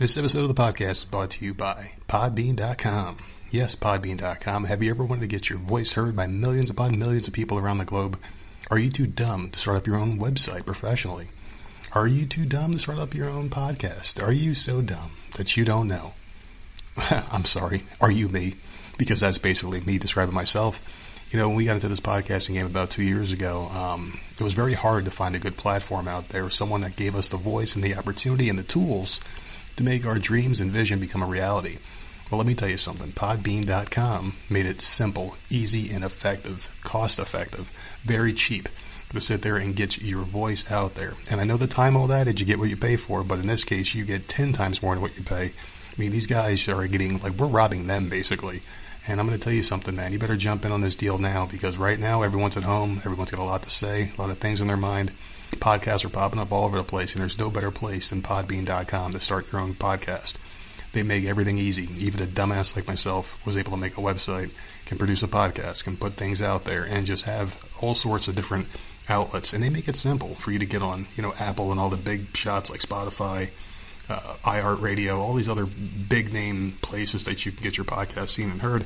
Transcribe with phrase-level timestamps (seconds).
[0.00, 3.18] This episode of the podcast is brought to you by Podbean.com.
[3.50, 4.64] Yes, Podbean.com.
[4.64, 7.58] Have you ever wanted to get your voice heard by millions upon millions of people
[7.58, 8.18] around the globe?
[8.70, 11.28] Are you too dumb to start up your own website professionally?
[11.92, 14.26] Are you too dumb to start up your own podcast?
[14.26, 16.14] Are you so dumb that you don't know?
[16.96, 17.84] I'm sorry.
[18.00, 18.54] Are you me?
[18.96, 20.80] Because that's basically me describing myself.
[21.30, 24.42] You know, when we got into this podcasting game about two years ago, um, it
[24.42, 27.36] was very hard to find a good platform out there, someone that gave us the
[27.36, 29.20] voice and the opportunity and the tools
[29.76, 31.78] to make our dreams and vision become a reality.
[32.30, 33.12] Well, let me tell you something.
[33.12, 37.72] Podbean.com made it simple, easy, and effective, cost effective,
[38.04, 38.68] very cheap
[39.12, 41.14] to sit there and get your voice out there.
[41.28, 43.48] And I know the time old adage, you get what you pay for, but in
[43.48, 45.46] this case, you get 10 times more than what you pay.
[45.46, 48.62] I mean, these guys are getting, like, we're robbing them basically.
[49.08, 50.12] And I'm going to tell you something, man.
[50.12, 52.98] You better jump in on this deal now because right now everyone's at home.
[52.98, 55.10] Everyone's got a lot to say, a lot of things in their mind.
[55.56, 59.12] Podcasts are popping up all over the place, and there's no better place than Podbean.com
[59.12, 60.36] to start your own podcast.
[60.92, 61.88] They make everything easy.
[61.98, 64.50] Even a dumbass like myself was able to make a website,
[64.86, 68.34] can produce a podcast, can put things out there, and just have all sorts of
[68.34, 68.66] different
[69.08, 69.52] outlets.
[69.52, 71.90] And they make it simple for you to get on, you know, Apple and all
[71.90, 73.50] the big shots like Spotify,
[74.08, 78.50] uh, iHeartRadio, all these other big name places that you can get your podcast seen
[78.50, 78.84] and heard.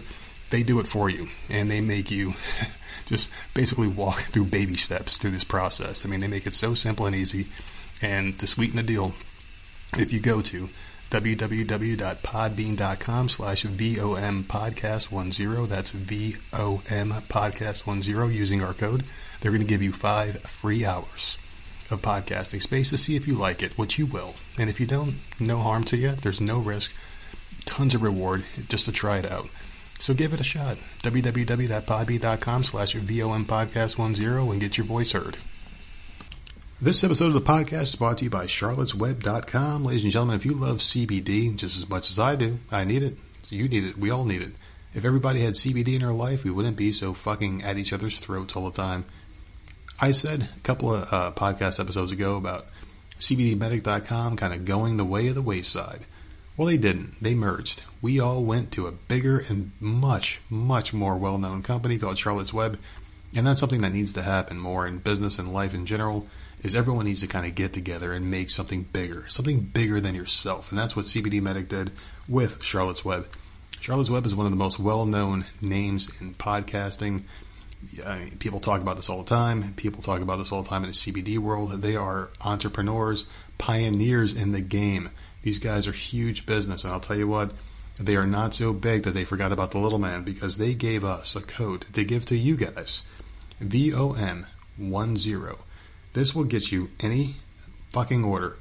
[0.51, 2.35] They do it for you, and they make you
[3.07, 6.05] just basically walk through baby steps through this process.
[6.05, 7.47] I mean, they make it so simple and easy.
[8.03, 9.15] And to sweeten the deal,
[9.97, 10.69] if you go to
[11.11, 18.03] www.podbean.com slash VOM podcast 10, that's VOM podcast 10,
[18.33, 19.05] using our code,
[19.41, 21.39] they're going to give you five free hours
[21.91, 24.35] of podcasting space to see if you like it, which you will.
[24.59, 26.13] And if you don't, no harm to you.
[26.13, 26.93] There's no risk.
[27.65, 29.49] Tons of reward just to try it out.
[29.99, 30.77] So give it a shot.
[31.03, 35.39] www.podbean.com slash VOM podcast 10 and get your voice heard.
[36.81, 39.85] This episode of the podcast is brought to you by charlottesweb.com.
[39.85, 43.03] Ladies and gentlemen, if you love CBD just as much as I do, I need
[43.03, 43.17] it.
[43.49, 43.97] You need it.
[43.97, 44.53] We all need it.
[44.93, 48.19] If everybody had CBD in our life, we wouldn't be so fucking at each other's
[48.19, 49.05] throats all the time.
[50.01, 52.67] I said a couple of uh, podcast episodes ago about
[53.21, 56.01] CBDmedic.com kind of going the way of the wayside.
[56.57, 57.21] Well, they didn't.
[57.21, 57.83] They merged.
[58.01, 62.55] We all went to a bigger and much, much more well known company called Charlotte's
[62.55, 62.79] Web.
[63.37, 66.29] And that's something that needs to happen more in business and life in general
[66.63, 70.15] is everyone needs to kind of get together and make something bigger, something bigger than
[70.15, 70.71] yourself.
[70.71, 71.91] And that's what CBD Medic did
[72.29, 73.27] with Charlotte's Web.
[73.81, 77.25] Charlotte's Web is one of the most well known names in podcasting.
[78.07, 79.75] I mean, people talk about this all the time.
[79.75, 81.71] People talk about this all the time in the CBD world.
[81.83, 83.27] They are entrepreneurs,
[83.59, 85.11] pioneers in the game.
[85.45, 86.85] These guys are huge business.
[86.85, 87.53] And I'll tell you what,
[88.01, 91.05] they are not so big that they forgot about the little man because they gave
[91.05, 93.03] us a code to give to you guys.
[93.63, 94.47] VOM10.
[96.15, 97.37] This will get you any
[97.91, 98.57] fucking order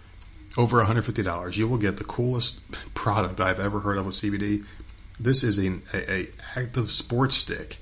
[0.57, 1.55] over $150.
[1.55, 2.59] You will get the coolest
[2.94, 4.65] product I've ever heard of with CBD.
[5.17, 6.27] This is a, a, a
[6.57, 7.77] active sports stick.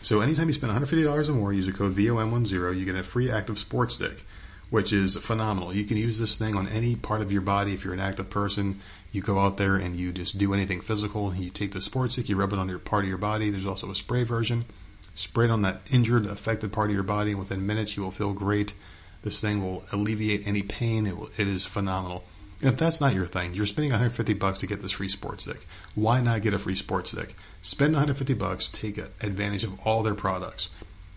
[0.00, 3.30] So anytime you spend $150 or more, use the code VOM10, you get a free
[3.30, 4.24] active sports stick,
[4.70, 5.74] which is phenomenal.
[5.74, 8.30] You can use this thing on any part of your body if you're an active
[8.30, 8.80] person.
[9.12, 11.34] You go out there and you just do anything physical.
[11.34, 13.50] You take the sports stick, you rub it on your part of your body.
[13.50, 14.66] There's also a spray version.
[15.14, 18.10] Spray it on that injured, affected part of your body, and within minutes you will
[18.10, 18.74] feel great.
[19.22, 21.06] This thing will alleviate any pain.
[21.06, 22.24] It, will, it is phenomenal.
[22.60, 25.44] And if that's not your thing, you're spending 150 bucks to get this free sports
[25.44, 25.66] stick.
[25.94, 27.34] Why not get a free sports stick?
[27.62, 30.70] Spend 150 bucks, take advantage of all their products.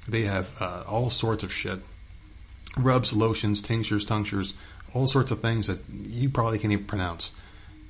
[0.07, 1.79] They have uh, all sorts of shit.
[2.77, 4.53] Rubs, lotions, tinctures, tinctures,
[4.93, 7.31] all sorts of things that you probably can't even pronounce.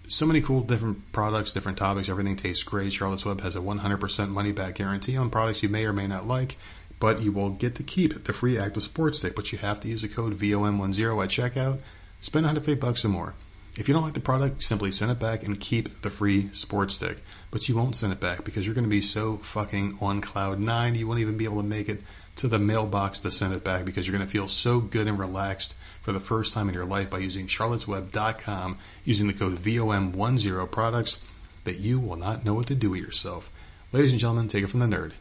[0.08, 2.10] So many cool different products, different topics.
[2.10, 2.92] Everything tastes great.
[2.92, 6.28] Charlotte's Web has a 100% money back guarantee on products you may or may not
[6.28, 6.58] like
[7.02, 9.36] but you will get to keep the free active sports stick.
[9.36, 11.80] But you have to use the code VOM10 at checkout.
[12.22, 13.34] Spend 150 bucks or more.
[13.78, 16.94] If you don't like the product, simply send it back and keep the free sports
[16.94, 17.18] stick.
[17.50, 20.60] But you won't send it back because you're going to be so fucking on cloud
[20.60, 22.02] nine, you won't even be able to make it
[22.42, 25.20] to the mailbox to send it back because you're going to feel so good and
[25.20, 30.72] relaxed for the first time in your life by using charlottesweb.com using the code VOM10
[30.72, 31.20] products
[31.66, 33.52] that you will not know what to do with yourself.
[33.92, 35.12] Ladies and gentlemen, take it from the nerd.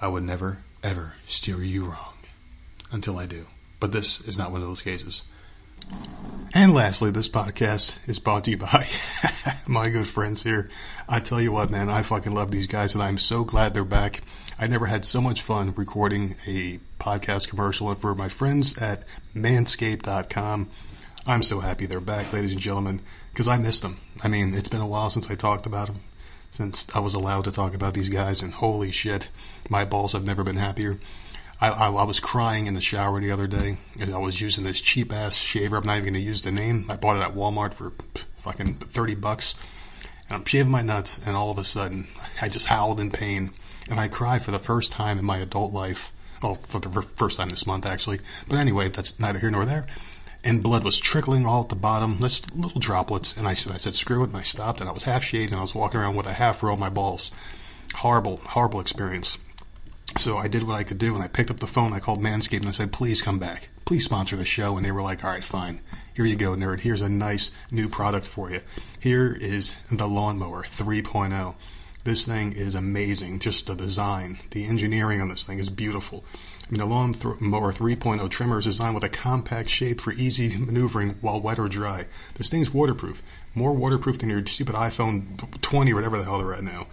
[0.00, 2.14] I would never, ever steer you wrong
[2.90, 3.44] until I do.
[3.78, 5.26] But this is not one of those cases.
[6.54, 8.88] And lastly, this podcast is brought to you by
[9.66, 10.70] my good friends here.
[11.06, 13.84] I tell you what, man, I fucking love these guys and I'm so glad they're
[13.84, 14.22] back.
[14.58, 19.04] I never had so much fun recording a podcast commercial and for my friends at
[19.34, 20.70] manscaped.com.
[21.26, 23.00] I'm so happy they're back, ladies and gentlemen,
[23.32, 23.98] because I missed them.
[24.22, 26.00] I mean, it's been a while since I talked about them
[26.56, 29.28] since I was allowed to talk about these guys, and holy shit,
[29.68, 30.98] my balls have never been happier.
[31.60, 34.64] I, I, I was crying in the shower the other day, and I was using
[34.64, 35.76] this cheap ass shaver.
[35.76, 36.86] I'm not even going to use the name.
[36.88, 37.92] I bought it at Walmart for
[38.38, 39.54] fucking 30 bucks.
[40.28, 42.06] And I'm shaving my nuts, and all of a sudden,
[42.40, 43.52] I just howled in pain.
[43.88, 46.12] And I cried for the first time in my adult life.
[46.42, 48.20] Well, for the first time this month, actually.
[48.48, 49.86] But anyway, that's neither here nor there.
[50.44, 53.34] And blood was trickling all at the bottom, just little droplets.
[53.36, 54.30] And I said, I said, screw it.
[54.30, 56.32] And I stopped, and I was half shaved, and I was walking around with a
[56.32, 57.32] half row of my balls.
[57.94, 59.38] Horrible, horrible experience.
[60.18, 61.92] So I did what I could do, and I picked up the phone.
[61.92, 63.68] I called Manscaped and I said, "Please come back.
[63.84, 65.80] Please sponsor the show." And they were like, "All right, fine.
[66.14, 66.80] Here you go, nerd.
[66.80, 68.60] Here's a nice new product for you.
[68.98, 71.54] Here is the Lawnmower 3.0.
[72.06, 73.40] This thing is amazing.
[73.40, 76.24] Just the design, the engineering on this thing is beautiful.
[76.62, 81.16] I mean, the Lawnmower 3.0 trimmer is designed with a compact shape for easy maneuvering
[81.20, 82.06] while wet or dry.
[82.34, 83.24] This thing's waterproof,
[83.56, 86.86] more waterproof than your stupid iPhone 20 or whatever the hell they're at now."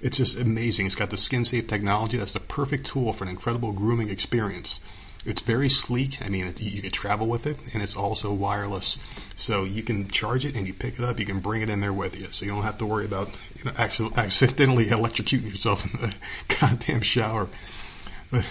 [0.00, 0.86] It's just amazing.
[0.86, 2.16] It's got the skin safe technology.
[2.16, 4.78] That's the perfect tool for an incredible grooming experience.
[5.24, 6.20] It's very sleek.
[6.20, 8.98] I mean, it, you can travel with it, and it's also wireless.
[9.36, 11.18] So you can charge it and you pick it up.
[11.18, 13.30] You can bring it in there with you, so you don't have to worry about
[13.56, 16.14] you know accidentally electrocuting yourself in the
[16.60, 17.48] goddamn shower.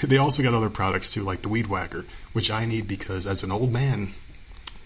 [0.02, 3.44] They also got other products too, like the Weed Whacker, which I need because as
[3.44, 4.14] an old man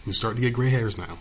[0.05, 1.19] who's starting to get gray hairs now,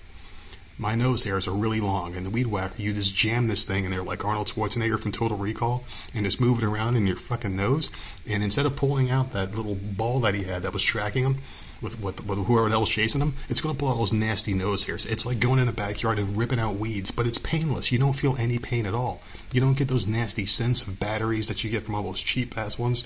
[0.78, 3.84] my nose hairs are really long, and the weed whacker, you just jam this thing
[3.84, 5.84] in there like Arnold Schwarzenegger from Total Recall,
[6.14, 7.90] and just move it around in your fucking nose.
[8.26, 11.38] And instead of pulling out that little ball that he had that was tracking him
[11.81, 14.84] with, with, with whoever else chasing him, it's going to pull out those nasty nose
[14.84, 15.06] hairs.
[15.06, 17.90] It's like going in a backyard and ripping out weeds, but it's painless.
[17.90, 19.23] You don't feel any pain at all.
[19.52, 22.56] You don't get those nasty scents of batteries that you get from all those cheap
[22.58, 23.05] ass ones.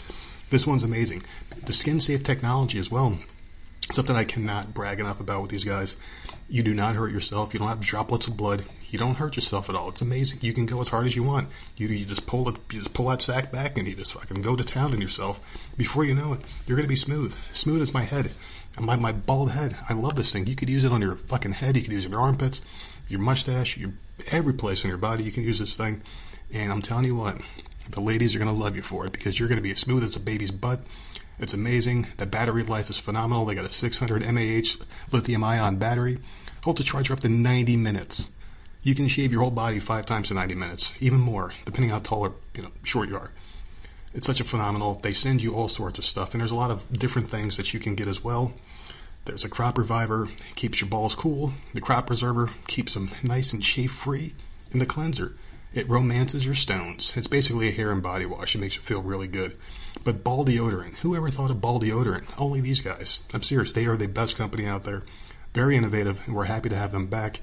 [0.50, 1.22] This one's amazing.
[1.64, 3.16] The skin safe technology as well
[3.92, 5.96] something I cannot brag enough about with these guys.
[6.48, 7.52] You do not hurt yourself.
[7.52, 8.64] You don't have droplets of blood.
[8.90, 9.88] You don't hurt yourself at all.
[9.90, 10.40] It's amazing.
[10.42, 11.48] You can go as hard as you want.
[11.76, 14.42] You, you just pull it, you just pull that sack back, and you just fucking
[14.42, 15.40] go to town on yourself.
[15.76, 18.32] Before you know it, you're gonna be smooth, smooth as my head,
[18.78, 19.76] my my bald head.
[19.88, 20.46] I love this thing.
[20.46, 21.76] You could use it on your fucking head.
[21.76, 22.62] You could use it on your armpits,
[23.08, 23.92] your mustache, your
[24.32, 25.22] every place on your body.
[25.22, 26.02] You can use this thing,
[26.52, 27.40] and I'm telling you what,
[27.90, 30.16] the ladies are gonna love you for it because you're gonna be as smooth as
[30.16, 30.80] a baby's butt.
[31.40, 32.06] It's amazing.
[32.18, 33.46] The battery life is phenomenal.
[33.46, 36.18] They got a 600 mAh lithium ion battery.
[36.64, 38.28] Hold the charge for up to 90 minutes.
[38.82, 41.98] You can shave your whole body five times in 90 minutes, even more, depending how
[41.98, 43.30] tall or you know short you are.
[44.12, 45.00] It's such a phenomenal.
[45.02, 47.72] They send you all sorts of stuff, and there's a lot of different things that
[47.72, 48.52] you can get as well.
[49.24, 51.52] There's a crop reviver, keeps your balls cool.
[51.72, 54.34] The crop preserver keeps them nice and shave free.
[54.72, 55.36] And the cleanser,
[55.72, 57.16] it romances your stones.
[57.16, 58.54] It's basically a hair and body wash.
[58.54, 59.56] It makes you feel really good.
[60.02, 62.24] But ball deodorant, who ever thought of ball deodorant?
[62.38, 63.22] Only these guys.
[63.34, 63.72] I'm serious.
[63.72, 65.02] They are the best company out there.
[65.54, 67.40] Very innovative, and we're happy to have them back.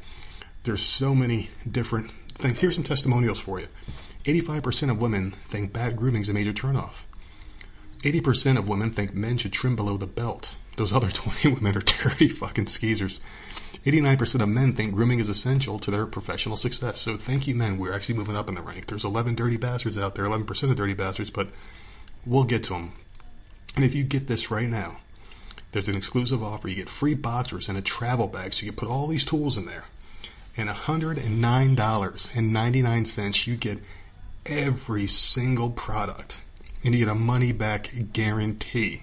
[0.63, 2.59] There's so many different things.
[2.59, 3.67] Here's some testimonials for you.
[4.25, 7.03] 85% of women think bad grooming is a major turnoff.
[8.03, 10.55] 80% of women think men should trim below the belt.
[10.77, 13.19] Those other 20 women are dirty fucking skeezers.
[13.85, 16.99] 89% of men think grooming is essential to their professional success.
[16.99, 17.77] So thank you, men.
[17.77, 18.87] We're actually moving up in the rank.
[18.87, 21.49] There's 11 dirty bastards out there, 11% of dirty bastards, but
[22.27, 22.91] we'll get to them.
[23.75, 24.97] And if you get this right now,
[25.71, 26.67] there's an exclusive offer.
[26.67, 29.57] You get free boxers and a travel bag, so you can put all these tools
[29.57, 29.85] in there.
[30.55, 33.79] And $109.99, you get
[34.45, 36.39] every single product.
[36.83, 39.01] And you get a money back guarantee.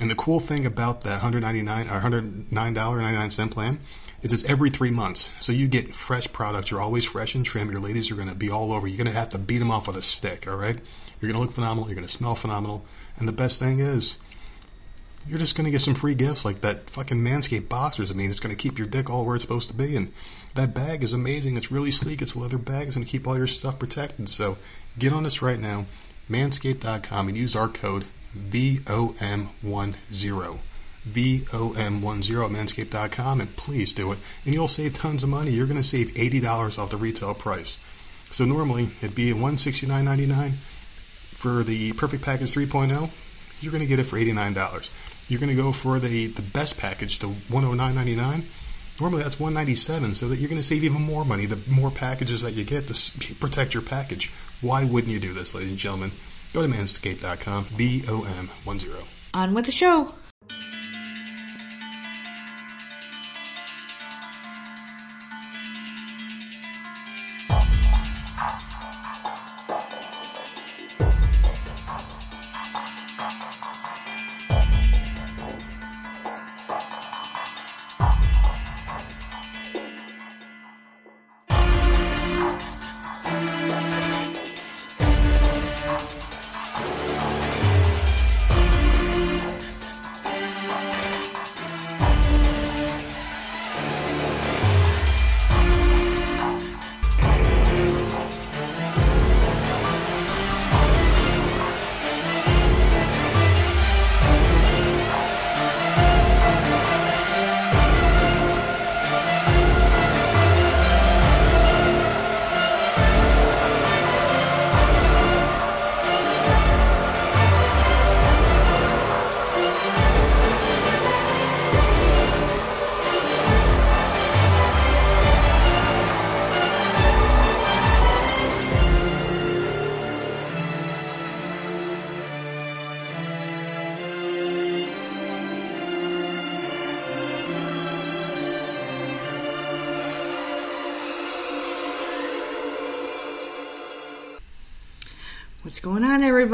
[0.00, 3.78] And the cool thing about that 199 or $109.99 plan
[4.22, 5.30] is it's every three months.
[5.38, 6.70] So you get fresh products.
[6.70, 7.70] You're always fresh and trim.
[7.70, 8.86] Your ladies are going to be all over.
[8.86, 10.80] You're going to have to beat them off with a stick, all right?
[11.20, 11.88] You're going to look phenomenal.
[11.88, 12.84] You're going to smell phenomenal.
[13.16, 14.18] And the best thing is,
[15.28, 18.10] you're just going to get some free gifts like that fucking Manscaped boxers.
[18.10, 19.96] I mean, it's going to keep your dick all where it's supposed to be.
[19.96, 20.12] And
[20.54, 21.56] that bag is amazing.
[21.56, 22.22] It's really sleek.
[22.22, 22.86] It's a leather bag.
[22.86, 24.28] It's going to keep all your stuff protected.
[24.28, 24.56] So
[24.98, 25.86] get on this right now,
[26.30, 28.04] manscaped.com, and use our code
[28.36, 29.48] VOM10.
[31.08, 34.18] VOM10 at manscaped.com, and please do it.
[34.44, 35.50] And you'll save tons of money.
[35.50, 37.78] You're going to save $80 off the retail price.
[38.30, 40.54] So normally it'd be $169.99
[41.46, 43.08] for the Perfect Package 3.0,
[43.60, 44.90] you're going to get it for $89.
[45.28, 48.42] You're going to go for the, the best package, the $109.99.
[49.00, 52.42] Normally that's 197, so that you're going to save even more money the more packages
[52.42, 54.32] that you get to protect your package.
[54.60, 56.10] Why wouldn't you do this, ladies and gentlemen?
[56.52, 59.04] Go to manscaped.com, V-O-M-1-0.
[59.34, 60.14] On with the show.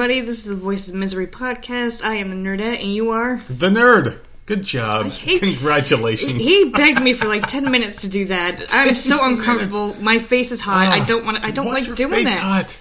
[0.02, 0.26] Everybody?
[0.26, 2.04] This is the Voices of Misery podcast.
[2.04, 3.36] I am the Nerdette, and you are.
[3.48, 4.18] The nerd.
[4.46, 5.06] Good job.
[5.06, 6.42] hate- Congratulations.
[6.42, 8.64] He begged me for like ten minutes to do that.
[8.74, 9.94] I'm so 10 uncomfortable.
[10.02, 10.88] My face is hot.
[10.88, 11.36] I ah, don't want.
[11.36, 12.40] to I don't like doing face that.
[12.40, 12.80] Hot?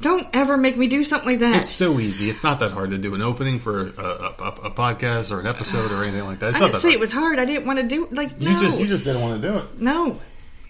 [0.00, 1.56] Don't ever make me do something like that.
[1.56, 2.30] It's so easy.
[2.30, 5.46] It's not that hard to do an opening for a, a, a, podcast or an
[5.46, 6.50] episode or anything like that.
[6.50, 6.94] It's I not didn't that say hard.
[6.94, 7.38] it was hard.
[7.40, 8.52] I didn't want to do like no.
[8.52, 9.80] You just you just didn't want to do it.
[9.82, 10.18] no.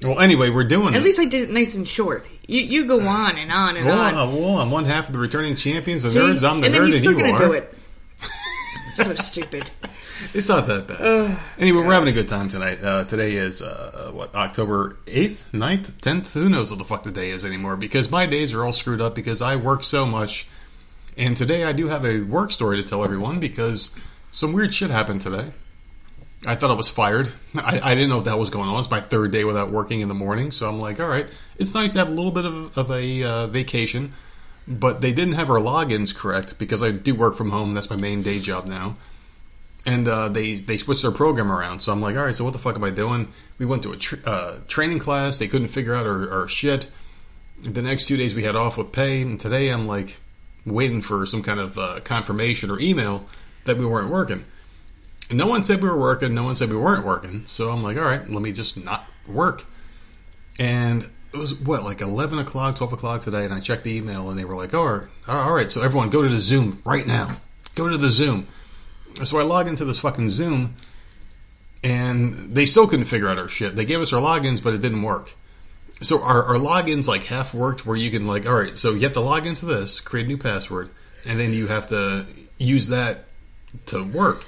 [0.02, 0.96] Well, anyway, we're doing At it.
[0.98, 2.26] At least I did it nice and short.
[2.48, 4.14] You you go on and on and well, on.
[4.14, 6.18] uh, well, I'm one half of the returning champions, the See?
[6.18, 6.48] nerds.
[6.48, 7.46] I'm the and then nerd, and still you gonna are.
[7.46, 7.74] do it.
[8.94, 9.70] so stupid.
[10.32, 11.38] It's not that bad.
[11.58, 12.82] anyway, we're having a good time tonight.
[12.82, 16.32] Uh, today is uh, what October eighth, 9th, tenth.
[16.34, 17.76] Who knows what the fuck the day is anymore?
[17.76, 20.48] Because my days are all screwed up because I work so much.
[21.18, 23.92] And today I do have a work story to tell everyone because
[24.30, 25.50] some weird shit happened today.
[26.46, 27.30] I thought I was fired.
[27.54, 28.78] I, I didn't know what the hell was going on.
[28.78, 31.26] It's my third day without working in the morning, so I'm like, all right,
[31.58, 34.12] it's nice to have a little bit of, of a uh, vacation.
[34.66, 37.72] But they didn't have our logins correct because I do work from home.
[37.72, 38.96] That's my main day job now
[39.88, 41.80] and uh, they they switched their program around.
[41.80, 43.28] So I'm like, all right, so what the fuck am I doing?
[43.58, 45.38] We went to a tr- uh, training class.
[45.38, 46.88] They couldn't figure out our, our shit.
[47.62, 50.18] The next two days we had off with pay, and today I'm like
[50.66, 53.24] waiting for some kind of uh, confirmation or email
[53.64, 54.44] that we weren't working.
[55.30, 56.34] And no one said we were working.
[56.34, 57.46] No one said we weren't working.
[57.46, 59.64] So I'm like, all right, let me just not work.
[60.58, 64.38] And was what like 11 o'clock, 12 o'clock today, and I checked the email, and
[64.38, 67.28] they were like, all right, all right, so everyone go to the Zoom right now.
[67.74, 68.46] Go to the Zoom.
[69.24, 70.74] So I log into this fucking Zoom,
[71.82, 73.76] and they still couldn't figure out our shit.
[73.76, 75.32] They gave us our logins, but it didn't work.
[76.00, 79.00] So our, our logins like half worked, where you can like, all right, so you
[79.00, 80.90] have to log into this, create a new password,
[81.24, 82.26] and then you have to
[82.58, 83.24] use that
[83.86, 84.44] to work.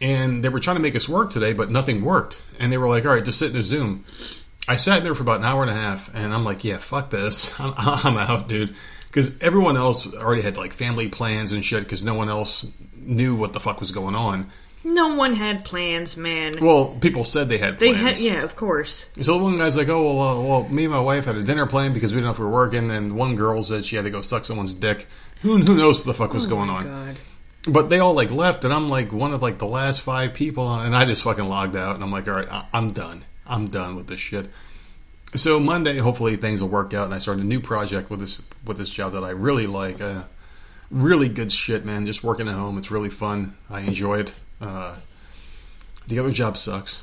[0.00, 2.42] And they were trying to make us work today, but nothing worked.
[2.58, 4.04] And they were like, all right, just sit in a Zoom.
[4.68, 7.10] I sat there for about an hour and a half, and I'm like, yeah, fuck
[7.10, 7.54] this.
[7.60, 8.74] I'm, I'm out, dude.
[9.06, 12.66] Because everyone else already had like family plans and shit, because no one else
[12.96, 14.46] knew what the fuck was going on.
[14.84, 16.56] No one had plans, man.
[16.60, 18.18] Well, people said they had they plans.
[18.18, 19.10] had yeah, of course.
[19.20, 21.66] So one guy's like, "Oh well, uh, well, me and my wife had a dinner
[21.66, 24.06] plan because we didn't know if we were working." And one girl said she had
[24.06, 25.06] to go suck someone's dick.
[25.42, 26.84] Who who knows what the fuck was going oh on?
[26.84, 27.16] God.
[27.68, 30.72] But they all like left, and I'm like one of like the last five people,
[30.74, 33.24] and I just fucking logged out, and I'm like, "All right, I- I'm done.
[33.52, 34.50] I'm done with this shit."
[35.34, 38.42] So Monday, hopefully things will work out, and I start a new project with this
[38.66, 40.00] with this job that I really like.
[40.00, 40.24] Uh,
[40.90, 42.04] really good shit, man.
[42.04, 43.56] Just working at home, it's really fun.
[43.70, 44.34] I enjoy it.
[44.60, 44.94] Uh,
[46.06, 47.02] the other job sucks.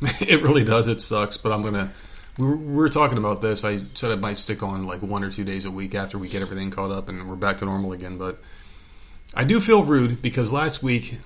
[0.20, 0.86] it really does.
[0.86, 1.92] It sucks, but I'm gonna.
[2.38, 3.64] We were, we were talking about this.
[3.64, 6.28] I said I might stick on like one or two days a week after we
[6.28, 8.18] get everything caught up and we're back to normal again.
[8.18, 8.38] But
[9.34, 11.18] I do feel rude because last week,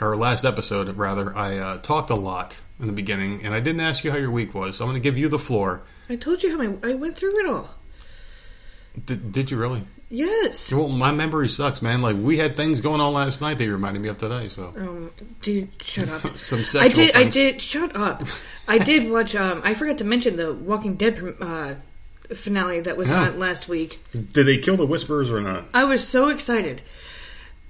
[0.00, 3.80] or last episode rather, I uh, talked a lot in the beginning, and I didn't
[3.80, 4.76] ask you how your week was.
[4.76, 5.82] So I'm going to give you the floor.
[6.08, 7.70] I told you how my, I went through it all.
[9.06, 9.82] Did, did you really?
[10.10, 10.72] Yes.
[10.72, 12.00] Well, my memory sucks, man.
[12.00, 14.48] Like we had things going on last night that you reminded me of today.
[14.48, 15.10] So Um,
[15.42, 16.22] dude, shut up.
[16.38, 16.80] some sexual.
[16.80, 17.14] I did.
[17.14, 17.60] I did.
[17.60, 18.22] Shut up.
[18.66, 19.34] I did watch.
[19.36, 21.74] Um, I forgot to mention the Walking Dead uh,
[22.34, 23.20] finale that was Yeah.
[23.28, 23.98] on last week.
[24.12, 25.64] Did they kill the whisperers or not?
[25.74, 26.80] I was so excited,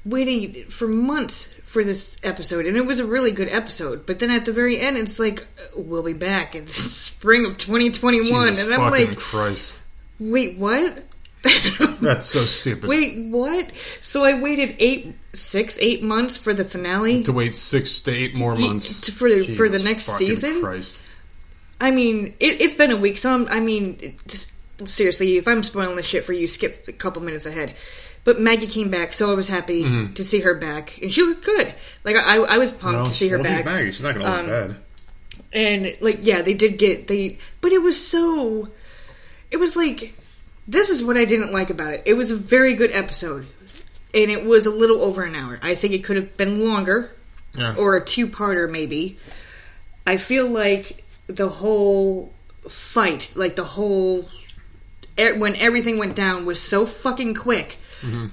[0.05, 4.07] waiting for months for this episode, and it was a really good episode.
[4.07, 7.45] But then at the very end, it's like uh, we'll be back in the spring
[7.45, 9.75] of 2021, Jesus and I'm like, Christ.
[10.19, 11.05] wait, what?
[12.01, 12.89] That's so stupid.
[12.89, 13.71] Wait, what?
[14.01, 17.23] So I waited eight, six, eight months for the finale.
[17.23, 20.61] to wait six to eight more months to- for the- for the next season?
[20.61, 21.01] Christ.
[21.81, 24.51] I mean, it, it's been a week, so I'm, I mean, just
[24.85, 27.75] seriously, if I'm spoiling the shit for you, skip a couple minutes ahead.
[28.29, 30.13] But Maggie came back, so I was happy Mm-hmm.
[30.13, 31.75] to see her back, and she looked good.
[32.05, 33.91] Like I, I was pumped No, to see her well, she's back, Maggie.
[33.91, 34.77] She's not going to look Um, bad.
[35.55, 38.69] and like yeah, they did get they, but it was so,
[39.51, 40.13] it was like,
[40.67, 42.03] this is what I didn't like about it.
[42.05, 43.47] It was a very good episode,
[44.13, 45.59] and it was a little over an hour.
[45.63, 47.11] I think it could have been longer,
[47.55, 47.77] Yeah.
[47.79, 49.19] or a two-parter maybe.
[50.07, 52.31] I feel like the whole
[52.69, 54.29] fight, like the whole
[55.17, 57.79] when everything went down was so fucking quick.
[58.03, 58.27] Mm-hmm.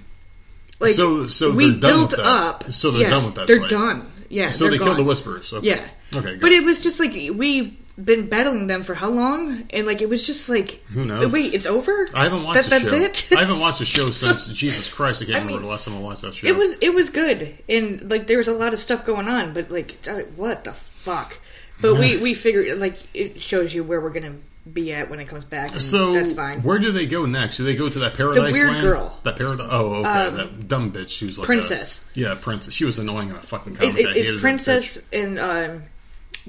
[0.80, 2.26] Like So- so we they're done built with that.
[2.26, 2.72] up.
[2.74, 3.70] So they're yeah, done with that They're fight.
[3.70, 4.12] done.
[4.30, 4.50] Yeah.
[4.50, 5.54] so they killed the whisperers.
[5.54, 5.68] Okay.
[5.68, 5.88] Yeah.
[6.14, 6.32] Okay.
[6.34, 6.42] Good.
[6.42, 9.64] But it was just like we been battling them for how long?
[9.70, 11.32] And like it was just like Who knows?
[11.32, 12.10] Wait, it's over?
[12.14, 13.34] I haven't watched that, the That's show.
[13.36, 13.38] it.
[13.38, 15.22] I haven't watched the show since Jesus Christ.
[15.22, 16.48] I can't I remember mean, the last time I watched that show.
[16.48, 19.54] It was it was good, and like there was a lot of stuff going on,
[19.54, 19.96] but like
[20.36, 21.38] what the fuck?
[21.80, 24.36] But we we figured like it shows you where we're gonna
[24.72, 25.72] be at when it comes back.
[25.74, 26.62] and So that's fine.
[26.64, 27.58] where do they go next?
[27.58, 28.82] Do they go to that paradise The weird land?
[28.82, 29.20] girl.
[29.24, 29.68] That paradise.
[29.70, 30.36] Oh, okay.
[30.38, 31.10] that dumb bitch.
[31.10, 32.06] She was like Princess.
[32.16, 32.74] A, yeah, princess.
[32.74, 33.96] She was annoying in a fucking comic.
[33.96, 35.84] I it, it's Princess and um,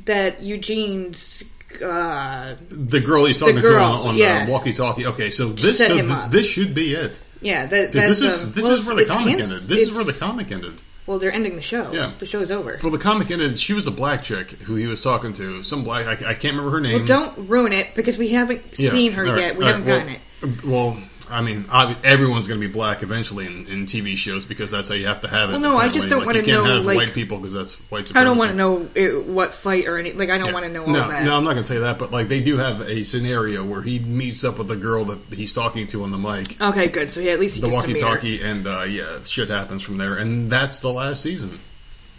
[0.07, 1.45] that Eugene's
[1.83, 4.47] uh, The girl he's talking to on, on yeah.
[4.47, 5.07] the walkie-talkie.
[5.07, 7.19] Okay, so this so th- this should be it.
[7.43, 9.49] yeah, that, that's this is um, this well, is where the comic ended.
[9.65, 10.81] This is where the comic ended.
[11.07, 11.91] Well, they're ending the show.
[11.93, 12.13] Yeah.
[12.19, 12.81] the show's over.
[12.83, 13.59] Well, the comic ended.
[13.61, 15.63] She was a black chick who he was talking to.
[15.63, 16.07] Some black.
[16.07, 16.97] I, I can't remember her name.
[16.97, 19.57] Well, don't ruin it because we haven't Yeah, seen her all right, yet.
[19.57, 20.65] We all haven't gotten it.
[20.65, 20.97] Well,
[21.29, 21.65] I mean,
[22.05, 25.23] everyone's going to be black eventually in, in TV shows because that's how you have
[25.23, 25.55] to have it.
[25.55, 27.75] Well, no, I just don't Like, you can't know, have like- white people because that's
[27.91, 28.19] white Supremacy.
[28.21, 30.13] I don't want to know it, what fight or any.
[30.13, 30.53] Like, I don't Yeah.
[30.55, 31.25] want to know all no, that.
[31.25, 33.65] No, I'm not going to tell you that, but like they do have a scenario
[33.65, 36.87] where he meets up with the girl that he's talking to on the mic, Okay,
[36.89, 37.11] good.
[37.11, 38.07] So yeah, at least he the gets to meet her.
[38.07, 41.59] walkie-talkie, and uh, yeah, shit happens from there, and that's the last season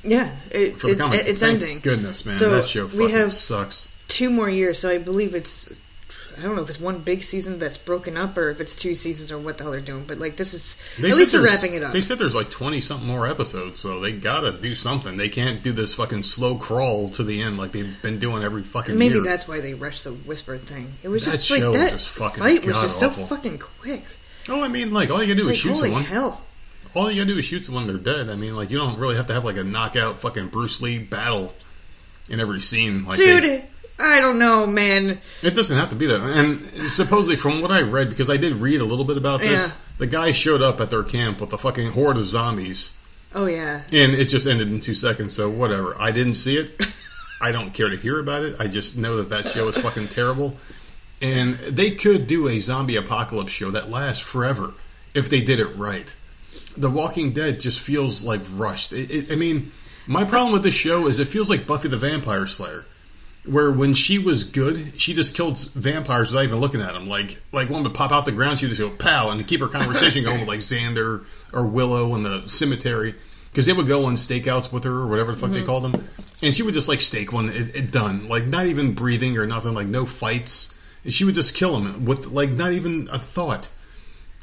[0.03, 1.79] Yeah, it, it's it's ending.
[1.79, 3.87] Goodness, man, So that show we have- sucks.
[4.07, 5.69] Two more years, so I believe it's.
[6.37, 8.93] I don't know if it's one big season that's broken up or if it's two
[8.93, 10.03] seasons or what the hell they're doing.
[10.05, 11.93] But like this is they at least they're wrapping it up.
[11.93, 15.17] They said there's like twenty something more episodes, so they gotta do something.
[15.17, 18.63] They can't do this fucking slow crawl to the end like they've been doing every
[18.63, 19.23] fucking Maybe year.
[19.23, 20.93] that's why they rushed the whisper thing.
[21.03, 24.03] It was That just like that just fucking fight was just so fucking quick.
[24.49, 26.03] Oh, I mean, like all you gotta do is shoot holy someone.
[26.03, 26.43] hell!
[26.93, 27.87] All you gotta do is shoot someone.
[27.87, 28.29] They're dead.
[28.29, 30.99] I mean, like you don't really have to have like a knockout fucking Bruce Lee
[30.99, 31.53] battle
[32.29, 33.05] in every scene.
[33.05, 33.65] Like Dude, they-
[33.99, 35.19] I don't know, man.
[35.41, 36.21] it doesn't have to be that.
[36.21, 39.71] And supposedly, from what I read, because I did read a little bit about this,
[39.71, 39.75] Yeah.
[39.97, 42.93] the guy showed up at their camp with a fucking horde of zombies.
[43.35, 45.95] Oh yeah, And it just ended in two seconds, so whatever.
[45.99, 46.79] I didn't see it.
[47.41, 48.55] I don't care to hear about it.
[48.59, 50.55] I just know that that show is fucking terrible.
[51.21, 54.73] And they could do a zombie apocalypse show that lasts forever
[55.13, 56.15] if they did it right.
[56.77, 58.93] The Walking Dead just feels like rushed.
[58.93, 59.71] It, it, I mean,
[60.05, 62.85] my problem with this show is it feels like Buffy the Vampire Slayer,
[63.47, 67.07] where when she was good, she just killed vampires without even looking at them.
[67.07, 69.61] Like, like one would pop out the ground, she would just go pow and keep
[69.61, 73.15] her conversation going with like Xander or Willow in the cemetery
[73.57, 75.65] because they would go on stakeouts with her or whatever the fuck they mm-hmm.
[75.65, 76.07] called them,
[76.43, 79.47] and she would just like stake one, it, it done, like not even breathing or
[79.47, 80.77] nothing, like no fights.
[81.03, 83.69] And she would just kill him with like not even a thought.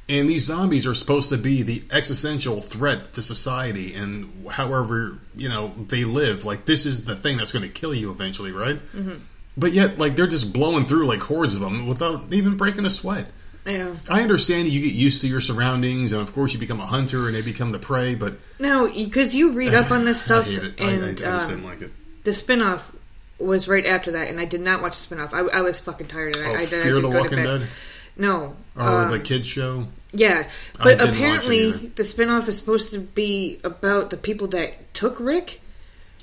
[0.09, 5.49] And these zombies are supposed to be the existential threat to society and however, you
[5.49, 6.45] know, they live.
[6.45, 8.77] Like, this is the thing that's going to kill you eventually, right?
[8.77, 9.15] Mm-hmm.
[9.57, 12.91] But yet, like, they're just blowing through like hordes of them without even breaking a
[12.91, 13.27] sweat.
[13.65, 13.95] yeah.
[14.11, 17.27] I understand you get used to your surroundings, and of course, you become a hunter
[17.29, 20.51] and they become the prey, but No, because you read up on this stuff, I
[20.51, 20.81] hate it.
[20.83, 21.91] I, I, I just um, didn't like it.
[22.25, 22.95] the spinoff
[23.39, 25.33] was right after that, and I did not watch the spinoff.
[25.33, 27.19] I, I was fucking tired, and Oh, I, I, I Fear did the go to
[27.21, 27.61] Walking bed.
[27.61, 27.69] Dead?
[28.17, 29.87] No, Or um, the kids show?
[30.13, 34.49] yeah, but didn't watch it apparently the spinoff is supposed to be about the people
[34.49, 35.61] that took Rick.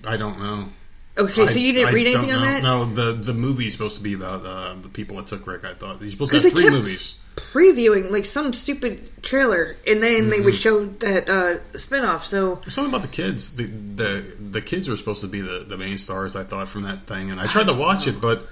[0.06, 0.70] I don't know.
[1.18, 2.64] Okay, so you didn't I read anything on that?
[2.64, 5.66] No, the the movie is supposed to be about uh, the people that took Rick.
[5.66, 7.16] I thought he's supposed to have they three movies.
[7.36, 10.46] Previewing like some stupid trailer, and then they Mm-hmm.
[10.46, 12.22] would show that uh, spinoff.
[12.22, 13.56] So There's something about the kids.
[13.56, 16.36] The the the kids are supposed to be the, the main stars.
[16.36, 18.48] I thought from that thing, and I tried to watch it, but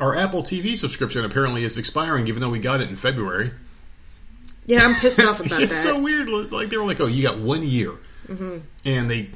[0.00, 3.50] our Apple TV subscription apparently is expiring, even though we got it in February.
[4.66, 5.62] yeah, I'm pissed off about it's that.
[5.62, 6.28] It's so weird.
[6.28, 7.92] Like they were like, "Oh, you got one year,"
[8.28, 8.58] Mm-hmm.
[8.84, 9.30] and they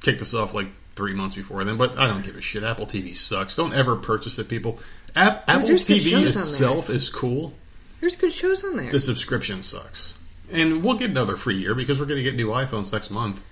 [0.00, 1.76] kicked us off like three months before then.
[1.76, 2.62] But I don't give a shit.
[2.62, 3.56] Apple TV sucks.
[3.56, 4.78] Don't ever purchase it, people.
[5.14, 7.54] App, Apple there's TV itself is cool.
[8.00, 8.90] There's good shows on there.
[8.90, 10.14] The subscription sucks,
[10.52, 13.42] and we'll get another free year because we're going to get new iPhones next month.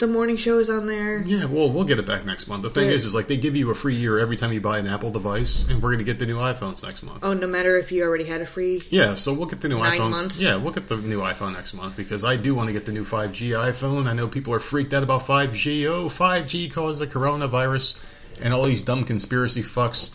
[0.00, 1.22] The morning show is on there.
[1.22, 2.62] Yeah, well, we'll get it back next month.
[2.62, 2.94] The thing Yeah.
[2.94, 5.10] is, is like they give you a free year every time you buy an Apple
[5.10, 7.20] device, and we're going to get the new iPhones next month.
[7.22, 8.82] Oh, no matter if you already had a free.
[8.90, 10.10] Yeah, so we'll get the new Nine iPhones.
[10.10, 10.42] months?
[10.42, 12.92] Yeah, we'll get the new iPhone next month because I do want to get the
[12.92, 14.06] new 5G iPhone.
[14.06, 15.86] I know people are freaked out about 5G.
[15.86, 18.02] Oh, 5G caused the coronavirus,
[18.42, 20.14] and all these dumb conspiracy fucks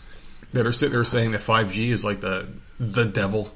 [0.52, 2.46] that are sitting there saying that 5G is like the
[2.78, 3.52] the devil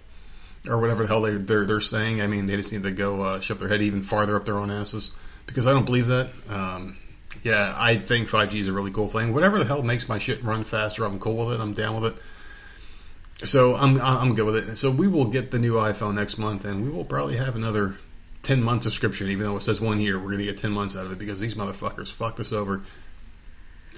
[0.69, 2.21] or whatever the hell they, they're they're saying.
[2.23, 4.57] I mean, they just need to go uh, shove their head even farther up their
[4.59, 5.11] own asses
[5.51, 6.31] because I don't believe that.
[6.49, 6.97] Um,
[7.43, 9.33] yeah, I think 5G is a really cool thing.
[9.33, 11.61] Whatever the hell makes my shit run faster, I'm cool with it.
[11.63, 13.47] I'm down with it.
[13.47, 14.77] So I'm I'm good with it.
[14.77, 17.95] So we will get the new iPhone next month, and we will probably have another
[18.43, 19.29] ten month subscription.
[19.31, 21.41] Even though it says one year, we're gonna get ten months out of it because
[21.41, 22.83] these motherfuckers fucked us over.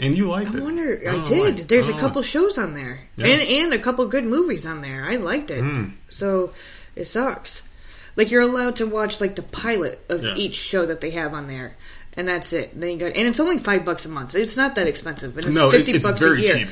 [0.01, 0.63] And you liked I it.
[0.63, 1.01] wonder.
[1.03, 1.59] I, don't know did.
[1.59, 1.63] why.
[1.65, 3.27] There's I a couple shows on there, Yeah.
[3.27, 5.05] and and a couple good movies on there.
[5.05, 5.61] I liked it.
[5.63, 5.87] Hmm.
[6.09, 6.53] So
[6.95, 7.63] it sucks.
[8.17, 10.35] Like you're allowed to watch like the pilot of Yeah.
[10.35, 11.75] each show that they have on there,
[12.15, 12.79] and that's it.
[12.79, 14.35] Then you got, and it's only five bucks a month.
[14.35, 16.55] It's not that expensive, but it's No, fifty it's bucks very a year.
[16.59, 16.69] cheap.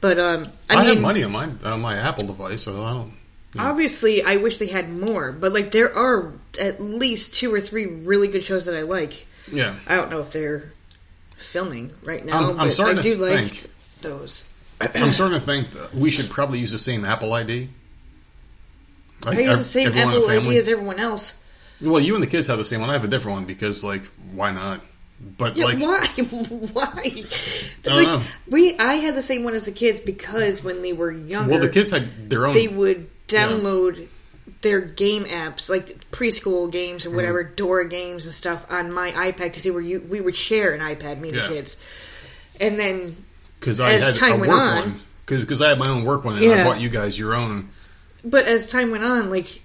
[0.00, 2.92] But um, I, I, mean, have money on my on my Apple device, so I
[2.92, 3.12] don't.
[3.58, 5.32] obviously, I wish they had more.
[5.32, 9.26] But like, there are at least two or three really good shows that I like.
[9.50, 10.72] Yeah, I don't know if they're
[11.36, 13.70] filming right now, I'm- I'm but I to do like think-
[14.02, 14.44] those.
[14.80, 17.68] I'm starting to think we should probably use the same Apple ID.
[19.26, 20.28] I use the same Apple.
[20.28, 21.38] ID as everyone else.
[21.80, 22.90] Well, you and the kids have the same one.
[22.90, 24.80] I have a different one because, like, why not?
[25.38, 26.06] But Yeah, like, why?
[26.72, 27.24] Why?
[27.84, 28.22] don't like know.
[28.48, 31.60] we, I had the same one as the kids because when they were younger, well,
[31.60, 32.54] the kids had their own.
[32.54, 34.08] they would download
[34.62, 37.54] their game apps, like preschool games and whatever, Mm-hmm.
[37.54, 41.20] Dora games and stuff, on my iPad because they were we would share an iPad,
[41.20, 41.46] me and Yeah.
[41.46, 41.76] the kids,
[42.60, 43.14] and then
[43.60, 45.00] because I as had time a went work on- one.
[45.24, 47.68] Because I had my own work one, and I bought you guys your own.
[48.24, 49.62] But as time went on, like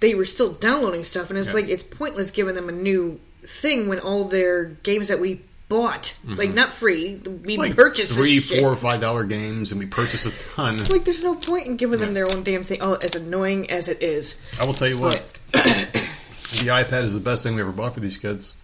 [0.00, 1.54] they were still downloading stuff, and it's Yeah.
[1.54, 6.14] like it's pointless giving them a new thing when all their games that we bought,
[6.26, 7.60] like not free, we Mm-hmm.
[7.60, 8.60] Like purchased three, this shit.
[8.60, 10.78] four, five dollar games, and we purchased a ton.
[10.88, 12.78] Like there's no point in giving them their own damn thing.
[12.80, 14.40] Oh, as annoying as it is.
[14.60, 18.00] I will tell you what, the iPad is the best thing we ever bought for
[18.00, 18.56] these kids.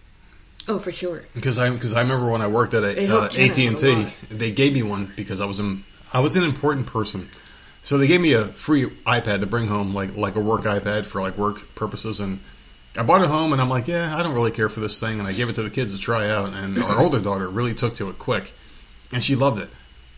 [0.67, 1.23] Oh, for sure.
[1.33, 4.51] Because I because I remember when I worked at a, uh, AT and T, they
[4.51, 7.29] gave me one because I was an I was an important person.
[7.87, 11.05] So they gave me a free iPad to bring home, like like a work iPad
[11.05, 12.41] for like work purposes, and
[12.97, 15.19] I bought it home, and I'm like, yeah, I don't really care for this thing,
[15.19, 17.73] and I gave it to the kids to try out, and our older daughter really
[17.73, 18.51] took to it quick,
[19.13, 19.69] and she loved it.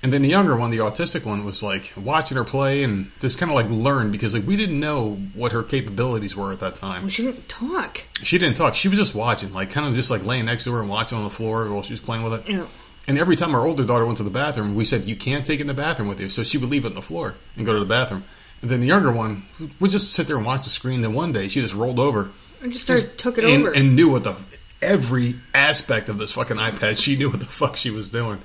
[0.02, 3.38] And then the younger one, the autistic one, was like watching her play and just
[3.38, 6.74] kind of like learn because like we didn't know what her capabilities were at that
[6.74, 7.04] time.
[7.04, 8.02] Well, she didn't talk.
[8.24, 8.74] She didn't talk.
[8.74, 11.20] She was just watching, like kind of just like laying next to her and watching
[11.20, 12.50] on the floor while she was playing with it.
[12.50, 12.66] Yeah.
[13.10, 15.60] And every time our older daughter went to the bathroom, we said, "You can't take
[15.60, 17.66] it in the bathroom with you." So she would leave it on the floor and
[17.66, 18.24] go to the bathroom.
[18.62, 19.46] And then the younger one
[19.80, 21.02] would just sit there and watch the screen.
[21.02, 22.30] Then one day she just rolled over
[22.62, 23.72] And just started took it and, over.
[23.76, 24.36] and knew what the
[24.80, 26.98] every aspect of this fucking iPad.
[27.04, 28.38] She knew what the fuck she was doing.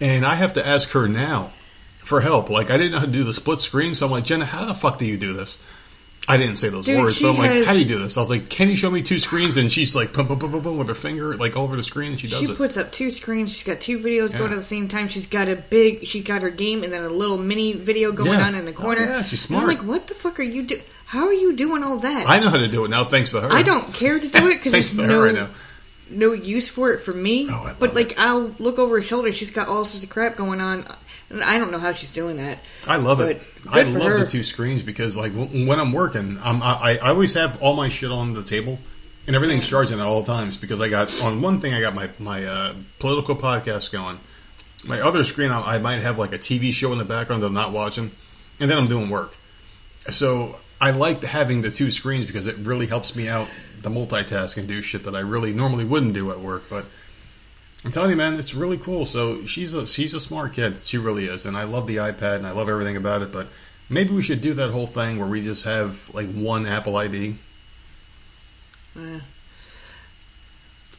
[0.00, 1.50] And I have to ask her now
[1.98, 2.50] for help.
[2.50, 4.64] Like I didn't know how to do the split screen, so I'm like, Jenna, how
[4.64, 5.58] the fuck do you do this?
[6.26, 8.16] I didn't say those Dude, words, but I'm like, has- how do you do this?
[8.16, 9.58] I was like, can you show me two screens?
[9.58, 11.82] And she's like, boom, boom, boom, boom, boom, with her finger like all over the
[11.82, 12.56] screen, and she does she it.
[12.56, 13.52] puts up two screens.
[13.52, 15.08] She's got two videos going at the same time.
[15.08, 16.06] She's got a big.
[16.06, 18.46] She's got her game and then a little mini video going Yeah.
[18.46, 19.02] on in the Oh, corner.
[19.04, 20.82] yeah, she's And I'm like, what the fuck are you doing?
[21.06, 22.28] How are you doing all that?
[22.28, 23.52] I know how to do it now, thanks to her.
[23.52, 25.48] I don't care to do it because there's to her, I no know.
[26.10, 27.48] no use for it for me.
[27.50, 28.18] Oh, but like, it.
[28.18, 29.30] I'll look over her shoulder.
[29.32, 30.84] She's got all sorts of crap going on,
[31.42, 32.58] I don't know how she's doing that.
[32.86, 33.40] I love it.
[33.70, 34.18] I love her.
[34.18, 37.74] the two screens because, like, w- when I'm working, I'm, I, I always have all
[37.74, 38.78] my shit on the table,
[39.26, 42.10] and everything's charging at all times because I got on one thing I got my
[42.18, 44.18] my uh, political podcast going.
[44.86, 47.46] My other screen, I, I might have like a TV show in the background that
[47.46, 48.10] I'm not watching,
[48.60, 49.34] and then I'm doing work.
[50.10, 53.48] So I like having the two screens because it really helps me out
[53.82, 56.84] to multitask and do shit that I really normally wouldn't do at work, but.
[57.84, 59.04] I'm telling you, man, it's really cool.
[59.04, 60.78] So she's a she's a smart kid.
[60.78, 63.30] She really is, and I love the iPad and I love everything about it.
[63.30, 63.48] But
[63.90, 67.36] maybe we should do that whole thing where we just have like one Apple ID.
[68.96, 69.20] Eh.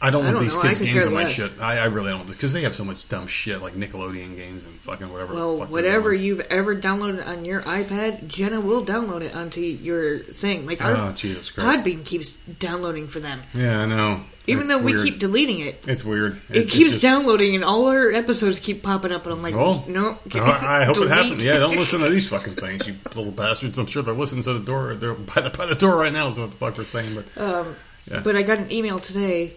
[0.02, 0.62] I don't I want don't these know.
[0.62, 1.32] I kids' could games care on my less.
[1.34, 1.52] shit.
[1.62, 4.74] I, I really don't because they have so much dumb shit like Nickelodeon games and
[4.82, 5.34] fucking whatever.
[5.34, 6.24] the Well, fuck they're whatever doing.
[6.24, 10.66] you've ever downloaded on your iPad, Jenna will download it onto your thing.
[10.66, 11.84] Like our Oh, Jesus Christ.
[11.84, 14.20] Podbean keeps downloading for them, Yeah, I know.
[14.48, 15.06] even It's though we weird.
[15.06, 15.84] keep deleting it.
[15.88, 16.40] It's weird.
[16.50, 19.84] It, keeps just- downloading, and all our episodes keep popping up, and I'm like, Oh
[19.88, 20.18] no.
[20.36, 21.10] Oh, I hope it delete.
[21.12, 21.44] happens.
[21.46, 23.80] Yeah, don't listen to these fucking things, you little bastards.
[23.80, 24.94] I'm sure they're listening to the door.
[24.96, 26.30] They're by the by the door right now.
[26.30, 27.16] Is what the fuck they're saying.
[27.36, 27.76] But Um.
[28.24, 29.54] But I got an email today,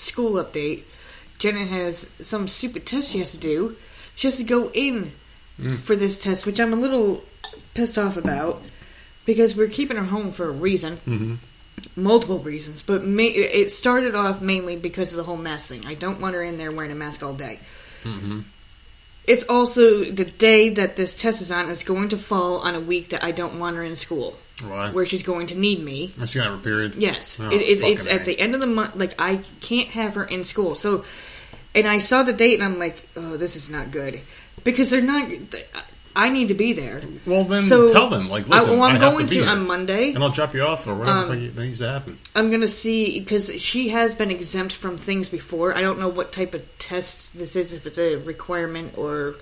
[0.00, 0.82] school update.
[1.38, 3.76] Jenna has some stupid test she has to do.
[4.16, 5.12] She has to go in
[5.60, 5.78] Mm.
[5.78, 7.22] for this test, which I'm a little
[7.74, 8.62] pissed off about
[9.26, 10.98] because we're keeping her home for a reason.
[11.06, 11.36] Mhm.
[11.96, 15.84] Multiple reasons, but ma- it started off mainly because of the whole mask thing.
[15.86, 17.60] I don't want her in there wearing a mask all day.
[18.04, 18.40] Mm-hmm.
[19.26, 22.80] It's also the day that this test is on is going to fall on a
[22.80, 24.90] week that I don't want her in school, why?
[24.92, 26.12] where she's going to need me.
[26.20, 26.94] Is she have a period?
[26.96, 28.96] Yes, Oh, it, it's, it's at the end of the month.
[28.96, 30.76] Like I can't have her in school.
[30.76, 31.04] So,
[31.74, 34.20] and I saw the date, and I'm like, oh, this is not good
[34.64, 35.30] because they're not.
[36.16, 37.00] I need to be there.
[37.24, 38.28] Well, then So tell them.
[38.28, 40.12] Like, I- listen, well, I'm I have going to, to, on Monday.
[40.12, 42.18] and I'll drop you off or whatever Um, needs to happen.
[42.34, 45.72] I'm gonna see because she has been exempt from things before.
[45.76, 49.36] I don't know what type of test this is, if it's a requirement or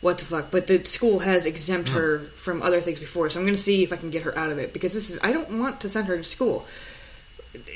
[0.00, 0.50] what the fuck.
[0.50, 1.94] But the school has exempt hmm.
[1.96, 4.50] her from other things before, so I'm gonna see if I can get her out
[4.50, 5.18] of it because this is.
[5.22, 6.66] I don't want to send her to school,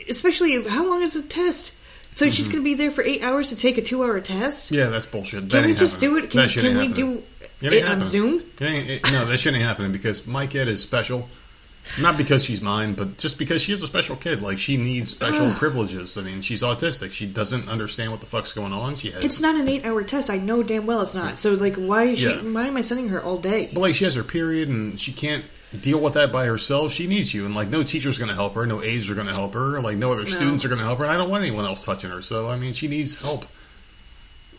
[0.09, 1.73] especially how long is the test?
[2.15, 2.53] So she's hmm.
[2.53, 4.71] gonna be there for eight hours to take a two-hour test.
[4.71, 5.49] Yeah, that's bullshit.
[5.49, 6.11] That Can we ain't just happening.
[6.11, 6.31] do it?
[6.31, 7.23] Can, that shit can ain't we happening.
[7.61, 8.09] do It ain't it on happening.
[8.09, 8.43] Zoom?
[8.61, 11.29] It ain't, it, no, that shouldn't happen because my kid is special.
[12.01, 14.41] Not because she's mine, but just because she is a special kid.
[14.41, 15.57] Like she needs special Ugh.
[15.57, 16.17] privileges.
[16.17, 17.13] I mean, she's autistic.
[17.13, 18.97] She doesn't understand what the fuck's going on.
[18.97, 20.31] She has It's not an eight-hour test.
[20.31, 21.39] I know damn well it's not.
[21.39, 22.27] So like, why is she?
[22.27, 22.37] Yeah.
[22.37, 23.69] Why am I sending her all day?
[23.73, 25.45] But like she has her period and she can't
[25.81, 26.93] deal with that by herself.
[26.93, 29.27] She needs you, and like no teacher's going to help her, no aides are going
[29.27, 31.05] to help her, like no other students are going to help her.
[31.05, 32.23] And I don't want anyone else touching her.
[32.23, 33.45] So I mean, she needs help.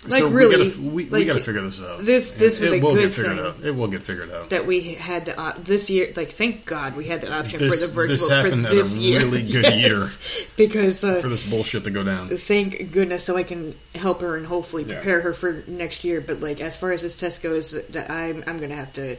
[0.06, 2.00] Like so really, we gotta, we, we gotta figure this out.
[2.06, 3.46] this- this was it a will good get figured thing.
[3.46, 3.56] out.
[3.64, 4.50] It will get figured out.
[4.50, 6.12] that we had the op- this year.
[6.16, 8.74] Like, thank God we had the option This- for the virtual this for happened at
[8.74, 9.20] a year.
[9.22, 9.80] really good Yes.
[9.80, 10.46] year.
[10.58, 12.28] because uh, for this bullshit to go down.
[12.30, 14.96] thank goodness so I can help her and hopefully Yeah.
[14.96, 16.20] prepare her for next year.
[16.20, 19.16] But like as far as this test goes, that I'm I'm gonna have to.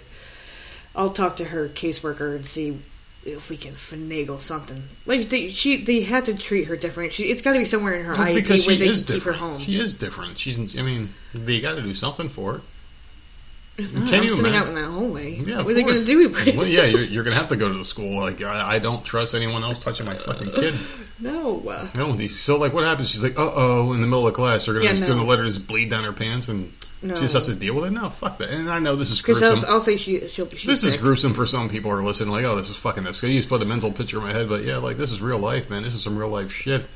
[0.94, 2.79] I'll talk to her caseworker and see
[3.24, 4.82] if we can finagle something.
[5.06, 7.12] Like they, she, they had to treat her different.
[7.12, 9.04] She, it's got to be somewhere in her Well, IEP because where she they is
[9.04, 9.52] can keep her different.
[9.52, 9.60] home.
[9.62, 10.38] She is different.
[10.38, 10.78] She's.
[10.78, 12.62] I mean, they got to do something for it.
[13.76, 14.62] If not, Can I'm you sitting imagine?
[14.62, 15.34] out in that hallway.
[15.34, 16.28] Yeah, what are they going to do?
[16.56, 18.20] well, yeah, you're, you're gonna have to go to the school.
[18.20, 20.74] Like, I, I don't trust anyone else touching my fucking kid.
[21.20, 21.60] no.
[21.96, 23.10] No, so like, what happens?
[23.10, 25.16] She's like, uh oh, in the middle of class, they're gonna, Yeah, just no.
[25.16, 26.72] gonna let her just bleed down her pants, and
[27.04, 27.14] No.
[27.14, 27.90] she just has to deal with it.
[27.90, 28.48] No, fuck that.
[28.50, 29.58] And I know this is gruesome.
[29.58, 30.48] I'll, I'll say she, she'll.
[30.48, 32.30] She's this is gruesome for some people who are listening.
[32.30, 33.22] Like, oh, this is fucking this.
[33.22, 35.38] You just put a mental picture in my head, but yeah, like this is real
[35.38, 35.82] life, man.
[35.82, 36.86] This is some real life shit.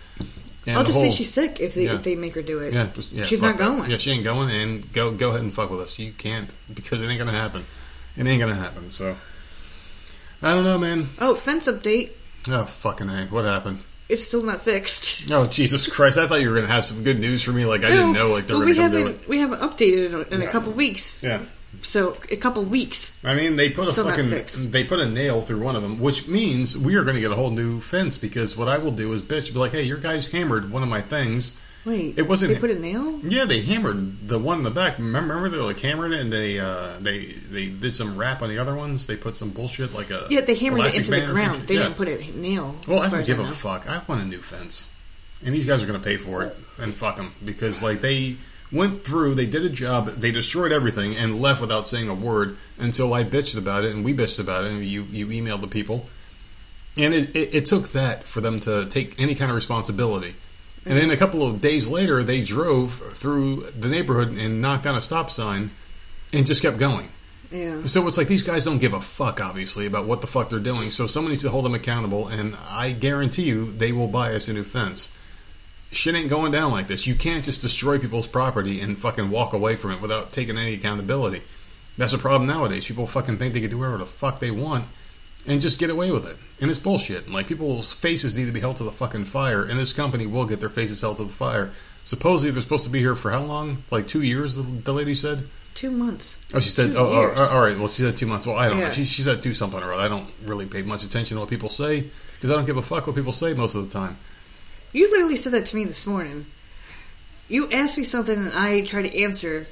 [0.67, 1.95] And I'll just whole- say she's sick if they Yeah.
[1.95, 2.73] if they make her do it.
[2.73, 3.27] Yeah, just, yeah.
[3.27, 3.65] she's not that.
[3.65, 3.91] going.
[3.91, 5.99] Yeah, she ain't going, and go go ahead and fuck with us.
[5.99, 7.65] You can't because it ain't gonna happen.
[8.17, 8.91] It ain't gonna happen.
[8.91, 9.17] So
[10.43, 11.09] I don't know, man.
[11.21, 12.11] Oh, fence update.
[12.49, 13.81] Oh fucking a, what happened?
[14.09, 15.31] It's still not fixed.
[15.31, 16.17] Oh Jesus Christ!
[16.17, 17.67] I thought you were gonna have some good news for me.
[17.67, 19.29] Like I didn't know like they well, we gonna come do haven't it.
[19.29, 20.49] we haven't updated it in a, Yeah.
[20.49, 21.19] a couple weeks.
[21.23, 21.41] Yeah.
[21.83, 23.13] So a couple weeks.
[23.23, 26.27] I mean, they put a fucking they put a nail through one of them, which
[26.27, 28.17] means we are going to get a whole new fence.
[28.17, 30.89] Because what I will do is bitch, be like, hey, your guys hammered one of
[30.89, 31.61] my things.
[31.85, 33.21] Wait, It wasn't- They put a nail.
[33.23, 34.99] Yeah, they hammered the one in the back.
[34.99, 38.51] Remember, remember they like hammered it, and they uh, they they did some wrap on
[38.51, 39.07] the other ones.
[39.07, 41.35] They put some bullshit like a Yeah, they hammered it into the band or some
[41.35, 41.63] ground.
[41.69, 41.83] They yeah.
[41.85, 42.75] didn't put a nail.
[42.87, 43.49] Well, I don't give a know.
[43.49, 43.89] fuck.
[43.89, 44.89] I want a new fence,
[45.45, 48.37] and these guys are going to pay for it, and fuck them because like they
[48.71, 52.55] went through, they did a job, they destroyed everything, and left without saying a word
[52.79, 55.69] until I bitched about it, and we bitched about it, and you you emailed the
[55.69, 56.07] people,
[56.97, 60.35] and it, it, it took that for them to take any kind of responsibility.
[60.89, 64.95] And then a couple of days later, they drove through the neighborhood and knocked down
[64.95, 65.71] a stop sign,
[66.33, 67.09] and just kept going.
[67.51, 67.87] Yeah.
[67.87, 70.59] So it's like these guys don't give a fuck, obviously, about what the fuck they're
[70.59, 70.91] doing.
[70.91, 74.49] So someone needs to hold them accountable, and I guarantee you they will buy us
[74.49, 75.13] a new fence.
[75.91, 77.07] Shit ain't going down like this.
[77.07, 80.75] You can't just destroy people's property and fucking walk away from it without taking any
[80.75, 81.43] accountability.
[81.97, 82.87] That's a problem nowadays.
[82.87, 84.85] People fucking think they can do whatever the fuck they want
[85.47, 86.37] and just get away with it.
[86.61, 87.25] And it's bullshit.
[87.25, 90.27] And, Like people's faces need to be held to the fucking fire, and this company
[90.27, 91.71] will get their faces held to the fire.
[92.05, 93.83] Supposedly they're supposed to be here for how long?
[93.91, 95.49] Like two years, the, the lady said.
[95.75, 96.39] Two months.
[96.55, 97.39] Oh, she said, Two oh, oh, years.
[97.39, 97.79] Uh, all right.
[97.79, 98.47] Well, she said two months.
[98.47, 98.91] Well, I don't know.
[98.91, 100.03] She, she said two something or other.
[100.03, 102.83] I don't really pay much attention to what people say because I don't give a
[102.83, 104.17] fuck what people say most of the time.
[104.93, 106.47] You literally said that to me this morning.
[107.49, 109.67] You asked me something and I tried to answer,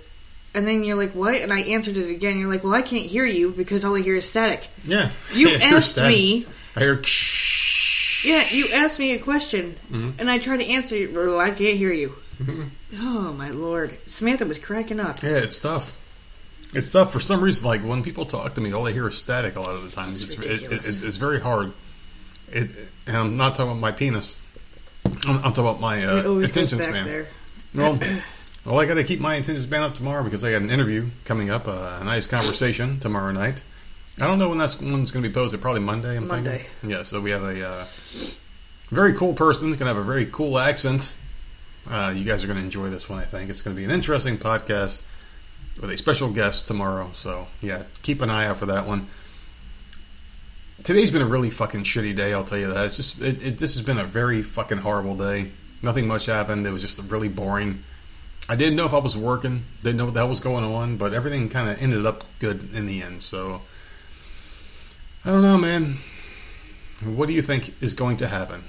[0.57, 2.39] and then you're like, "What?" And I answered it again.
[2.39, 5.11] You're like, "Well, I can't hear you because all I hear is static." Yeah.
[5.33, 6.17] You asked static.
[6.17, 6.47] me.
[6.75, 7.03] I hear.
[8.25, 10.19] Yeah, you asked me a question, Mm-hmm.
[10.19, 10.97] and I tried to answer.
[10.97, 12.15] it, Well, I can't hear you.
[12.99, 15.23] Oh my lord, Samantha was cracking up.
[15.23, 15.97] Yeah, it's tough.
[16.75, 17.67] It's tough for some reason.
[17.67, 19.91] Like when people talk to me, all I hear is static a lot of the
[19.91, 20.11] time.
[20.11, 20.73] It's It's, it, it,
[21.05, 21.73] it's very hard.
[22.51, 22.71] It,
[23.07, 24.37] and I'm not talking about my penis.
[25.05, 27.07] I'm, I'm talking about my uh, it always goes attention span.
[27.07, 27.27] there.
[27.75, 27.99] Well,
[28.67, 31.07] well, I got to keep my attention span up tomorrow because I got an interview
[31.25, 33.63] coming up, uh, a nice conversation tomorrow night.
[34.21, 35.61] I don't know when that's one's going to be posted.
[35.61, 36.17] Probably Monday.
[36.17, 36.59] I'm Monday.
[36.59, 36.91] thinking.
[36.91, 37.03] Yeah.
[37.05, 37.87] So we have a uh,
[38.89, 41.13] very cool person that can have a very cool accent.
[41.89, 43.21] Uh, you guys are going to enjoy this one.
[43.21, 45.05] I think it's going to be an interesting podcast
[45.81, 47.11] with a special guest tomorrow.
[47.15, 49.07] So yeah, keep an eye out for that one.
[50.83, 52.33] Today's been a really fucking shitty day.
[52.33, 52.87] I'll tell you that.
[52.87, 55.51] It's just it, it, this has been a very fucking horrible day.
[55.83, 56.67] Nothing much happened.
[56.67, 57.85] It was just really boring.
[58.49, 59.63] I didn't know if I was working.
[59.83, 62.73] Didn't know what the hell was going on, but everything kind of ended up good
[62.75, 63.23] in the end.
[63.23, 63.63] So
[65.25, 65.97] I don't know, man.
[67.05, 68.65] What do you think is going to happen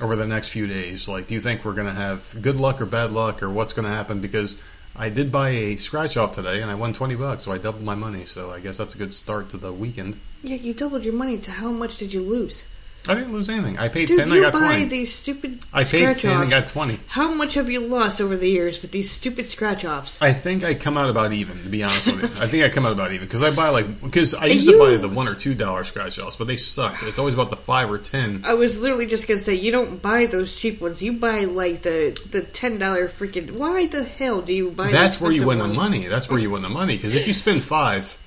[0.00, 1.08] over the next few days?
[1.08, 3.72] Like, do you think we're going to have good luck or bad luck, or what's
[3.72, 4.20] going to happen?
[4.20, 4.60] Because
[4.94, 7.84] I did buy a scratch off today, and I won twenty bucks, so I doubled
[7.84, 8.24] my money.
[8.24, 10.18] So I guess that's a good start to the weekend.
[10.42, 11.38] Yeah, you doubled your money.
[11.38, 12.64] To how much did you lose?
[13.08, 13.78] I didn't lose anything.
[13.78, 14.32] I paid Dude, ten.
[14.32, 14.84] I you got buy twenty.
[14.86, 16.50] these stupid I paid 10 and offs.
[16.50, 16.98] got 20.
[17.06, 20.20] How much have you lost over the years with these stupid scratch offs?
[20.22, 21.62] I think I come out about even.
[21.62, 23.68] To be honest with you, I think I come out about even because I buy
[23.68, 26.56] like because I used to buy the one or two dollar scratch offs, but they
[26.56, 27.02] suck.
[27.02, 28.42] It's always about the five or ten.
[28.44, 31.02] I was literally just gonna say you don't buy those cheap ones.
[31.02, 33.52] You buy like the the ten dollar freaking.
[33.52, 34.90] Why the hell do you buy?
[34.90, 35.74] That's where you win ones?
[35.76, 36.06] the money.
[36.06, 38.18] That's where you win the money because if you spend five,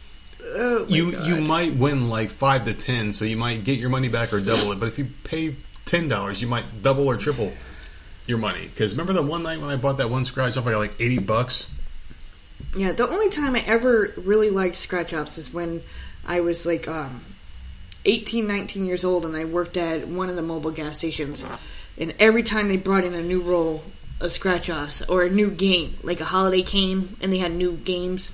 [0.43, 1.27] Oh you God.
[1.27, 4.39] you might win like five to ten, so you might get your money back or
[4.39, 4.79] double it.
[4.79, 7.53] But if you pay ten dollars, you might double or triple
[8.25, 8.63] your money.
[8.63, 10.99] Because remember the one night when I bought that one scratch off, I got like
[10.99, 11.69] eighty bucks.
[12.75, 15.81] Yeah, the only time I ever really liked scratch offs is when
[16.27, 17.21] I was like um,
[18.05, 21.45] 18, 19 years old and I worked at one of the Mobil gas stations.
[21.97, 23.81] And every time they brought in a new roll,
[24.19, 27.73] of scratch offs or a new game, like a holiday came and they had new
[27.73, 28.31] games,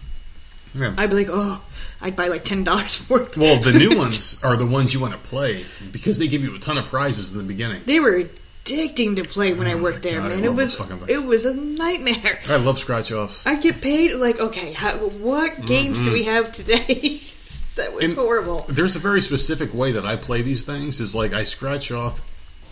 [0.75, 0.93] Yeah.
[0.97, 1.61] I'd be like, oh,
[2.01, 3.38] I'd buy like ten dollars worth.
[3.38, 6.55] well, the new ones are the ones you want to play because they give you
[6.55, 7.81] a ton of prizes in the beginning.
[7.85, 8.23] They were
[8.65, 10.43] addicting to play when I Oh my worked there, God, man.
[10.43, 11.09] It was those fucking things.
[11.11, 12.39] it was a nightmare.
[12.49, 13.45] I love scratch offs.
[13.47, 17.21] I get paid like okay, how, what games do we have today?
[17.75, 18.65] that was And- horrible.
[18.67, 20.99] There's a very specific way that I play these things.
[20.99, 22.21] Is like I scratch off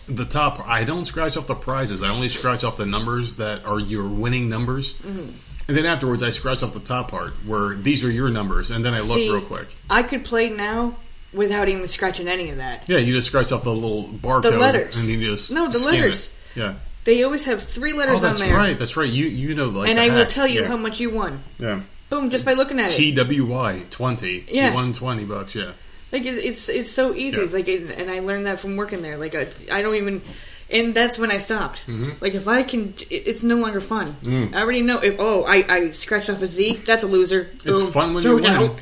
[0.08, 0.68] the top.
[0.68, 2.02] I don't scratch off the prizes.
[2.02, 4.96] I only scratch off the numbers that are your winning numbers.
[4.96, 5.30] Mm-hmm.
[5.66, 8.84] And then afterwards, I scratch off the top part where these are your numbers, and
[8.84, 9.68] then I look See, real quick.
[9.88, 10.96] I could play now
[11.32, 12.88] without even scratching any of that.
[12.88, 14.42] Yeah, you just scratch off the little barcode.
[14.42, 15.00] The letters.
[15.00, 15.96] and you just No, the scan it.
[15.98, 16.34] letters.
[16.54, 16.74] Yeah.
[17.04, 18.78] They always have three oh, letters that's on there, right.
[18.78, 19.10] That's right.
[19.10, 20.68] You you know like and I will tell you yeah.
[20.68, 21.42] how much you won.
[21.58, 21.82] Yeah.
[22.08, 22.94] Boom, just by looking at it.
[22.94, 24.44] T W Y twenty.
[24.48, 24.68] Yeah.
[24.68, 25.54] You won twenty bucks.
[25.54, 25.72] Yeah.
[26.12, 27.42] Like it, it's it's so easy.
[27.42, 27.48] Yeah.
[27.52, 29.18] Like, it, and I learned that from working there.
[29.18, 30.22] Like I, I don't even,
[30.70, 31.86] and that's when I stopped.
[31.86, 32.10] Mm-hmm.
[32.20, 34.16] Like if I can, it, it's no longer fun.
[34.22, 34.54] Mm.
[34.54, 34.98] I already know.
[34.98, 37.48] If oh, I I scratched off a Z, that's a loser.
[37.64, 38.46] It's Boom, fun when you win.
[38.46, 38.76] out.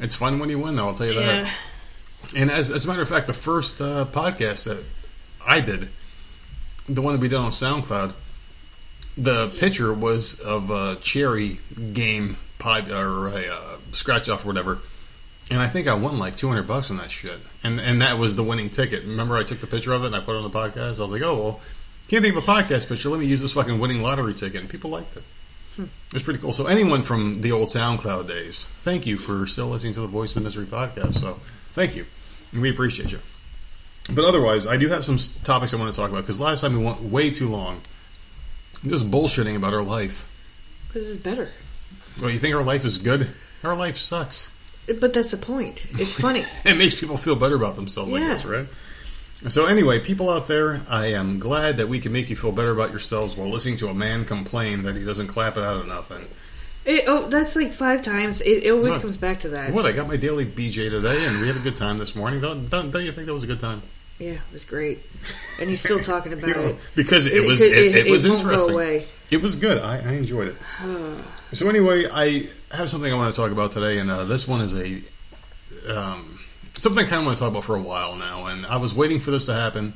[0.00, 0.88] It's fun when you win, though.
[0.88, 1.44] I'll tell you that.
[1.44, 1.52] Yeah.
[2.34, 4.84] And as, as a matter of fact, the first uh, podcast that
[5.46, 5.90] I did,
[6.88, 8.14] the one that we did on SoundCloud,
[9.16, 11.58] the picture was of a cherry
[11.92, 14.78] game pod or a uh, scratch off or whatever.
[15.50, 18.18] And I think I won like two hundred bucks on that shit, and and that
[18.18, 19.04] was the winning ticket.
[19.04, 20.98] Remember, I took the picture of it and I put it on the podcast.
[20.98, 21.60] I was like, oh well,
[22.08, 23.08] can't think of a podcast picture.
[23.08, 25.22] Let me use this fucking winning lottery ticket, and people liked it.
[25.76, 25.84] Hmm.
[26.14, 26.52] It's pretty cool.
[26.52, 30.36] So anyone from the old SoundCloud days, thank you for still listening to the Voice
[30.36, 31.14] of Misery podcast.
[31.14, 31.40] So
[31.72, 32.04] thank you,
[32.52, 33.20] and we appreciate you.
[34.10, 36.76] But otherwise, I do have some topics I want to talk about because last time
[36.76, 37.80] we went way too long,
[38.86, 40.28] just bullshitting about our life.
[40.92, 41.48] This is better.
[42.20, 43.28] Well, you think our life is good?
[43.64, 44.50] Our life sucks.
[44.86, 45.84] But that's the point.
[45.98, 46.44] It's funny.
[46.64, 48.66] It makes people feel better about themselves, I guess, right?
[49.48, 52.70] So anyway, people out there, I am glad that we can make you feel better
[52.70, 56.10] about yourselves while listening to a man complain that he doesn't clap it out enough.
[56.12, 56.26] And
[56.84, 58.40] It, oh, that's like five times.
[58.40, 59.02] It, it always What?
[59.02, 59.72] comes back to that.
[59.72, 59.84] what?
[59.86, 62.40] I got my daily BJ today, and we had a good time this morning.
[62.40, 63.82] Don't, don't, don't you think that was a good time?
[64.20, 65.00] Yeah, it was great.
[65.60, 66.76] And he's still talking about You know, it.
[66.94, 69.04] because it, It- was it- it, it- was interesting.
[69.32, 69.80] It was good.
[69.82, 70.56] I, I enjoyed it.
[71.52, 74.60] so anyway, I have something I want to talk about today, and uh, this one
[74.60, 75.02] is a
[75.88, 76.40] um,
[76.78, 78.46] something I kind of want to talk about for a while now.
[78.46, 79.94] And I was waiting for this to happen.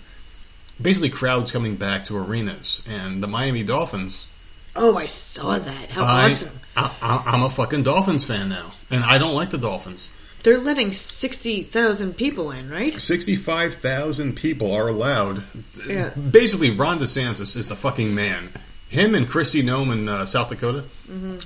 [0.81, 4.27] Basically, crowds coming back to arenas, and the Miami Dolphins.
[4.75, 5.91] Oh, I saw that.
[5.91, 6.61] How I, awesome.
[6.77, 10.13] I, I, I'm a fucking Dolphins fan now, and I don't like the Dolphins.
[10.43, 13.01] They're letting 60,000 people in, right?
[13.01, 15.43] 65,000 people are allowed.
[15.89, 16.11] Yeah.
[16.11, 18.51] Basically, Ron DeSantis is the fucking man.
[18.89, 20.85] Him and Kristi Noem in uh, South Dakota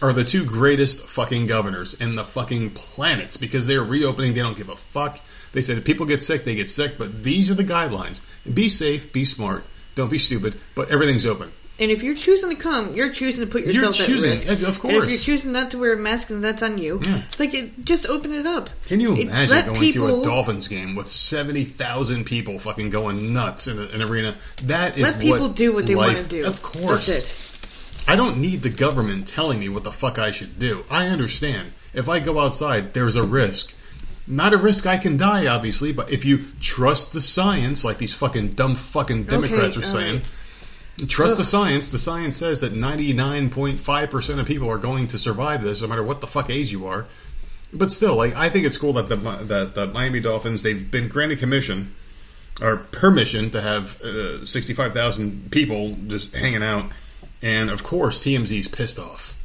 [0.03, 4.35] are the two greatest fucking governors in the fucking planets because they're reopening.
[4.35, 5.21] They don't give a fuck.
[5.53, 8.21] They said if people get sick, they get sick, but these are the guidelines.
[8.53, 11.51] Be safe, be smart, don't be stupid, but everything's open.
[11.81, 14.69] And if you're choosing to come, you're choosing to put You're yourself choosing, at risk.
[14.69, 14.95] of- course.
[14.95, 17.01] And if you're choosing not to wear a mask, then that's on you.
[17.03, 17.23] Yeah.
[17.39, 18.69] Like, it, just open it up.
[18.87, 23.33] Can you imagine let going to people- a Dolphins game with 70,000 people fucking going
[23.33, 24.37] nuts in a- an arena?
[24.65, 26.45] That is Let people what do what they want to do.
[26.45, 27.07] Of course.
[27.07, 28.05] That's it.
[28.09, 30.85] I don't need the government telling me what the fuck I should do.
[30.91, 31.73] I understand.
[31.95, 33.73] If I go outside, there's a risk.
[34.27, 38.15] Not a risk I can die, obviously, but if you trust the science, like these
[38.15, 40.25] fucking dumb fucking Democrats Okay, are saying, right.
[41.07, 41.89] Trust the science.
[41.89, 46.21] The science says that 99.5% of people are going to survive this, no matter what
[46.21, 47.07] the fuck age you are.
[47.73, 51.09] But still, like, I think it's cool that the, that the Miami Dolphins, they've been
[51.09, 51.95] granted commission
[52.61, 56.91] or permission to have uh, 65,000 people just hanging out.
[57.43, 59.37] And of course, TMZ's pissed off.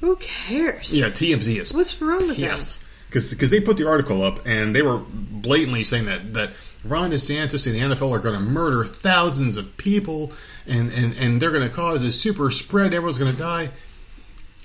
[0.00, 0.96] Who cares?
[0.96, 4.82] Yeah, TMZ is What's wrong with Yes, because they put the article up and they
[4.82, 6.50] were blatantly saying that that
[6.84, 10.32] Ron DeSantis and the NFL are going to murder thousands of people
[10.66, 12.94] and and and they're going to cause a super spread.
[12.94, 13.70] Everyone's going to die.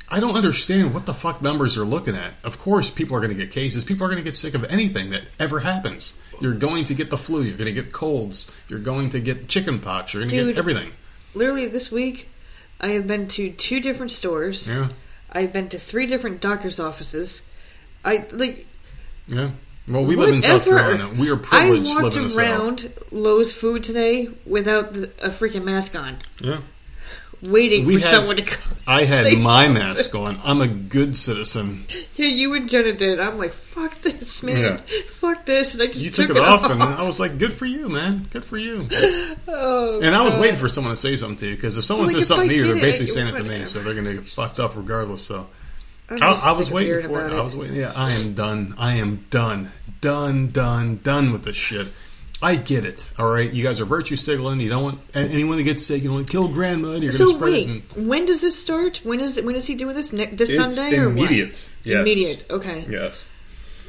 [0.08, 2.34] I don't understand what the fuck numbers are looking at.
[2.44, 3.84] Of course, people are going to get cases.
[3.84, 6.20] People are going to get sick of anything that ever happens.
[6.40, 7.42] You're going to get the flu.
[7.42, 8.54] You're going to get colds.
[8.68, 10.14] You're going to get chicken pox.
[10.14, 10.56] You're going to Dude.
[10.56, 10.92] get everything.
[11.34, 12.30] Literally, this week,
[12.80, 14.68] I have been to two different stores.
[14.68, 14.90] Yeah,
[15.32, 17.50] I've been to three different doctor's offices.
[18.04, 18.68] I, like,
[19.28, 19.52] yeah.
[19.88, 21.10] Well, we live in South Carolina.
[21.10, 22.40] We are privileged I walked living in the South.
[22.40, 26.62] around Lowe's food today without the, a freaking mask on, Yeah.
[27.44, 28.72] waiting We for had- someone to come.
[28.88, 29.74] I had my something.
[29.84, 30.40] mask on.
[30.44, 31.86] I'm a good citizen.
[32.18, 33.20] Yeah, you and Jenna did.
[33.20, 34.58] I'm like, fuck this, man.
[34.58, 34.78] Yeah.
[35.08, 35.74] Fuck this.
[35.74, 37.90] And I just You took, took it off, and I was like, "Good for you,
[37.90, 38.26] man.
[38.32, 38.88] Good for you."
[39.50, 40.42] oh, And I was God.
[40.42, 42.50] waiting for someone to say something to you because if someone Like, says if something
[42.50, 44.26] I to you, they're basically it- saying it to me, so they're going to get
[44.26, 45.24] fucked up regardless.
[45.24, 45.46] So
[46.10, 47.28] I, I was waiting for it.
[47.28, 47.76] about I was waiting.
[47.78, 48.76] Yeah, I am done.
[48.78, 51.88] I am done, done, done, done with this shit.
[52.42, 53.10] I get it.
[53.18, 54.60] All right, you guys are virtue signaling.
[54.60, 56.02] You don't want anyone to get sick.
[56.04, 56.92] You don't want to kill grandma.
[56.92, 57.96] And you're So going to spread wait, it.
[57.98, 58.98] And when does this start?
[59.04, 59.46] When is it?
[59.46, 60.12] When is he doing this?
[60.14, 61.18] Ne- this Sunday or what?
[61.18, 61.70] immediate.
[61.84, 62.02] Yes.
[62.02, 62.46] Immediate.
[62.52, 62.86] Okay.
[62.90, 63.24] Yes.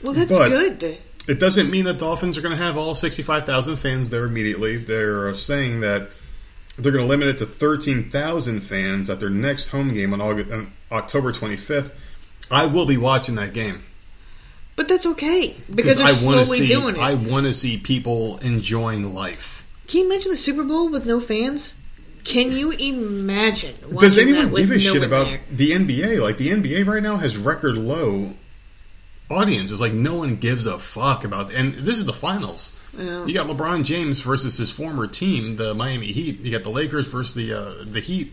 [0.02, 0.98] Well, that's But- good.
[1.28, 4.76] It doesn't mean that Dolphins are going to have all 65,000 fans there immediately.
[4.76, 6.08] They're saying that
[6.78, 10.52] they're going to limit it to 13,000 fans at their next home game on, August,
[10.52, 11.90] on October 25th.
[12.50, 13.82] I will be watching that game
[14.76, 16.66] But that's okay because they're I want to slowly see.
[16.66, 17.00] doing it.
[17.00, 19.66] I want to see people enjoying life.
[19.88, 21.76] Can you imagine the Super Bowl with no fans?
[22.24, 23.74] Can you imagine?
[23.98, 25.40] Does anyone give a shit about there?
[25.50, 26.20] the NBA?
[26.20, 28.34] Like the NBA right now has record low
[29.30, 29.80] audiences.
[29.80, 31.52] Like no one gives a fuck about.
[31.54, 32.78] And this is the finals.
[32.96, 33.24] Yeah.
[33.26, 36.40] You got LeBron James versus his former team, the Miami Heat.
[36.40, 38.32] You got the Lakers versus the uh, the Heat.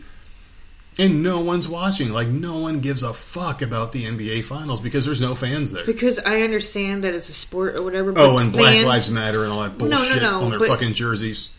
[0.99, 2.09] And no one's watching.
[2.11, 5.85] Like no one gives a fuck about the NBA finals because there's no fans there.
[5.85, 8.11] Because I understand that it's a sport or whatever.
[8.11, 10.59] But Oh, and Black Lives Matter and all that No, no, bullshit no, on their
[10.59, 11.49] but- fucking jerseys.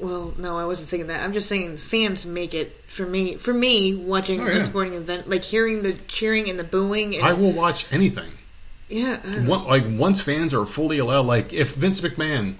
[0.00, 1.24] Well, no, I wasn't thinking that.
[1.24, 3.34] I'm just saying fans make it for me.
[3.34, 7.16] For me, watching Oh, a sporting event, like hearing the cheering and the booing.
[7.16, 8.30] And, I will watch anything.
[8.88, 12.54] yeah, One, like once fans are fully allowed, like if Vince McMahon,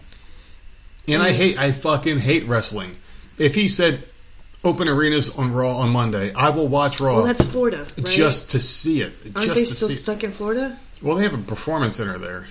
[1.06, 2.96] and I hate, I fucking hate wrestling.
[3.38, 4.02] If he said
[4.64, 8.06] open arenas on Raw on Monday, I will watch Raw well, that's Florida, right?
[8.06, 9.18] just to see it.
[9.34, 10.78] aren't just they still stuck in Florida?
[11.02, 12.46] Well, they have a performance center there.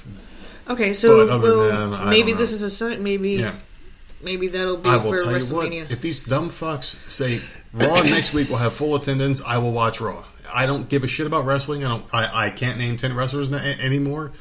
[0.69, 3.03] Okay, so well, that, maybe this is a sign.
[3.03, 3.55] Maybe Yeah,
[4.21, 5.91] maybe that'll be I will for tell you what.
[5.91, 7.41] If these dumb fucks say
[7.73, 10.25] Raw next week will have full attendance, I will watch Raw.
[10.53, 11.83] I don't give a shit about wrestling.
[11.83, 12.05] I don't.
[12.13, 14.31] I, I can't name ten wrestlers na- anymore,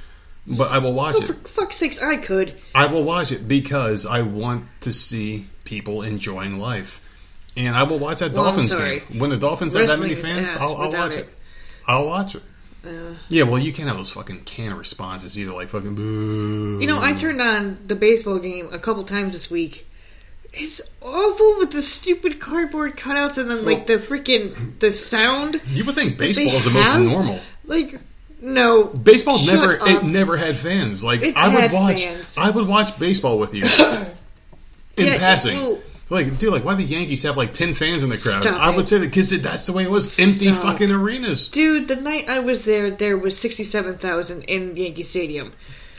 [0.46, 1.26] but I will watch oh, it.
[1.26, 2.54] for fuck's sakes, I could.
[2.74, 7.00] I will watch it because I want to see people enjoying life.
[7.56, 9.02] And I will watch that Well, Dolphins game.
[9.18, 11.18] When the Dolphins have that many fans, I'll, I'll watch it.
[11.20, 11.28] it.
[11.86, 12.42] I'll watch it.
[12.84, 16.78] Uh, Yeah, well, you can't have those fucking canned responses either, like fucking boo.
[16.80, 19.86] you know, I turned on the baseball game a couple times this week.
[20.52, 25.60] It's awful with the stupid cardboard cutouts and then like the freaking the sound.
[25.68, 27.02] You would think baseball is the most have?
[27.02, 27.40] normal.
[27.64, 28.00] Like
[28.40, 29.88] no, Baseball never up.
[29.88, 31.02] it never had fans.
[31.04, 32.38] Like It I would watch fans.
[32.38, 33.64] I would watch baseball with you
[34.96, 35.56] in Yeah, passing.
[35.58, 35.78] well-
[36.08, 38.42] like, dude, like, why the Yankees have like ten fans in the crowd?
[38.42, 40.18] Stop I would say that because that's the way it was.
[40.18, 41.48] Empty fucking arenas.
[41.48, 45.52] Dude, the night I was there, there was sixty-seven thousand in Yankee Stadium.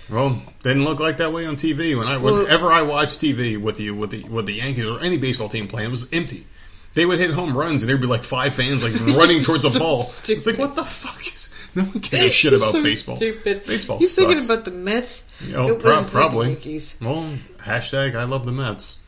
[0.09, 1.97] Well, didn't look like that way on TV.
[1.97, 4.99] When I Well- whenever I watched TV with you with the with the Yankees or
[5.01, 6.47] any baseball team playing, it was empty.
[6.93, 9.77] They would hit home runs and there'd be like five fans like running towards the
[9.77, 10.03] ball.
[10.03, 10.37] stupid.
[10.37, 13.17] It's like what the fuck is no one gives a shit about So baseball.
[13.17, 13.65] Stupid.
[13.65, 15.27] Baseball You thinking about the Mets?
[15.53, 16.47] Oh, It pro- was like probably.
[16.47, 16.97] Yankees.
[17.01, 18.97] Well, hashtag I love the Mets.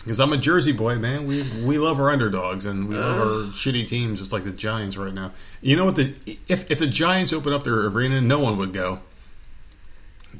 [0.00, 1.26] Because I'm a Jersey boy, man.
[1.26, 4.96] We we love our underdogs and we love our shitty teams, just like the Giants
[4.96, 5.32] right now.
[5.60, 5.96] You know what?
[5.96, 6.14] The
[6.48, 9.00] if if the Giants open up their arena, no one would go.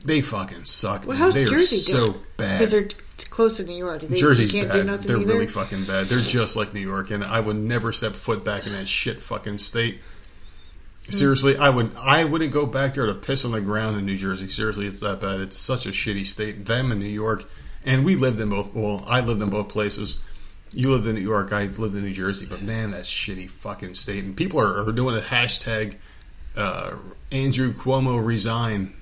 [0.05, 1.03] They fucking suck.
[1.03, 1.17] Well, man.
[1.19, 2.25] how's they Jersey are so doing?
[2.39, 2.59] bad.
[2.59, 2.89] Because they're
[3.29, 4.01] close to New York.
[4.01, 4.75] They, Jersey's can't bad.
[4.75, 5.33] do nothing They're either.
[5.35, 6.07] really fucking bad.
[6.07, 9.21] They're just like New York, and I would never step foot back in that shit
[9.21, 10.01] fucking state.
[11.07, 11.13] Hmm.
[11.13, 11.95] Seriously, I would.
[11.97, 14.49] I wouldn't go back there to piss on the ground in New Jersey.
[14.49, 15.41] Seriously, it's that bad.
[15.41, 16.65] It's such a shitty state.
[16.65, 17.45] Them and New York,
[17.85, 18.75] and we lived in both.
[18.75, 20.21] Well, I lived in both places.
[20.73, 21.53] You lived in New York.
[21.53, 22.47] I lived in New Jersey.
[22.47, 24.25] But man, that shitty fucking state.
[24.25, 25.97] And people are, are doing a hashtag
[26.57, 26.97] uh,
[27.33, 28.95] Andrew Cuomo resign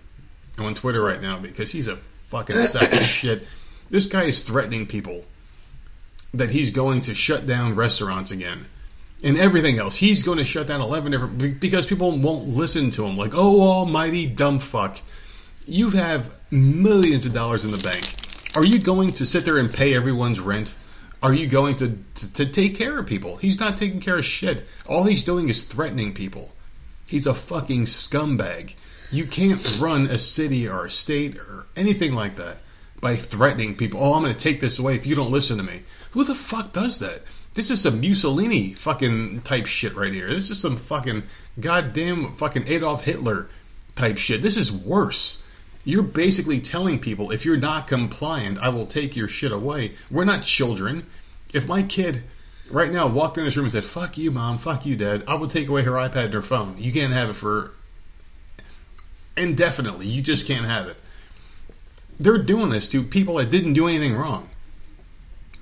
[0.59, 1.97] on Twitter right now because he's a
[2.29, 3.47] fucking sack of shit.
[3.91, 5.25] This guy is threatening people
[6.35, 8.67] that he's going to shut down restaurants again
[9.25, 9.97] and everything else.
[9.97, 13.17] He's going to shut down 11 different because people won't listen to him.
[13.17, 15.01] Like, oh, almighty dumb fuck.
[15.67, 18.05] You have millions of dollars in the bank.
[18.57, 20.75] Are you going to sit there and pay everyone's rent?
[21.23, 23.37] Are you going to, to, to take care of people?
[23.37, 24.65] He's not taking care of shit.
[24.89, 26.55] All he's doing is threatening people.
[27.07, 28.75] He's a fucking scumbag.
[29.11, 32.59] You can't run a city or a state or anything like that
[33.01, 34.03] by threatening people.
[34.03, 35.83] Oh, I'm going to take this away if you don't listen to me.
[36.13, 37.23] Who the fuck does that?
[37.55, 40.29] This is some Mussolini fucking type shit right here.
[40.29, 41.25] This is some fucking
[41.59, 43.49] goddamn fucking Adolf Hitler
[43.97, 44.43] type shit.
[44.43, 45.43] This is worse.
[45.89, 49.93] You're basically telling people if you're not compliant, I will take your shit away.
[50.11, 51.07] We're not children.
[51.55, 52.25] If my kid
[52.71, 55.37] right now walked in this room and said, fuck you, mom, fuck you, dad, I
[55.37, 56.77] will take away her iPad and her phone.
[56.77, 57.71] You can't have it for
[59.35, 60.07] indefinitely.
[60.07, 60.99] You just can't have it.
[62.21, 64.51] They're doing this to people that didn't do anything wrong.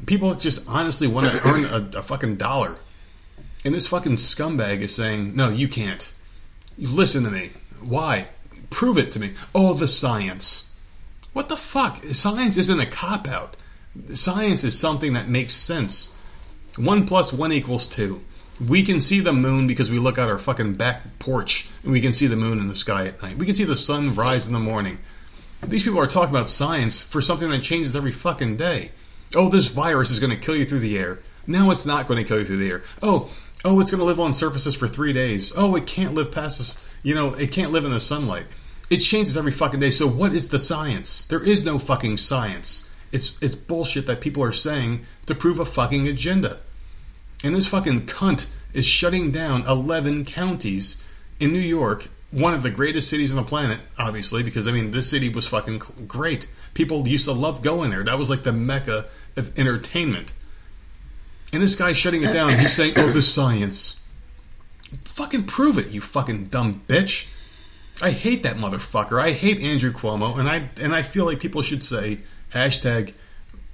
[0.06, 2.78] People that just honestly want to earn a, a fucking dollar.
[3.64, 6.12] And this fucking scumbag is saying, no, you can't.
[6.76, 7.52] Listen to me.
[7.80, 8.26] Why?
[8.70, 9.32] Prove it to me.
[9.54, 10.72] Oh, the science.
[11.32, 12.02] What the fuck?
[12.12, 13.56] Science isn't a cop out.
[14.14, 16.16] Science is something that makes sense.
[16.76, 18.22] One plus one equals two.
[18.66, 22.00] We can see the moon because we look out our fucking back porch and we
[22.00, 23.36] can see the moon in the sky at night.
[23.36, 24.98] We can see the sun rise in the morning.
[25.62, 28.92] These people are talking about science for something that changes every fucking day.
[29.34, 31.18] Oh, this virus is going to kill you through the air.
[31.46, 32.82] Now it's not going to kill you through the air.
[33.02, 33.30] Oh,
[33.64, 35.52] oh, it's going to live on surfaces for three days.
[35.56, 36.85] Oh, it can't live past this.
[37.02, 38.46] You know, it can't live in the sunlight.
[38.88, 39.90] It changes every fucking day.
[39.90, 41.26] So what is the science?
[41.26, 42.88] There is no fucking science.
[43.12, 46.58] It's it's bullshit that people are saying to prove a fucking agenda.
[47.44, 51.02] And this fucking cunt is shutting down 11 counties
[51.40, 54.90] in New York, one of the greatest cities on the planet, obviously, because I mean,
[54.90, 56.46] this city was fucking great.
[56.74, 58.04] People used to love going there.
[58.04, 60.32] That was like the mecca of entertainment.
[61.52, 62.58] And this guy's shutting it down.
[62.58, 64.00] He's saying, oh, the science.
[65.04, 67.26] Fucking prove it, you fucking dumb bitch.
[68.02, 69.20] I hate that motherfucker.
[69.20, 72.18] I hate Andrew Cuomo, and I and I feel like people should say
[72.52, 73.14] hashtag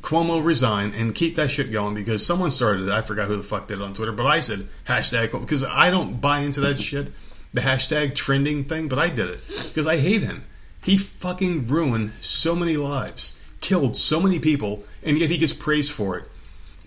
[0.03, 2.93] Cuomo resign and keep that shit going because someone started it.
[2.93, 5.65] I forgot who the fuck did it on Twitter, but I said hashtag Cuomo because
[5.65, 7.09] I don't buy into that shit,
[7.53, 10.45] the hashtag trending thing, but I did it because I hate him.
[10.83, 15.93] He fucking ruined so many lives, killed so many people, and yet he gets praised
[15.93, 16.29] for it.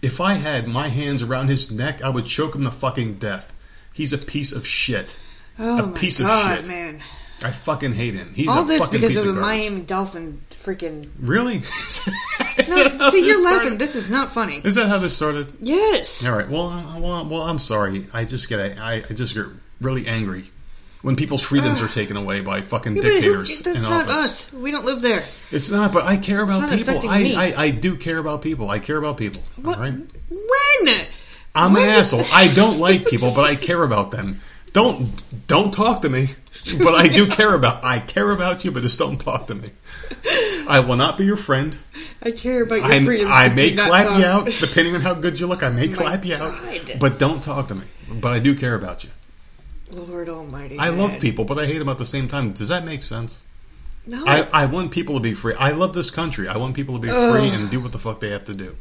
[0.01, 3.54] If I had my hands around his neck, I would choke him to fucking death.
[3.95, 5.17] He's a piece of shit.
[5.57, 6.71] Oh a my piece god, of shit.
[6.75, 7.01] man!
[7.41, 8.31] I fucking hate him.
[8.35, 9.41] He's All a this fucking because piece of garbage.
[9.41, 11.09] Miami Dolphin freaking.
[11.19, 11.61] Really?
[12.67, 13.77] No, see, you're laughing.
[13.77, 14.61] This is not funny.
[14.63, 15.51] Is that how this started?
[15.61, 16.25] Yes.
[16.25, 16.47] All right.
[16.49, 17.41] Well, uh, well, well.
[17.41, 18.07] I'm sorry.
[18.13, 19.45] I just get I, I just get
[19.81, 20.45] really angry
[21.01, 24.45] when people's freedoms are taken away by fucking Yeah, but who- dictators that's not office.
[24.47, 24.53] us.
[24.53, 25.23] We don't live there.
[25.51, 25.91] It's not.
[25.91, 27.09] But I care about people.
[27.09, 27.33] I.
[27.35, 28.69] I I do care about people.
[28.69, 29.43] I care about people.
[29.61, 29.75] What?
[29.77, 29.93] All right.
[30.29, 31.05] When?
[31.55, 32.25] I'm When an asshole.
[32.33, 34.41] I don't like people, but I care about them.
[34.73, 35.09] Don't
[35.47, 36.29] don't talk to me.
[36.79, 37.83] But I do care about.
[37.83, 39.69] I care about you, but just don't talk to me.
[40.67, 41.77] I will not be your friend.
[42.23, 43.31] I care about your I, freedom.
[43.31, 44.19] I may clap talk.
[44.19, 45.61] you out, depending on how good you look.
[45.61, 46.55] I may my clap you out,
[46.99, 47.85] but don't talk to me.
[48.09, 49.11] But I do care about you.
[49.91, 50.79] Lord Almighty.
[50.79, 52.51] I love people, but I hate them at the same time.
[52.53, 53.43] Does that make sense?
[54.07, 54.23] No.
[54.25, 55.53] I, I want people to be free.
[55.53, 56.47] I love this country.
[56.47, 58.75] I want people to be free and do what the fuck they have to do.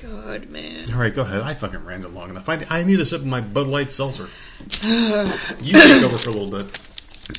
[0.00, 0.92] God, man.
[0.92, 1.40] All right, go ahead.
[1.40, 2.48] I fucking ranted long enough.
[2.48, 4.28] I, I need a sip of my Bud Light seltzer.
[4.82, 6.78] you take over for a little bit.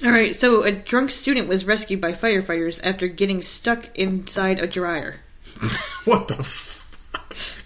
[0.04, 0.36] All right.
[0.36, 5.16] So, a drunk student was rescued by firefighters after getting stuck inside a dryer.
[6.06, 6.38] What the?
[6.40, 6.69] F-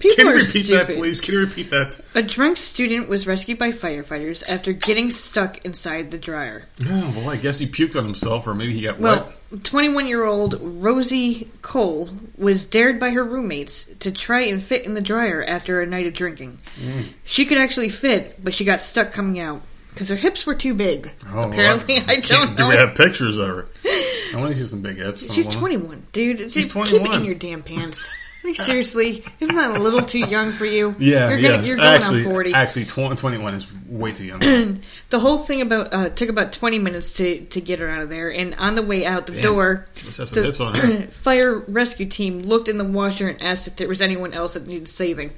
[0.03, 1.21] People Can you repeat that, please?
[1.21, 1.97] Can you repeat that?
[2.13, 6.65] A drunk student was rescued by firefighters after getting stuck inside the dryer.
[6.85, 9.63] Oh, well, I guess he puked on himself, or maybe he got Well, wet.
[9.63, 14.93] 21 year old Rosie Cole was dared by her roommates to try and fit in
[14.93, 16.57] the dryer after a night of drinking.
[16.81, 17.05] Mm.
[17.23, 20.73] She could actually fit, but she got stuck coming out because her hips were too
[20.73, 21.11] big.
[21.31, 23.65] Oh, Apparently, well, I can't- don't Do we have pictures of her?
[23.85, 25.31] I want to see some big hips.
[25.33, 25.61] She's Hold on.
[25.61, 26.37] 21, dude.
[26.39, 27.19] Just Keep it 21.
[27.19, 28.09] in your damn pants.
[28.43, 30.95] Like seriously, isn't that a little too young for you?
[30.99, 31.51] Yeah, you're.
[31.51, 32.53] Gonna, you're going actually, on 40.
[32.53, 34.39] Actually, tw- 21 is way too young.
[35.09, 38.09] the whole thing about uh, took about 20 minutes to to get her out of
[38.09, 39.41] there, and on the way out the Damn.
[39.41, 43.75] door, Must have some the fire rescue team looked in the washer and asked if
[43.77, 45.31] there was anyone else that needed saving.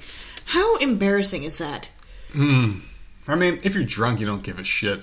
[0.44, 1.88] How embarrassing is that?
[2.32, 2.80] Hmm.
[3.28, 5.00] I mean, if you're drunk, you don't give a shit.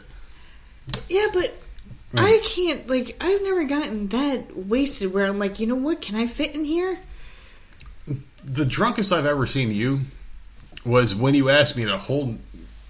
[1.10, 1.54] Yeah, but
[2.16, 2.88] I can't.
[2.90, 6.02] Like, I've never gotten that wasted where I'm like, you know what?
[6.02, 6.98] Can I fit in here?
[8.46, 10.02] The drunkest I've ever seen you
[10.86, 12.38] was when you asked me to hold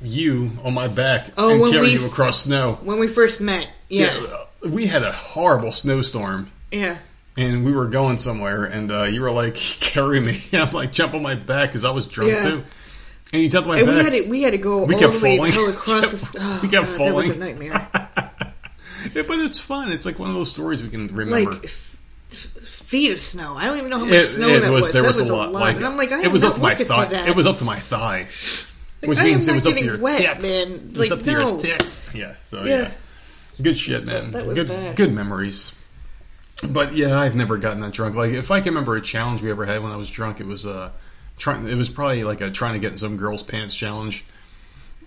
[0.02, 2.80] you on my back Oh, and carry you across snow.
[2.82, 4.08] When we first met, yeah,
[4.64, 6.50] uh, we had a horrible snowstorm.
[6.72, 6.98] yeah.
[7.36, 11.16] And we were going somewhere, and uh, you were like, "Carry me!" I'm like, "Jump
[11.16, 12.42] on my back," because I was drunk Yeah.
[12.44, 12.64] too.
[13.34, 14.04] And you jumped on my And we back.
[14.14, 15.70] had to we had to go We all kept the way falling.
[15.74, 16.40] across We kept- the.
[16.44, 17.88] Oh, we kept God, That was a nightmare.
[19.16, 19.92] Yeah, but it's fun.
[19.92, 21.52] It's like one of those stories we can remember.
[21.54, 21.72] like
[22.94, 23.58] feet of snow.
[23.58, 24.92] I don't even know how much it, snow it that was, was.
[24.92, 25.52] there that was, was a lot.
[25.52, 27.06] Like, and I'm like, I it was up to my thigh.
[27.06, 27.28] that.
[27.28, 28.28] It was up to my thigh,
[29.04, 30.72] which I means it was up to your wet, man.
[30.74, 32.04] It was Like, up to your tits.
[32.14, 32.36] Yeah.
[32.44, 32.78] So Yeah.
[32.78, 32.92] yeah,
[33.64, 34.32] good shit, man.
[34.32, 34.96] That was good, bad.
[34.96, 35.74] good memories.
[36.70, 38.16] But yeah, I've never gotten that drunk.
[38.16, 40.46] Like, if I can remember a challenge we ever had when I was drunk, it
[40.46, 40.92] was uh,
[41.38, 41.68] trying.
[41.68, 44.24] It was probably like a trying to get in some girl's pants challenge.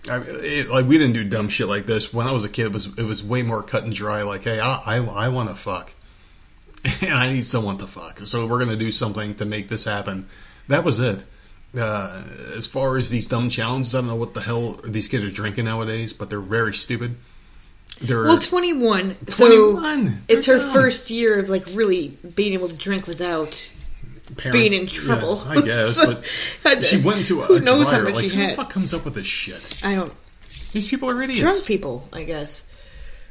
[0.09, 2.65] I, it, like we didn't do dumb shit like this when I was a kid.
[2.67, 4.21] It was it was way more cut and dry.
[4.23, 5.93] Like, hey, I I, I want to fuck,
[7.01, 8.19] and I need someone to fuck.
[8.19, 10.27] So we're gonna do something to make this happen.
[10.67, 11.23] That was it.
[11.77, 12.23] Uh,
[12.55, 15.29] as far as these dumb challenges, I don't know what the hell these kids are
[15.31, 17.15] drinking nowadays, but they're very stupid.
[18.01, 19.29] They're Well, 21.
[19.29, 19.81] So
[20.27, 20.71] it's her dumb.
[20.73, 23.69] first year of like really being able to drink without
[24.37, 25.41] parents- being in trouble.
[25.45, 26.21] Yeah, I guess, So,
[26.63, 28.69] but she went into a, Who a knows how much like, she who the fuck
[28.69, 29.79] comes up with this shit?
[29.83, 30.13] I don't
[30.73, 31.41] These people are idiots.
[31.41, 32.07] drunk people.
[32.13, 32.63] I guess.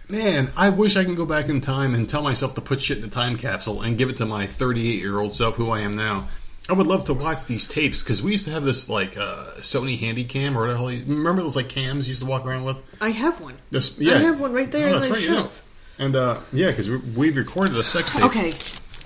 [0.09, 2.98] Man, I wish I can go back in time and tell myself to put shit
[2.98, 5.80] in a time capsule and give it to my 38 year old self, who I
[5.80, 6.28] am now.
[6.68, 9.52] I would love to watch these tapes because we used to have this like uh,
[9.59, 10.82] Sony Handycam or whatever.
[11.12, 12.82] Remember those like cams you used to walk around with?
[13.00, 13.57] I have one.
[13.70, 15.32] This, yeah, I have one right there Oh, on the right, yeah.
[15.34, 15.62] shelf.
[15.98, 18.24] And uh, yeah, because we, we recorded a sex tape.
[18.24, 18.52] Okay,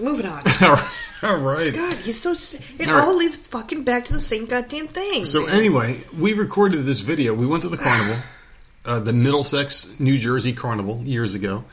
[0.03, 0.43] moving on.
[1.23, 1.73] All right.
[1.75, 2.33] God, he's so.
[2.35, 3.05] St- it All right.
[3.05, 5.27] all leads fucking back to the same goddamn thing.
[5.27, 7.35] So anyway, we recorded this video.
[7.35, 8.17] We went to the carnival,
[8.85, 11.65] uh, the Middlesex, New Jersey Carnival years ago,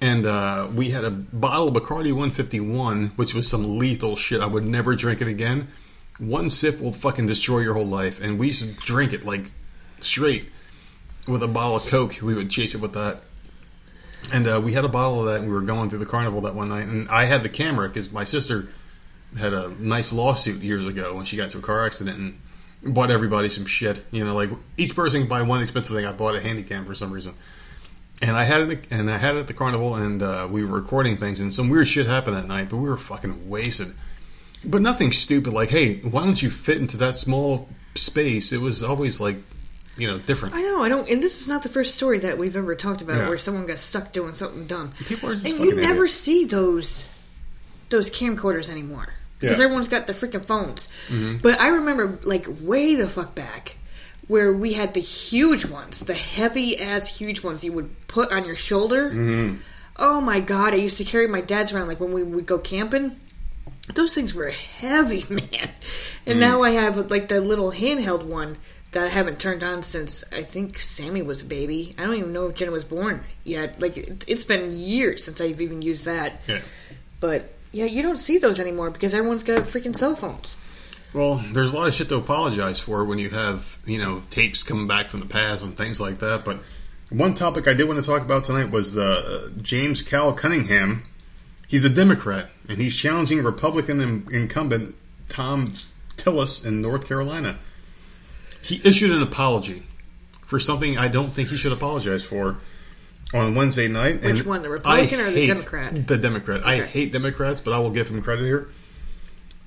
[0.00, 4.40] and uh, we had a bottle of Bacardi 151, which was some lethal shit.
[4.40, 5.68] I would never drink it again.
[6.18, 9.50] One sip will fucking destroy your whole life, and we used to drink it like
[10.00, 10.46] straight
[11.26, 12.20] with a bottle of Coke.
[12.22, 13.20] We would chase it with that.
[14.32, 16.40] And uh, we had a bottle of that, and we were going through the carnival
[16.42, 16.86] that one night.
[16.86, 18.68] And I had the camera because my sister
[19.38, 22.40] had a nice lawsuit years ago when she got into a car accident and
[22.92, 24.04] bought everybody some shit.
[24.10, 26.06] You know, like each person can buy one expensive thing.
[26.06, 27.34] I bought a handy cam for some reason,
[28.22, 28.86] and I had it.
[28.90, 31.68] And I had it at the carnival, and uh, we were recording things, and some
[31.68, 32.68] weird shit happened that night.
[32.70, 33.94] But we were fucking wasted.
[34.64, 38.52] But nothing stupid like, hey, why don't you fit into that small space?
[38.52, 39.36] It was always like,
[39.96, 40.54] you know, different.
[40.54, 43.00] I know I don't, and this is not the first story that we've ever talked
[43.00, 43.28] about Yeah.
[43.28, 44.90] where someone got stuck doing something dumb.
[45.06, 46.14] People are just and you never idiots.
[46.14, 47.08] see those
[47.90, 49.08] those camcorders anymore
[49.38, 49.50] because Yeah.
[49.52, 49.62] Mm-hmm.
[49.62, 50.88] everyone's got their freaking phones.
[51.42, 53.76] But I remember like way the fuck back
[54.28, 58.44] where we had the huge ones, the heavy ass huge ones you would put on
[58.44, 59.06] your shoulder.
[59.10, 59.56] Mm-hmm.
[59.98, 60.74] Oh my god!
[60.74, 63.12] I used to carry my dad's around like when we would go camping.
[63.94, 65.70] Those things were heavy, man.
[66.26, 68.56] And now I have like the little handheld one
[68.92, 71.94] that I haven't turned on since I think Sammy was a baby.
[71.98, 73.80] I don't even know if Jenna was born yet.
[73.80, 76.40] Like it, it's been years since I've even used that.
[76.48, 76.60] Yeah.
[77.20, 80.56] But yeah, you don't see those anymore because everyone's got freaking cell phones.
[81.12, 84.62] Well, there's a lot of shit to apologize for when you have, you know, tapes
[84.62, 86.44] coming back from the past and things like that.
[86.44, 86.60] But
[87.10, 91.02] one topic I did want to talk about tonight was the uh, James Cal Cunningham.
[91.68, 94.94] He's a Democrat, and he's challenging Republican in- incumbent
[95.28, 95.74] Thom
[96.16, 97.58] Tillis in North Carolina.
[98.62, 99.82] He issued an apology
[100.46, 102.58] for something I don't think he should apologize for
[103.34, 104.22] on Wednesday night.
[104.22, 106.06] Which one, the Republican I or the Democrat?
[106.06, 106.64] The Democrat.
[106.64, 108.68] I hate Democrats, but I will give him credit here.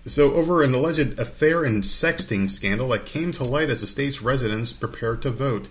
[0.06, 4.22] So, over an alleged affair and sexting scandal that came to light as the state's
[4.22, 5.70] residents prepared to vote.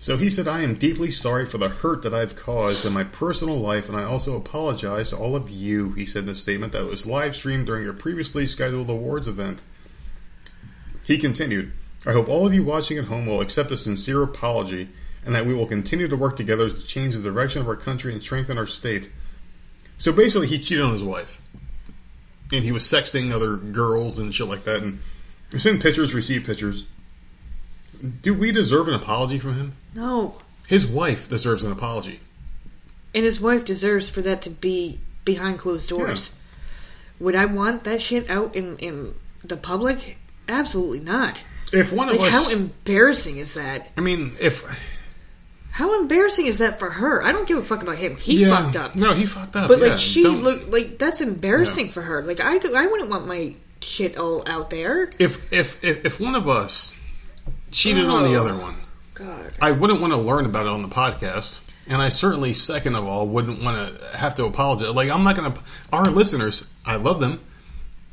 [0.00, 3.02] So he said, I am deeply sorry for the hurt that I've caused in my
[3.02, 6.72] personal life, and I also apologize to all of you, he said in a statement
[6.72, 9.60] that was live streamed during a previously scheduled awards event.
[11.02, 11.72] He continued,
[12.06, 14.88] I hope all of you watching at home will accept a sincere apology,
[15.28, 18.14] and that we will continue to work together to change the direction of our country
[18.14, 19.10] and strengthen our state.
[19.98, 21.42] So basically, he cheated on his wife
[22.50, 25.00] and he was sexting other girls and shit like that, and
[25.58, 26.86] sent pictures, received pictures.
[28.22, 29.74] Do we deserve an apology from him?
[29.94, 30.40] No.
[30.66, 32.20] His wife deserves an apology.
[33.14, 36.38] And his wife deserves for that to be behind closed doors.
[37.20, 39.14] Would I want that shit out in, in
[39.44, 40.16] the public?
[40.48, 41.44] Absolutely not.
[41.70, 43.90] If one of Like, us, how embarrassing is that?
[43.94, 44.64] I mean, if
[45.78, 47.22] How embarrassing is that for her?
[47.22, 48.16] I don't give a fuck about him.
[48.16, 48.96] He yeah, fucked up.
[48.96, 49.68] No, he fucked up.
[49.68, 51.92] But yeah, like she don't- look like that's embarrassing Yeah.
[51.92, 52.22] for her.
[52.24, 55.08] Like I do, I wouldn't want my shit all out there.
[55.20, 56.92] If if if, if one of us
[57.70, 58.44] cheated on the Oh.
[58.44, 58.74] other one,
[59.14, 59.52] God.
[59.62, 61.60] I wouldn't want to learn about it on the podcast.
[61.90, 64.90] And I certainly, second of all, wouldn't want to have to apologize.
[64.90, 65.60] Like, I'm not going to,
[65.92, 67.40] our listeners, I love them,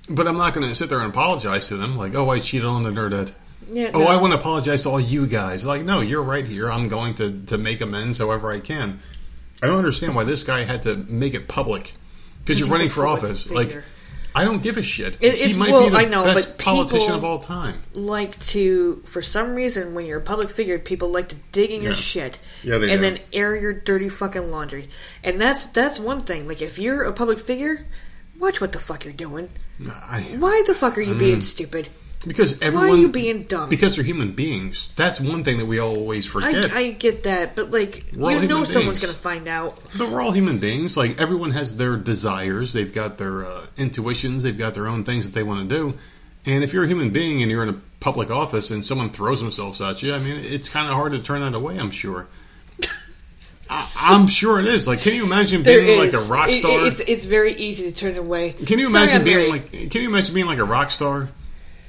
[0.07, 1.97] but I'm not going to sit there and apologize to them.
[1.97, 3.33] Like, oh, I cheated on the nerdette.
[3.71, 4.07] Yeah, Oh, no.
[4.07, 5.65] I want to apologize to all you guys.
[5.65, 6.71] Like, no, you're right here.
[6.71, 8.99] I'm going to, to make amends however I can.
[9.63, 11.93] I don't understand why this guy had to make it public.
[12.41, 13.47] Because you're running for office.
[13.47, 13.55] figure.
[13.79, 13.83] Like,
[14.35, 15.17] I don't give a shit.
[15.21, 17.75] It- he might well, be the I know, best but politician of all time.
[17.93, 21.81] Like to, for some reason, when you're a public figure, people like to dig in
[21.81, 23.09] your shit, Yeah, they and do.
[23.09, 24.89] then air your dirty fucking laundry.
[25.23, 26.47] And that's that's one thing.
[26.49, 27.85] Like if you're a public figure,
[28.37, 29.47] watch what the fuck you're doing.
[29.89, 31.19] I, Why the fuck are you Mm.
[31.19, 31.87] being stupid?
[32.27, 32.89] Because Why everyone.
[32.89, 33.69] are you being dumb?
[33.69, 34.91] Because they're human beings.
[34.95, 36.73] That's one thing that we always forget.
[36.73, 39.79] I, I get that, but like We're you know, someone's gonna find out.
[39.97, 40.97] but we're all human beings.
[40.97, 42.73] Like everyone has their desires.
[42.73, 44.43] They've got their uh, intuitions.
[44.43, 45.97] They've got their own things that they want to do.
[46.47, 49.41] And if you're a human being and you're in a public office and someone throws
[49.41, 51.79] themselves at you, I mean, it's kind of hard to turn that away.
[51.79, 52.27] I'm sure.
[53.69, 54.87] I, I'm sure it is.
[54.87, 56.85] Like, can you imagine being like a rock It- star?
[56.85, 58.51] it's it's very easy to turn away.
[58.51, 59.49] Can you Sorry, imagine I'm being married.
[59.51, 59.91] like?
[59.91, 61.29] Can you imagine being like a rock star,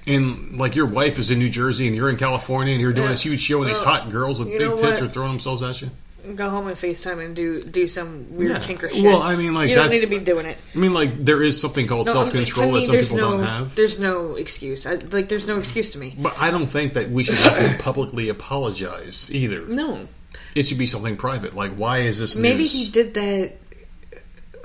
[0.06, 3.06] and like your wife is in New Jersey and you're in California and you're doing
[3.06, 3.12] Yeah.
[3.12, 5.02] this huge show and these hot girls with big tits what?
[5.02, 5.90] are throwing themselves at you?
[6.34, 8.58] go home and FaceTime and do do some weird Yeah.
[8.58, 9.04] kinker shit.
[9.04, 10.58] Well, I mean, like, you don't need to be doing it.
[10.74, 13.44] I mean, like there is something called No, self control that some people no, don't
[13.44, 13.74] have.
[13.76, 14.86] There's no excuse.
[14.86, 16.16] I, like, there's no excuse to me.
[16.18, 19.66] But I don't think that we should have to publicly apologize either.
[19.66, 20.08] No,
[20.56, 21.54] It should be something private.
[21.54, 22.34] Like, why is this?
[22.34, 22.72] maybe news?
[22.72, 23.52] he did that.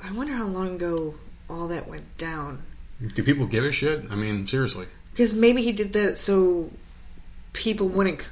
[0.02, 1.14] I wonder how long ago
[1.48, 2.58] all that went down.
[3.14, 4.04] Do people give a shit?
[4.10, 4.86] I mean, seriously.
[5.12, 6.70] Because maybe he did that so
[7.52, 8.28] people wouldn't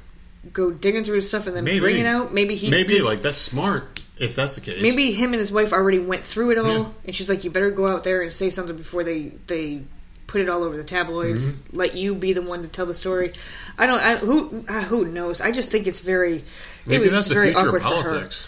[0.51, 2.33] go digging through his stuff and then Maybe bring it out.
[2.33, 4.01] Maybe he maybe did, like that's smart.
[4.17, 6.85] if that's the case, Maybe him and his wife already went through it all, Yeah.
[7.05, 9.81] and she's like, "You better go out there and say something before they they
[10.27, 11.51] put it all over the tabloids.
[11.53, 11.77] Mm-hmm.
[11.77, 13.33] Let you be the one to tell the story."
[13.77, 14.01] I don't.
[14.01, 15.41] I, who uh, who knows?
[15.41, 16.43] I just think it's very.
[16.87, 18.47] maybe it was that's the very future of awkward politics.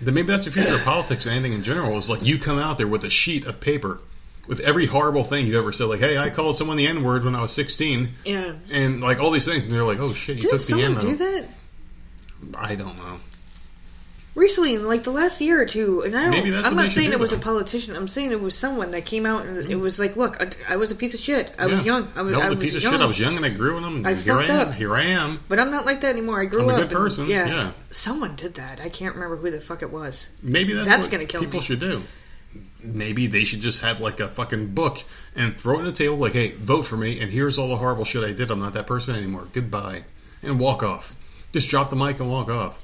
[0.00, 1.96] Then maybe that's the future of politics and anything in general.
[1.96, 4.00] Is like you come out there with a sheet of paper
[4.46, 5.84] with every horrible thing you've ever said.
[5.84, 8.10] Like, hey, I called someone the N word when I was sixteen.
[8.24, 8.52] Yeah.
[8.72, 10.98] And like all these things, and they're like, "Oh shit, you Did took the N
[11.00, 11.48] someone do out." that
[12.58, 13.18] I don't know.
[14.34, 16.02] recently in like the last year or two?
[16.02, 16.30] And I don't.
[16.30, 17.42] Maybe that's I'm what they not should saying do, it was a though.
[17.42, 17.96] politician.
[17.96, 20.76] I'm saying it was someone that came out and it was like, "Look, I, I
[20.76, 21.52] was a piece of shit.
[21.58, 21.86] I was Yeah.
[21.94, 22.12] young.
[22.14, 22.92] I was, that was I a piece of young.
[22.92, 23.00] shit.
[23.00, 24.34] I was young and I grew, and I'm I here.
[24.38, 24.68] I fucked am.
[24.68, 24.74] up.
[24.74, 25.40] Here I am.
[25.48, 26.40] But I'm not like that anymore.
[26.40, 26.76] I grew I'm a up.
[26.76, 27.46] good and- person, yeah.
[27.46, 27.70] yeah.
[27.90, 28.80] Someone did that.
[28.80, 30.28] I can't remember who the fuck it was.
[30.42, 31.64] Maybe that's, That's what gonna kill people me.
[31.66, 32.02] should do.
[32.94, 35.02] Maybe they should just have like a fucking book
[35.34, 37.76] and throw it on the table, like, "Hey, vote for me," and here's all the
[37.76, 38.50] horrible shit I did.
[38.50, 39.48] I'm not that person anymore.
[39.52, 40.04] Goodbye,
[40.42, 41.14] and walk off.
[41.52, 42.80] Just drop the mic and walk off.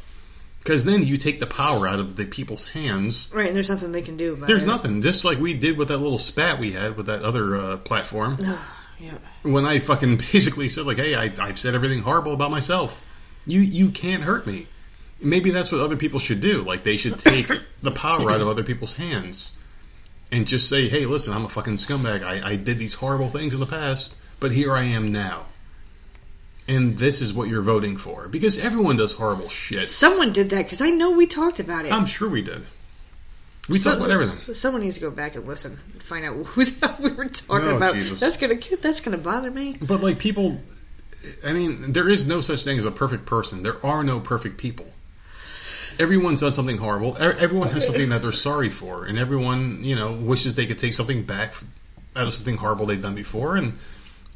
[0.58, 3.28] Because then you take the power out of the people's hands.
[3.34, 4.66] Right, and there's nothing they can do about There's it.
[4.68, 5.02] nothing.
[5.02, 8.38] Just like we did with that little spat we had with that other uh, platform.
[9.00, 9.14] Yeah.
[9.42, 13.04] when I fucking basically said like, "Hey, I, I've said everything horrible about myself.
[13.44, 14.68] You you can't hurt me."
[15.20, 16.62] Maybe that's what other people should do.
[16.62, 17.50] Like they should take
[17.82, 19.58] the power out of other people's hands
[20.32, 22.24] and just say, "Hey, listen, I'm a fucking scumbag.
[22.24, 25.46] I, I did these horrible things in the past, but here I am now."
[26.68, 29.90] And this is what you're voting for because everyone does horrible shit.
[29.90, 31.92] Someone did that because I know we talked about it.
[31.92, 32.62] I'm sure we did.
[33.68, 34.54] We So- talk about everything.
[34.54, 37.26] Someone needs to go back and listen and find out who the hell we were
[37.28, 37.94] talking Oh, about.
[37.94, 38.20] Jesus.
[38.20, 39.76] That's gonna that's gonna bother me.
[39.82, 40.60] But like people,
[41.44, 43.62] I mean, there is no such thing as a perfect person.
[43.64, 44.91] There are no perfect people.
[45.98, 47.16] Everyone's done something horrible.
[47.18, 50.94] Everyone has something that they're sorry for, and everyone, you know, wishes they could take
[50.94, 51.54] something back
[52.16, 53.56] out of something horrible they've done before.
[53.56, 53.78] And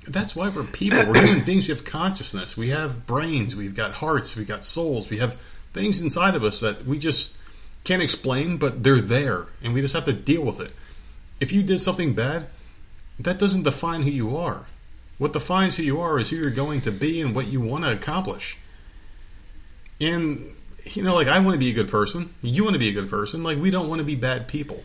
[0.06, 1.04] that's why we're people.
[1.06, 1.68] We're human beings.
[1.68, 2.56] We have consciousness.
[2.56, 3.56] We have brains.
[3.56, 4.36] We've got hearts.
[4.36, 5.10] We've got souls.
[5.10, 5.36] We have
[5.72, 7.36] things inside of us that we just
[7.84, 10.72] can't explain, but they're there, and we just have to deal with it.
[11.40, 12.46] If you did something bad,
[13.18, 14.66] that doesn't define who you are.
[15.18, 17.84] What defines who you are is who you're going to be and what you want
[17.84, 18.58] to accomplish.
[20.00, 20.54] And,
[20.94, 22.34] you know, like, I want to be a good person.
[22.42, 23.42] You want to be a good person.
[23.42, 24.84] Like, we don't want to be bad people.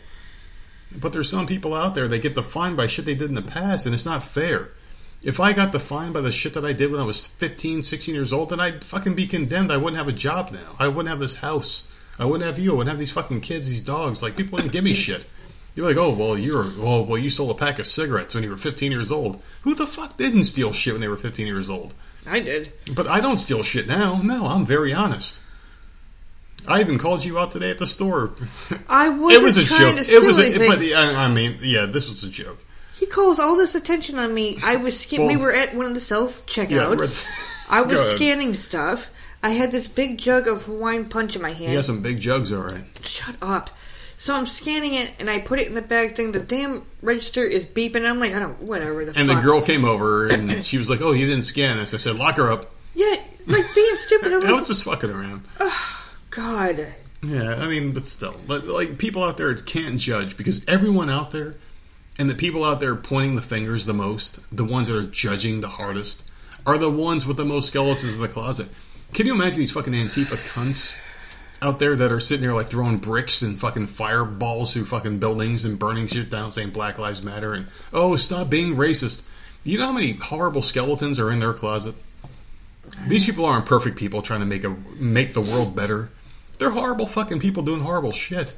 [0.96, 3.42] But there's some people out there that get defined by shit they did in the
[3.42, 4.68] past, and it's not fair.
[5.22, 8.14] If I got defined by the shit that I did when I was 15, 16
[8.14, 9.70] years old, then I'd fucking be condemned.
[9.70, 10.74] I wouldn't have a job now.
[10.78, 11.88] I wouldn't have this house.
[12.18, 12.72] I wouldn't have you.
[12.72, 14.22] I wouldn't have these fucking kids, these dogs.
[14.22, 15.26] Like, people wouldn't give me shit.
[15.74, 18.50] You're like, oh, well, you're, oh, well, you stole a pack of cigarettes when you
[18.50, 19.40] were 15 years old.
[19.62, 21.94] Who the fuck didn't steal shit when they were 15 years old?
[22.26, 22.72] I did.
[22.94, 24.20] But I don't steal shit now.
[24.22, 25.40] No, I'm very honest.
[26.66, 28.32] I even called you out today at the store.
[28.88, 30.06] I wasn't it was a trying joke.
[30.08, 32.58] it was a, but I I mean, yeah, this was a joke.
[32.94, 34.58] He calls all this attention on me.
[34.62, 36.98] I was scan- we were at one of the self checkouts.
[36.98, 37.34] we're-
[37.68, 39.10] I was scanning stuff.
[39.42, 41.72] I had this big jug of Hawaiian punch in my hand.
[41.72, 42.84] You got some big jugs, all right.
[43.04, 43.70] Shut up.
[44.18, 46.30] So I'm scanning it and I put it in the bag thing.
[46.30, 48.08] The damn register is beeping.
[48.08, 49.38] I'm like, I don't, whatever the And fuck.
[49.38, 52.14] the girl came over and she was like, "Oh, you didn't scan this." I said,
[52.16, 53.16] "Lock her up." yeah,
[53.48, 54.32] like being stupid.
[54.32, 55.42] I'm I was just fucking around.
[56.32, 56.88] God.
[57.22, 61.30] Yeah, I mean, but still, but like people out there can't judge because everyone out
[61.30, 61.54] there,
[62.18, 65.60] and the people out there pointing the fingers the most, the ones that are judging
[65.60, 66.28] the hardest,
[66.66, 68.68] are the ones with the most skeletons in the closet.
[69.12, 70.96] Can you imagine these fucking Antifa cunts
[71.60, 75.64] out there that are sitting there like throwing bricks and fucking fireballs through fucking buildings
[75.64, 79.22] and burning shit down, saying Black Lives Matter and oh, stop being racist.
[79.64, 81.94] You know how many horrible skeletons are in their closet?
[83.06, 86.10] These people aren't perfect people trying to make a make the world better.
[86.62, 88.54] They're horrible fucking people doing horrible shit.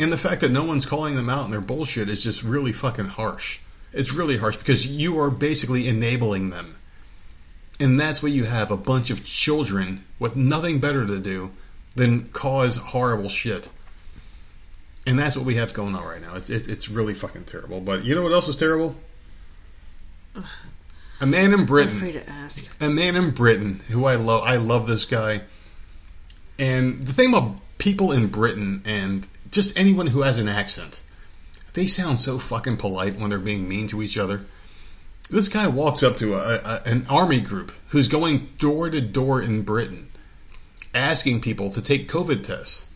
[0.00, 2.72] And the fact that no one's calling them out on their bullshit is just really
[2.72, 3.58] fucking harsh.
[3.92, 6.76] It's really harsh because you are basically enabling them.
[7.78, 11.50] And that's what you have a bunch of children with nothing better to do
[11.96, 13.68] than cause horrible shit.
[15.06, 16.34] And that's what we have going on right now.
[16.34, 17.82] It's it, it's really fucking terrible.
[17.82, 18.96] But you know what else is terrible?
[21.20, 22.74] A man in I'm Britain afraid to ask.
[22.80, 24.44] a man in Britain who I love.
[24.44, 25.42] I love this guy.
[26.58, 31.02] And the thing about people in Britain and just anyone who has an accent,
[31.74, 34.46] they sound so fucking polite when they're being mean to each other.
[35.28, 39.42] This guy walks up to a, a, an army group who's going door to door
[39.42, 40.08] in Britain,
[40.94, 42.86] asking people to take COVID tests.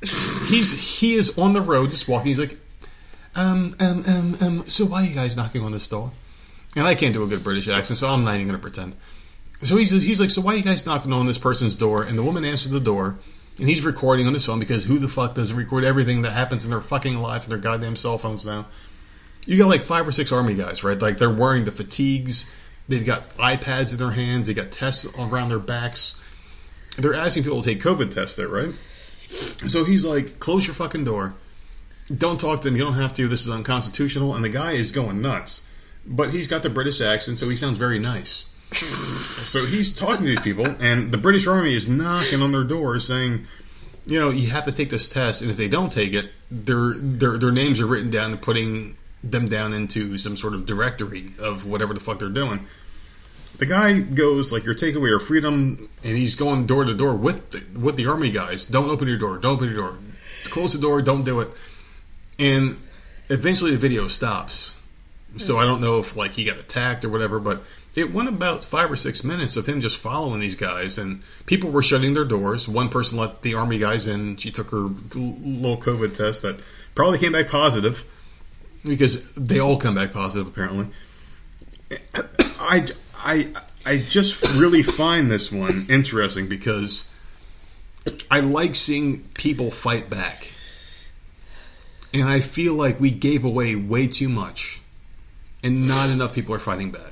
[0.00, 2.28] He's he is on the road just walking.
[2.28, 2.58] He's like,
[3.34, 4.68] um, um, um, um.
[4.68, 6.10] So why are you guys knocking on this door?
[6.74, 8.96] And I can't do a good British accent, so I'm not even going to pretend.
[9.62, 12.02] So he's he's like, so why are you guys knocking on this person's door?
[12.02, 13.16] And the woman answered the door,
[13.58, 16.64] and he's recording on his phone because who the fuck doesn't record everything that happens
[16.64, 18.66] in their fucking lives and their goddamn cell phones now?
[19.44, 21.00] You got like five or six army guys, right?
[21.00, 22.52] Like they're wearing the fatigues,
[22.88, 26.20] they've got iPads in their hands, they got tests around their backs.
[26.98, 28.74] They're asking people to take COVID tests there, right?
[29.28, 31.34] So he's like, close your fucking door.
[32.14, 32.76] Don't talk to them.
[32.76, 33.28] You don't have to.
[33.28, 34.34] This is unconstitutional.
[34.34, 35.66] And the guy is going nuts.
[36.04, 38.46] But he's got the British accent, so he sounds very nice.
[38.72, 42.98] So he's talking to these people, and the British Army is knocking on their door
[43.00, 43.46] saying,
[44.06, 46.94] you know, you have to take this test, and if they don't take it, their
[46.94, 51.32] their their names are written down and putting them down into some sort of directory
[51.38, 52.66] of whatever the fuck they're doing.
[53.58, 57.14] The guy goes like, "You're taking away our freedom," and he's going door to door
[57.14, 58.64] with the, with the army guys.
[58.64, 59.38] Don't open your door.
[59.38, 59.98] Don't open your door.
[60.44, 61.00] Close the door.
[61.02, 61.48] Don't do it.
[62.38, 62.78] And
[63.28, 64.74] eventually, the video stops.
[65.38, 67.62] So I don't know if like he got attacked or whatever, but
[67.94, 71.70] it went about five or six minutes of him just following these guys, and people
[71.70, 72.68] were shutting their doors.
[72.68, 74.36] One person let the army guys in.
[74.36, 76.60] She took her little COVID test that
[76.94, 78.04] probably came back positive
[78.84, 80.88] because they all come back positive apparently.
[82.58, 82.86] I,
[83.18, 83.48] I,
[83.84, 87.10] I just really find this one interesting because
[88.30, 90.50] I like seeing people fight back.
[92.14, 94.80] And I feel like we gave away way too much
[95.62, 97.11] and not enough people are fighting back.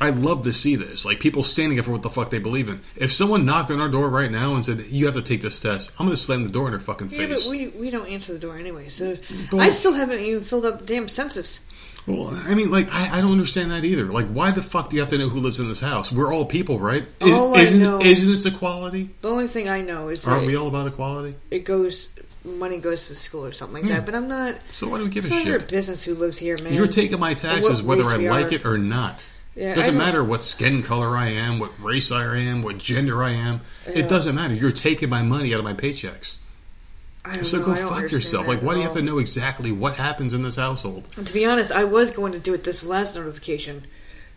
[0.00, 1.04] I love to see this.
[1.04, 2.80] Like people standing up for what the fuck they believe in.
[2.96, 5.60] If someone knocked on our door right now and said, You have to take this
[5.60, 7.50] test, I'm gonna slam the door in their fucking Yeah, but face.
[7.50, 9.16] we, we don't answer the door anyway, so
[9.50, 11.64] But- I still haven't even filled out the damn census.
[12.06, 14.06] Well, I mean, like, I, I don't understand that either.
[14.06, 16.10] Like, why the fuck do you have to know who lives in this house?
[16.10, 17.04] We're all people, right?
[17.20, 19.10] Is, All I isn't, know- isn't this equality?
[19.20, 21.34] The only thing I know is Aren't we all about equality?
[21.50, 23.96] it goes money goes to school or something like Yeah.
[23.98, 24.06] that.
[24.06, 24.54] But I'm not.
[24.72, 25.68] So why do we give It's a of your shit?
[25.68, 26.72] business who lives here, man.
[26.72, 28.54] You're taking my taxes whether I like are.
[28.54, 29.26] it or not.
[29.56, 33.32] Yeah, doesn't matter what skin color I am, what race I am, what gender I
[33.32, 33.60] am.
[33.86, 33.98] Yeah.
[33.98, 34.54] It doesn't matter.
[34.54, 36.38] You're taking my money out of my paychecks.
[37.42, 38.48] So know, go fuck yourself.
[38.48, 41.06] Like, why do you have to know exactly what happens in this household?
[41.16, 43.84] And to be honest, I was going to do it this last notification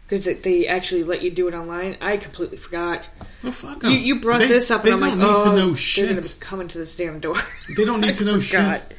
[0.08, 1.96] because they actually let you do it online.
[2.02, 3.02] I completely forgot.
[3.42, 5.46] Well, fuck You, you brought They- this up, and I'm like, don't need oh, to
[5.46, 6.24] know they're going shit.
[6.24, 7.38] to be coming to this damn door.
[7.76, 8.82] They don't need to know forgot.
[8.90, 8.98] shit.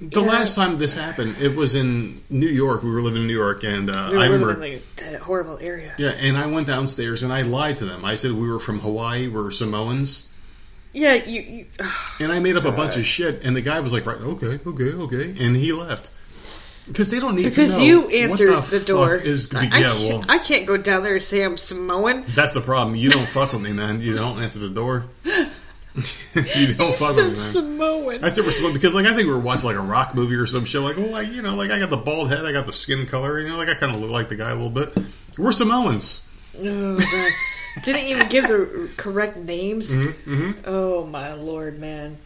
[0.00, 0.26] The Yeah.
[0.26, 2.82] last time this happened, it was in New York.
[2.82, 4.52] We were living in New York, and uh, We were I remember.
[4.54, 5.92] in like, that horrible area.
[5.98, 8.04] Yeah, and I went downstairs and I lied to them.
[8.04, 10.28] I said we were from Hawaii, we're Samoans,
[10.92, 11.40] Yeah, you.
[11.40, 11.66] you
[12.20, 13.44] and I made up a bunch of shit.
[13.44, 16.10] And the guy was like, "Right, okay, okay, okay," and he left
[16.88, 19.14] because they don't need because to know you what answered the, the, fuck door.
[19.14, 22.24] Is I, yeah, I well, I can't go down there and say I'm Samoan.
[22.34, 22.96] that's the problem.
[22.96, 24.00] You don't fuck with me, man.
[24.00, 25.04] You don't answer the door.
[26.34, 27.36] you don't fuck man.
[27.36, 28.24] Samoan.
[28.24, 30.34] I said we're supposed because like I think we were watching like a rock movie
[30.34, 30.80] or some shit.
[30.80, 33.06] Like, well, like you know, like I got the bald head, I got the skin
[33.06, 34.98] color, you know, like I kind of look like the guy a little bit.
[35.38, 36.26] We're Samoans.
[36.62, 37.32] Oh, God.
[37.82, 39.94] Didn't even give the correct names.
[39.94, 40.62] Mm-hmm.
[40.64, 42.18] Oh my lord, man.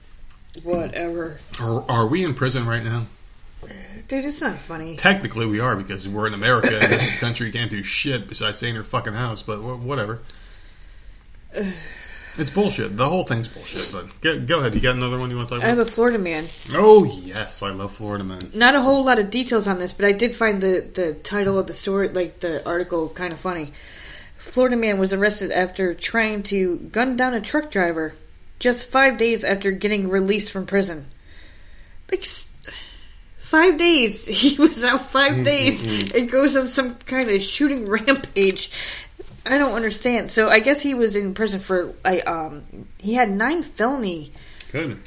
[0.64, 3.06] Whatever, Are, are we in prison right now?
[4.08, 4.24] dude.
[4.24, 4.96] It's not funny.
[4.96, 8.28] Technically, we are because we're in America and this is the country can't do shit
[8.28, 9.42] besides stay in your fucking house.
[9.42, 10.20] But wh- whatever.
[12.38, 12.96] It's bullshit.
[12.96, 13.90] The whole thing's bullshit.
[13.92, 14.74] But go, go ahead.
[14.74, 16.46] You got another one you want to talk I have a Florida man.
[16.72, 18.38] Oh yes, I love Florida man.
[18.54, 21.58] Not a whole lot of details on this, but I did find the the title
[21.58, 23.72] of the story, like the article, kind of funny.
[24.36, 28.14] Florida man was arrested after trying to gun down a truck driver,
[28.58, 31.06] just five days after getting released from prison.
[32.10, 32.50] Like s-
[33.48, 35.42] five days, he was out 5 mm-hmm.
[35.42, 36.12] days.
[36.14, 38.70] and goes on some kind of shooting rampage.
[39.48, 40.30] I don't understand.
[40.30, 42.64] So I guess he was in prison for I um
[42.98, 44.32] he had nine felony
[44.72, 44.98] Good.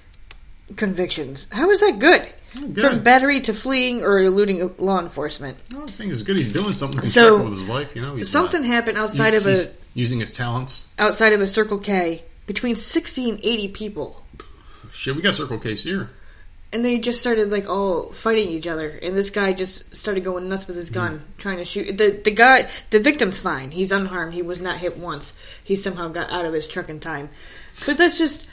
[0.76, 1.48] convictions.
[1.52, 2.28] How is that good?
[2.74, 2.82] good.
[2.82, 5.58] From battery to fleeing or eluding law enforcement.
[5.74, 6.38] Well, I think it's good.
[6.38, 7.96] He's doing something So, with his life.
[7.96, 10.88] You know, Something happened outside of he's a using his talents.
[11.00, 14.24] outside of a Circle K between sixty and eighty people,
[14.92, 16.10] Shit, we got Circle Ks here.
[16.74, 18.88] And they just started like all fighting each other.
[19.02, 20.94] And this guy just started going nuts with his hmm.
[20.94, 22.70] gun, trying to shoot the the guy.
[22.90, 24.34] The victim's fine; he's unharmed.
[24.34, 25.36] He was not hit once.
[25.64, 27.30] He somehow got out of his truck in time.
[27.86, 28.48] But that's just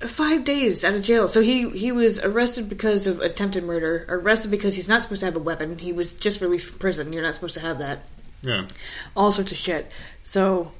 [0.00, 1.28] five days out of jail.
[1.28, 4.06] So he he was arrested because of attempted murder.
[4.08, 5.78] Arrested because he's not supposed to have a weapon.
[5.78, 7.12] He was just released from prison.
[7.12, 8.00] You're not supposed to have that.
[8.40, 8.68] Yeah.
[9.16, 9.90] all sorts of shit.
[10.22, 10.70] So,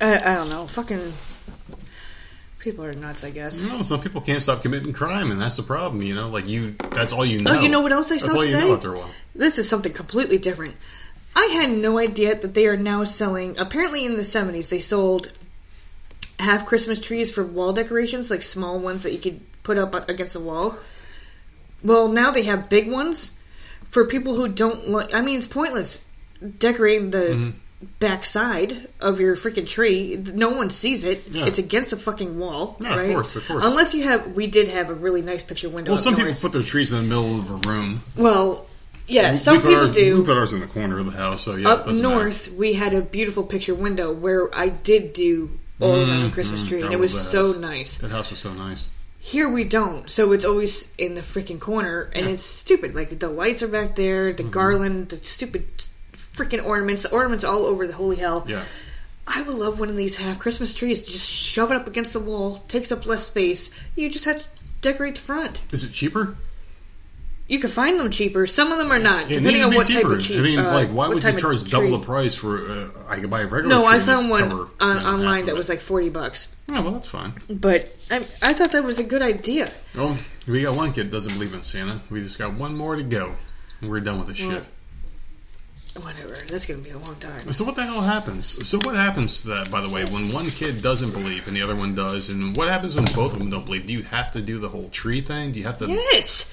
[0.00, 0.66] I, I don't know.
[0.66, 1.12] Fucking
[2.60, 3.62] people are nuts, I guess.
[3.62, 6.02] No, some people can't stop committing crime, and that's the problem.
[6.02, 7.56] You know, like you, that's all you know.
[7.56, 8.60] Oh, you know what else I That's saw all today?
[8.60, 9.10] you know after a while.
[9.34, 10.76] This is something completely different.
[11.34, 13.58] I had no idea that they are now selling.
[13.58, 15.32] Apparently, in the seventies, they sold
[16.38, 20.34] half Christmas trees for wall decorations, like small ones that you could put up against
[20.34, 20.76] the wall.
[21.82, 23.36] Well, now they have big ones
[23.88, 25.14] for people who don't like.
[25.14, 26.04] I mean, it's pointless
[26.58, 27.50] decorating the Mm-hmm.
[27.98, 30.16] Backside of your freaking tree.
[30.34, 31.26] No one sees it.
[31.28, 31.46] Yeah.
[31.46, 33.12] It's against a fucking wall, Yeah, of right?
[33.12, 33.64] course, of course.
[33.64, 35.92] Unless you have, we did have a really nice picture window.
[35.92, 38.02] Well, some people put their trees in the middle of a room.
[38.16, 38.66] Well,
[39.06, 40.18] yeah, We- some people ours, do.
[40.20, 41.68] We put ours in the corner of the house, so yeah.
[41.70, 42.14] Up doesn't matter.
[42.16, 45.50] north, we had a beautiful picture window where I did do
[45.80, 47.96] all around the Christmas tree, and it was so nice.
[47.98, 48.88] That house was so nice.
[49.22, 52.94] Here we don't, so it's always in the freaking corner, and it's stupid.
[52.94, 54.36] Like the lights are back there, Mm-hmm.
[54.44, 55.64] the garland, the stupid
[56.40, 58.44] freaking ornaments, the ornaments all over the holy hell.
[58.48, 58.64] Yeah.
[59.26, 61.02] I would love one of these half Christmas trees.
[61.04, 63.70] Just shove it up against the wall, takes up less space.
[63.94, 64.44] You just have to
[64.80, 65.60] decorate the front.
[65.72, 66.36] Is it cheaper?
[67.46, 68.46] You can find them cheaper.
[68.46, 70.02] Some of them are not, It depending on what cheaper.
[70.08, 70.38] type of cheap.
[70.38, 72.68] I mean, uh, like, why would you charge double the price for?
[72.70, 73.68] Uh, I could buy a regular.
[73.74, 76.46] No, I found one cover, on, you know, online that was like forty bucks.
[76.70, 77.32] Oh well, that's fine.
[77.48, 79.68] But I, I thought that was a good idea.
[79.96, 80.16] Oh,
[80.46, 82.00] we got one kid doesn't believe in Santa.
[82.08, 83.34] We just got one more to go.
[83.80, 84.68] and We're done with this Well, shit.
[86.02, 86.36] Whatever.
[86.48, 87.52] That's gonna be a long time.
[87.52, 88.66] So what the hell happens?
[88.68, 91.62] So what happens to that, by the way, when one kid doesn't believe and the
[91.62, 92.28] other one does?
[92.28, 93.86] And what happens when both of them don't believe?
[93.86, 95.52] Do you have to do the whole tree thing?
[95.52, 95.88] Do you have to?
[95.88, 96.52] Yes,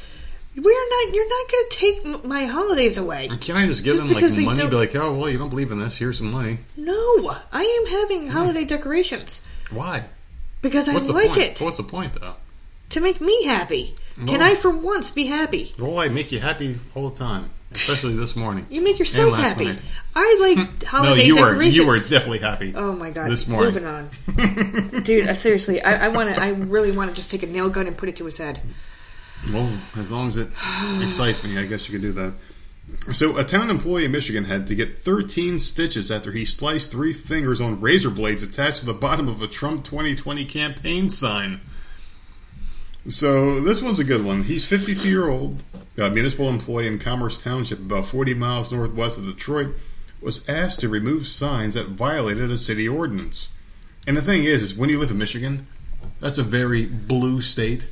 [0.56, 1.14] we're not.
[1.14, 3.30] You're not gonna take my holidays away.
[3.40, 4.60] Can I just give Just them like because they money?
[4.60, 5.98] don't- Be like, oh well, you don't believe in this.
[5.98, 6.58] Here's some money.
[6.76, 10.06] No, I am having holiday decorations Why?
[10.64, 11.40] because I What's the like point?
[11.40, 12.36] it What's the point though?
[12.90, 13.96] to make me happy.
[14.26, 15.74] Can I, for once, be happy?
[15.78, 18.66] Well, I make you happy all the time, especially this morning.
[18.70, 19.66] You make yourself happy.
[19.66, 19.84] night.
[20.16, 22.74] I like No, holiday you were you were definitely happy.
[22.76, 23.30] Oh my god!
[23.30, 23.74] This morning.
[23.74, 25.28] Moving on, dude.
[25.28, 26.42] I, seriously, I, I want to.
[26.42, 28.62] I really want to just take a nail gun and put it to his head.
[29.54, 30.50] Well, as long as it
[31.02, 32.34] excites me, I guess you could do that.
[33.12, 37.12] So, a town employee in Michigan had to get 13 stitches after he sliced three
[37.12, 41.60] fingers on razor blades attached to the bottom of a Trump 2020 campaign sign.
[43.10, 44.44] So, this one's a good one.
[44.44, 45.64] He's 52 year old,
[45.98, 49.76] a municipal employee in Commerce Township, about 40 miles northwest of Detroit,
[50.22, 53.50] was asked to remove signs that violated a city ordinance.
[54.06, 55.68] And the thing is, is when you live in Michigan,
[56.20, 57.88] that's a very blue state.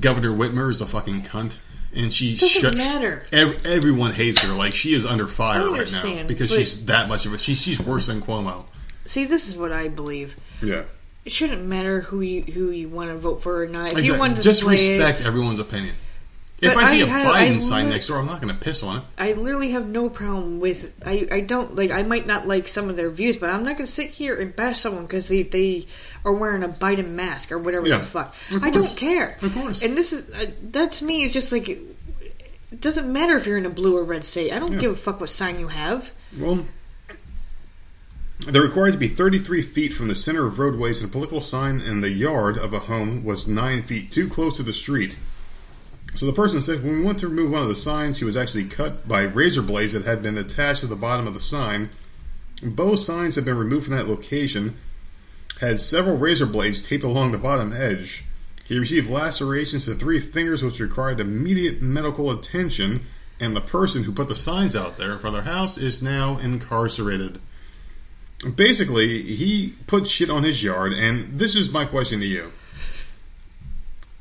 [0.00, 1.58] Governor Whitmer is a fucking cunt,
[1.94, 2.76] and she Doesn't shuts.
[2.76, 3.22] matter.
[3.32, 4.52] ev- everyone hates her.
[4.54, 7.38] Like she is under fire right now because she's that much of a.
[7.38, 8.64] She's she's worse than Cuomo.
[9.04, 10.36] See, this is what I believe.
[10.62, 10.84] Yeah,
[11.24, 13.92] It shouldn't matter who you who you want to vote for or not.
[13.98, 15.94] If you want to just respect it, everyone's opinion.
[16.60, 18.52] If I see I a had- Biden I sign li- next door, I'm not going
[18.54, 19.02] to piss on it.
[19.18, 20.94] I literally have no problem with.
[21.04, 21.90] I, I don't like.
[21.90, 24.38] I might not like some of their views, but I'm not going to sit here
[24.40, 25.86] and bash someone because they, they
[26.24, 27.98] are wearing a Biden mask or whatever Yeah.
[27.98, 28.34] the fuck.
[28.62, 29.36] I don't care.
[29.42, 29.82] Of course.
[29.82, 33.58] And this is uh, that to me is just like it doesn't matter if you're
[33.58, 34.52] in a blue or red state.
[34.52, 34.78] I don't Yeah.
[34.78, 36.12] give a fuck what sign you have.
[36.38, 36.64] Well,
[38.46, 41.80] they're required to be 33 feet from the center of roadways, and a political sign
[41.80, 45.16] in the yard of a home was 9 feet too close to the street.
[46.14, 48.36] So the person said, when we went to remove one of the signs, he was
[48.36, 51.90] actually cut by razor blades that had been attached to the bottom of the sign.
[52.62, 54.76] Both signs had been removed from that location,
[55.60, 58.24] had several razor blades taped along the bottom edge.
[58.64, 63.02] He received lacerations to three fingers, which required immediate medical attention,
[63.40, 67.40] and the person who put the signs out there of their house is now incarcerated.
[68.56, 72.52] Basically, he put shit on his yard, and this is my question to you.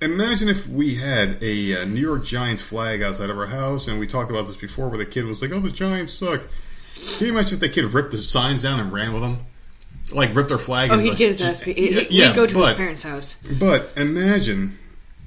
[0.01, 3.99] Imagine if we had a uh, New York Giants flag outside of our house, and
[3.99, 6.41] we talked about this before, where the kid was like, "Oh, the Giants suck."
[7.17, 9.37] Can you imagine if the kid ripped the signs down and ran with them,
[10.11, 10.91] like ripped their flag?
[10.91, 11.77] Oh, and he'd like- ass beat.
[11.77, 13.35] He- Yeah, He'd go to but, his parents' house.
[13.59, 14.77] But imagine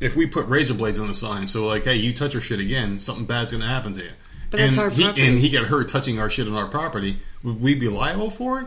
[0.01, 2.61] if we put razor blades on the sign, so like, hey, you touch our shit
[2.61, 4.11] again, something bad's going to happen to you.
[4.51, 5.27] But and that's our he, property.
[5.27, 7.17] And he got hurt touching our shit on our property.
[7.43, 8.67] Would we be liable for it?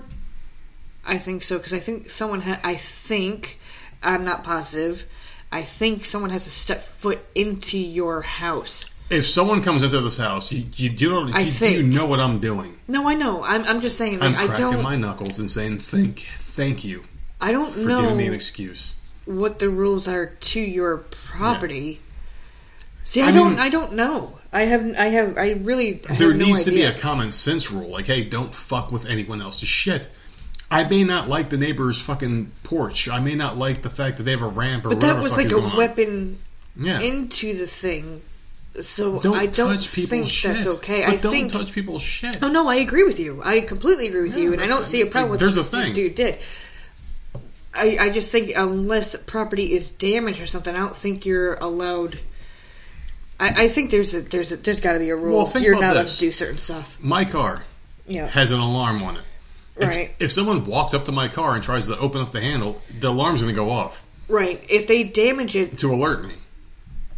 [1.10, 2.41] I think so because I think someone.
[2.41, 3.60] Ha- I think
[4.03, 5.05] I'm not positive.
[5.51, 8.86] I think someone has to step foot into your house.
[9.10, 11.34] If someone comes into this house, you, you, you don't.
[11.34, 11.78] I you, think.
[11.78, 12.78] you know what I'm doing.
[12.88, 13.43] No, I know.
[13.43, 14.22] I'm, I'm just saying.
[14.22, 14.84] I'm Like, I cracking don't.
[14.84, 17.03] my knuckles and saying thank, thank you
[17.41, 18.95] I don't for know giving me an excuse.
[19.26, 22.01] what the rules are to your property.
[23.03, 23.51] See, I, I don't.
[23.51, 24.38] mean- I don't know.
[24.53, 24.84] I have.
[24.97, 25.38] I have.
[25.38, 26.01] I really.
[26.10, 28.91] I There have no needs to be a common sense rule, like, hey, don't fuck
[28.91, 30.07] with anyone else's shit.
[30.72, 33.09] I may not like the neighbor's fucking porch.
[33.09, 35.36] I may not like the fact that they have a ramp or But that was
[35.38, 36.38] like a weapon
[36.76, 36.99] Yeah.
[36.99, 38.22] into the thing.
[38.82, 40.53] So don't I don't think shit.
[40.53, 41.03] that's okay.
[41.05, 41.51] But I don't think.
[41.51, 42.41] touch people's shit.
[42.43, 43.41] Oh no, I agree with you.
[43.43, 45.65] I completely agree with Yeah, you, and I don't see a problem with there's what
[45.65, 45.88] a thing.
[45.88, 46.38] this dude did.
[47.74, 52.20] I, I just think unless property is damaged or something, I don't think you're allowed.
[53.39, 55.38] I, I think there's a there's a, there's got to be a rule.
[55.38, 56.97] Well, think you're about not allowed to do certain stuff.
[57.01, 57.63] My car
[58.07, 59.24] Yeah, has an alarm on it.
[59.80, 60.15] If, Right.
[60.19, 63.09] if someone walks up to my car and tries to open up the handle, the
[63.09, 64.63] alarm's going to go off right.
[64.69, 66.34] If they damage it, to alert me.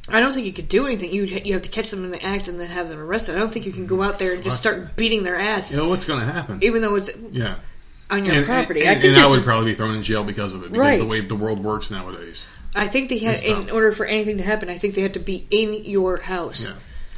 [0.09, 1.12] I don't think you could do anything.
[1.14, 3.36] You you have to catch them in the act and then have them arrested.
[3.36, 5.78] I don't think you can go out there and just start beating their ass, You
[5.78, 6.59] know what's going to happen?
[6.62, 7.55] even though it's yeah.
[8.09, 8.82] on your And, property.
[8.82, 10.97] and, I and, I there's would probably be thrown in jail because of it, because
[10.97, 11.09] the Right.
[11.12, 12.45] way the world works nowadays.
[12.76, 14.70] I think they had in order for anything to happen.
[14.70, 16.68] I think they had to be in your house.
[16.70, 16.76] Yeah.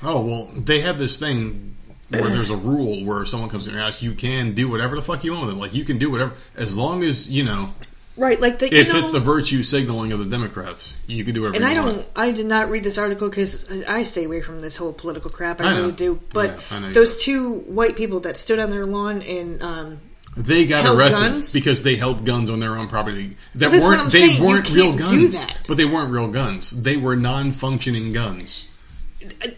[0.09, 1.72] Oh well, they have this thing
[2.21, 4.95] where there's a rule where if someone comes in your house, you can do whatever
[4.95, 5.59] the fuck you want with it.
[5.59, 7.69] Like you can do whatever as long as you know
[8.17, 11.41] right, like the, If know, it's the virtue signaling of the Democrats, you can do
[11.41, 12.05] whatever and I don't.
[12.15, 15.61] I did not read this article because I stay away from this whole political crap.
[15.61, 16.19] I, I really do.
[16.33, 16.59] But know.
[16.71, 19.99] I know you those two white people that stood on their lawn and um,
[20.37, 21.53] They got arrested guns?
[21.53, 23.35] because they held guns on their own property.
[23.55, 24.43] That weren't they saying.
[24.43, 25.45] Weren't real guns.
[25.45, 25.57] that.
[25.67, 26.71] But they weren't real guns.
[26.71, 28.72] They were non-functioning guns.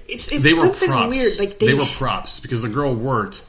[0.07, 1.09] It's, it's They were something props.
[1.09, 1.31] weird.
[1.39, 3.43] Like they, they were props because the girl worked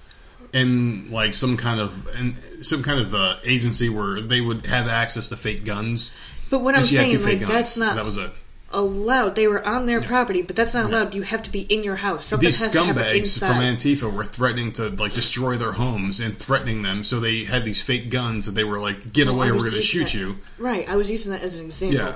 [0.52, 4.88] in like some kind of in some kind of uh, agency where they would have
[4.88, 6.14] access to fake guns.
[6.50, 7.50] But what I'm saying, like guns.
[7.50, 8.30] that's not that was it.
[8.72, 9.34] allowed.
[9.34, 11.12] They were on their property, but that's not allowed.
[11.14, 12.28] You have to be in your house.
[12.28, 17.02] Something These scumbags from Antifa were threatening to like destroy their homes and threatening them,
[17.04, 19.82] so they had these fake guns that they were like, "Get away, we're going to
[19.82, 20.88] shoot that- you." Right.
[20.88, 21.98] I was using that as an example.
[21.98, 22.14] Yeah,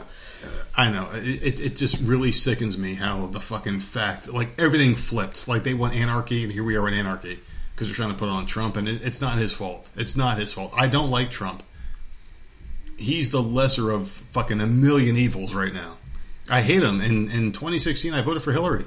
[0.76, 1.08] I know.
[1.12, 5.48] It, it, just really sickens me how the fucking fact, like everything flipped.
[5.48, 7.38] Like they want anarchy, and here we are in anarchy
[7.74, 9.90] because they're trying to put on Trump, and it, it's not his fault.
[9.96, 10.72] It's not his fault.
[10.76, 11.62] I don't like Trump.
[12.96, 15.96] He's the lesser of fucking a million evils right now.
[16.48, 17.00] I hate him.
[17.00, 18.84] In in 2016, I voted for Hillary.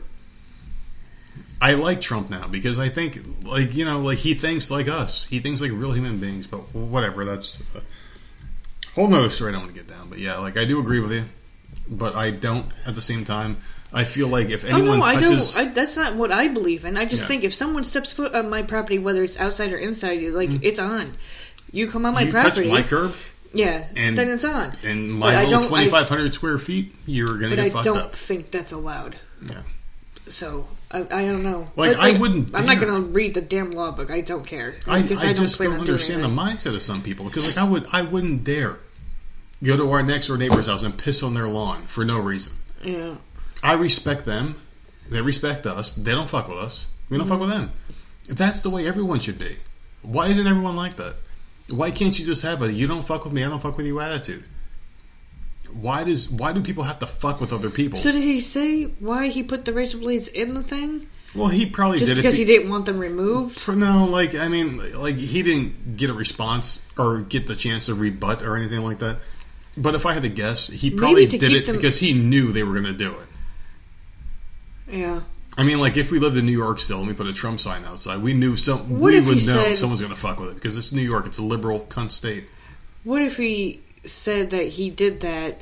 [1.61, 5.23] I like Trump now because I think, like you know, like he thinks like us.
[5.23, 6.45] He thinks like real human beings.
[6.45, 7.23] But whatever.
[7.23, 7.81] That's a
[8.95, 9.49] whole nother story.
[9.49, 10.09] I don't want to get down.
[10.09, 11.23] But yeah, like I do agree with you,
[11.87, 13.57] but I don't at the same time.
[13.95, 15.71] I feel like if Oh anyone no, touches, I don't.
[15.71, 16.97] I, that's not what I believe in.
[16.97, 17.27] I just Yeah.
[17.27, 20.49] think if someone steps foot on my property, whether it's outside or inside, you like
[20.49, 20.63] mm-hmm.
[20.63, 21.13] it's on.
[21.71, 23.15] You come on my you property, touch my curb
[23.53, 24.75] yeah, and- then it's on.
[24.83, 28.13] and my little twenty five hundred square feet, you're gonna But I don't up.
[28.13, 29.15] think that's allowed.
[29.47, 29.61] Yeah.
[30.27, 31.69] So I, I don't know.
[31.75, 34.09] Like, I wouldn't I'm not going to read the damn law book.
[34.09, 37.25] I don't care I, I, I, don't just don't understand the mindset of some people
[37.25, 38.77] because like I would I wouldn't dare
[39.61, 42.53] go to our next door neighbor's house and piss on their lawn for no reason.
[42.83, 43.15] Yeah.
[43.61, 44.55] I respect them.
[45.09, 45.93] They respect us.
[45.93, 46.87] They don't fuck with us.
[47.09, 47.71] We don't fuck with them.
[48.29, 49.57] That's the way everyone should be.
[50.01, 51.15] Why isn't everyone like that?
[51.69, 53.85] Why can't you just have a you don't fuck with me, I don't fuck with
[53.85, 54.43] you attitude?
[55.71, 57.97] Why does why do people have to fuck with other people?
[57.99, 61.07] So did he say why he put the razor blades in the thing?
[61.35, 62.39] well, he probably Just did because it.
[62.39, 63.57] he didn't want them removed?
[63.59, 67.87] For no, like I mean, like he didn't get a response or get the chance
[67.87, 69.17] to rebut or anything like that.
[69.75, 72.63] But if I had to guess, he probably did it them- because he knew they
[72.63, 73.27] were going to do it.
[74.99, 75.21] Yeah.
[75.57, 77.59] I mean, like if we lived in New York still and we put a Trump
[77.59, 78.99] sign outside, we knew some.
[78.99, 81.25] What we would know said- someone's going to fuck with it because it's New York.
[81.25, 82.45] It's a liberal cunt state.
[83.03, 85.61] What if he said that he did that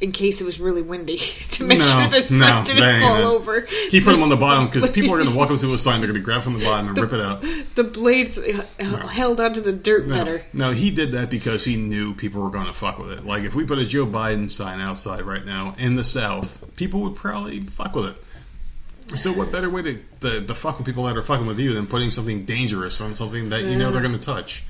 [0.00, 1.16] in case it was really windy
[1.52, 3.24] to make No, sure the sign no, didn't fall it.
[3.24, 3.60] over?
[3.90, 5.78] He put them on the bottom because people are going to walk up to a
[5.78, 6.00] sign.
[6.00, 7.42] They're going to grab from the bottom and rip it out.
[7.74, 10.42] The blades h- held onto the dirt No, better.
[10.52, 13.24] no, he did that because he knew people were going to fuck with it.
[13.24, 17.00] Like if we put a Joe Biden sign outside right now in the South, people
[17.02, 19.18] would probably fuck with it.
[19.18, 21.74] So what better way to the the fuck with people that are fucking with you
[21.74, 24.64] than putting something dangerous on something that you know they're going to touch?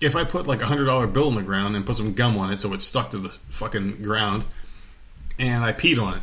[0.00, 2.36] If I put like a hundred dollar bill in the ground and put some gum
[2.38, 4.44] on it so it's stuck to the fucking ground,
[5.38, 6.20] and I peed on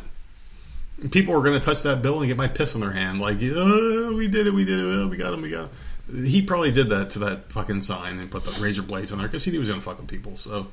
[1.00, 3.20] it, people were going to touch that bill and get my piss on their hand.
[3.20, 5.70] Like, oh, we did it, we did it, oh, we got him, we got
[6.08, 6.24] him.
[6.24, 9.26] He probably did that to that fucking sign and put the razor blades on there
[9.26, 10.36] because he knew he was going to fuck with people.
[10.36, 10.68] So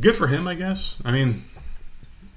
[0.00, 0.96] good for him, I guess.
[1.04, 1.42] I mean,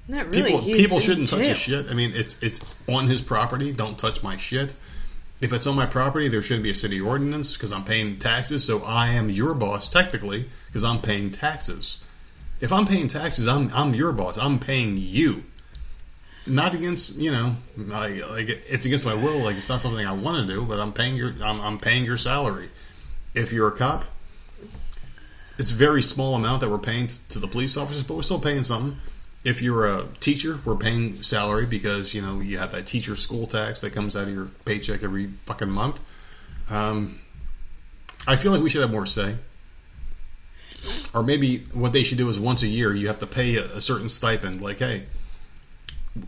[0.08, 0.42] Not really.
[0.42, 1.90] people people shouldn't touch his shit.
[1.90, 3.72] I mean, it's it's on his property.
[3.72, 4.74] Don't touch my shit.
[5.40, 8.64] If it's on my property, there shouldn't be a city ordinance because I'm paying taxes.
[8.64, 12.02] So I am your boss technically because I'm paying taxes.
[12.60, 14.38] If I'm paying taxes, I'm I'm your boss.
[14.38, 15.44] I'm paying you.
[16.46, 19.38] Not against you know, like, like it's against my will.
[19.38, 22.04] Like it's not something I want to do, but I'm paying your I'm, I'm paying
[22.04, 22.70] your salary.
[23.34, 24.04] If you're a cop,
[25.58, 28.40] it's a very small amount that we're paying to the police officers, but we're still
[28.40, 28.98] paying something.
[29.44, 33.46] If you're a teacher, we're paying salary because you know you have that teacher school
[33.46, 36.00] tax that comes out of your paycheck every fucking month.
[36.70, 37.20] Um,
[38.26, 39.36] I feel like we should have more say,
[41.14, 43.64] or maybe what they should do is once a year you have to pay a,
[43.76, 44.60] a certain stipend.
[44.62, 45.04] Like, hey,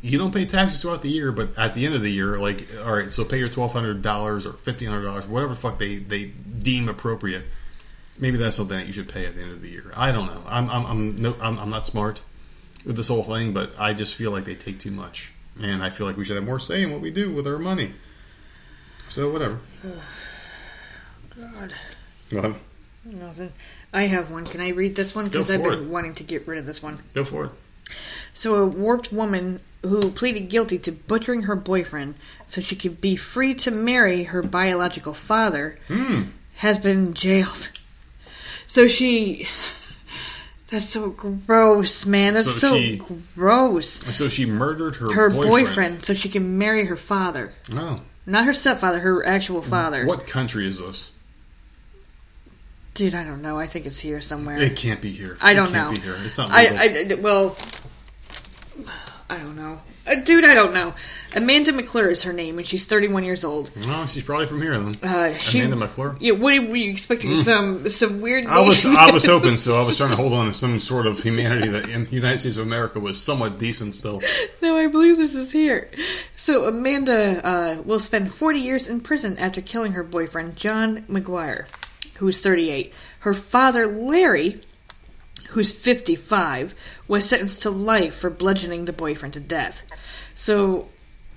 [0.02, 2.66] you don't pay taxes throughout the year, but at the end of the year, like,
[2.84, 5.78] all right, so pay your twelve hundred dollars or fifteen hundred dollars, whatever the fuck
[5.78, 7.44] they they deem appropriate.
[8.18, 9.92] Maybe that's something that you should pay at the end of the year.
[9.96, 10.42] I don't know.
[10.46, 12.22] I'm I'm I'm no I'm, I'm not smart
[12.84, 15.32] with this whole thing, but I just feel like they take too much,
[15.62, 17.58] and I feel like we should have more say in what we do with our
[17.58, 17.92] money.
[19.08, 19.58] So whatever.
[21.40, 21.72] Oh, God,
[22.32, 22.56] Well,
[23.04, 23.52] nothing.
[23.92, 24.44] I have one.
[24.44, 25.24] Can I read this one?
[25.26, 25.88] Because I've been it.
[25.88, 26.98] wanting to get rid of this one.
[27.14, 27.50] go for it.
[28.34, 32.14] So, a warped woman who pleaded guilty to butchering her boyfriend
[32.46, 36.22] so she could be free to marry her biological father Hmm.
[36.56, 37.70] has been jailed.
[38.66, 39.48] So she.
[40.70, 42.34] That's so gross, man.
[42.34, 43.02] That's So so, she-
[43.34, 43.88] gross.
[44.14, 45.50] So she murdered her Her boyfriend.
[45.66, 46.04] boyfriend.
[46.04, 47.52] so she can marry her father.
[47.72, 50.04] Oh, Not her stepfather, her actual father.
[50.04, 51.10] what country is this?
[52.98, 53.56] Dude, I don't know.
[53.56, 54.60] I think it's here somewhere.
[54.60, 55.38] It can't be here.
[55.40, 55.94] I don't can't know.
[55.94, 56.16] Be here.
[56.24, 57.18] It's not I, legal.
[57.18, 57.56] I, well,
[59.30, 59.80] I don't know.
[60.04, 60.94] Uh, dude, I don't know.
[61.36, 63.70] Amanda McClure is her name, and she's 31 years old.
[63.86, 64.94] well, she's probably from here then.
[65.00, 66.16] Uh, she, Amanda McClure.
[66.18, 67.36] Yeah, what were you expecting?
[67.36, 68.46] Some some weird.
[68.46, 68.84] I was?
[68.84, 69.80] I was hoping so.
[69.80, 72.38] I was trying to hold on to some sort of humanity that in the United
[72.38, 74.20] States of America was somewhat decent still.
[74.60, 75.88] no, I believe this is here.
[76.34, 81.66] So Amanda uh, will spend 40 years in prison after killing her boyfriend John McGuire,
[82.18, 82.92] who is 38.
[83.20, 84.60] Her father Larry,
[85.50, 86.74] who's 55,
[87.06, 89.84] was sentenced to life for bludgeoning the boyfriend to death.
[90.34, 90.88] So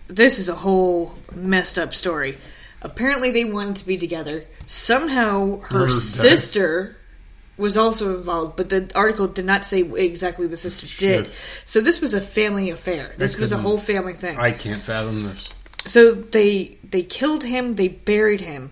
[0.07, 2.37] this is a whole messed up story.
[2.81, 4.43] Apparently, they wanted to be together.
[4.65, 6.97] Somehow, her sister
[7.57, 11.29] was also involved, but the article did not say exactly the sister did.
[11.65, 13.13] So this was a family affair.
[13.17, 14.37] This was a whole family thing.
[14.37, 15.53] I can't fathom this.
[15.85, 18.71] So they they killed him, they buried him.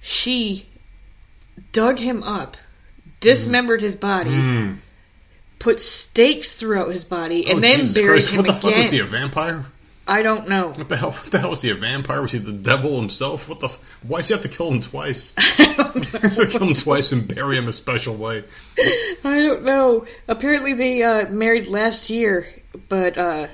[0.00, 0.66] She
[1.72, 2.56] dug him up,
[3.20, 4.76] dismembered his body, Mm.
[5.58, 8.28] put stakes throughout his body, and Oh, then Jesus buried Christ.
[8.30, 8.62] him What the again.
[8.62, 8.98] fuck was he?
[9.00, 9.66] A vampire?
[10.06, 10.68] I don't know.
[10.68, 11.12] What the hell?
[11.12, 11.70] What the hell was he?
[11.70, 12.20] A vampire?
[12.20, 13.48] Was he the devil himself?
[13.48, 13.68] What the?
[13.68, 15.32] f- Why does he have to kill him twice?
[15.56, 15.64] He
[16.18, 18.44] has to kill him twice and bury him a special way.
[19.24, 20.06] I don't know.
[20.28, 22.46] Apparently they uh, married last year,
[22.90, 23.46] but uh,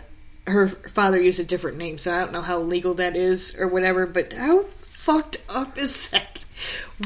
[0.46, 3.68] her father used a different name, so I don't know how legal that is or
[3.68, 4.06] whatever.
[4.06, 6.44] But how fucked up is that?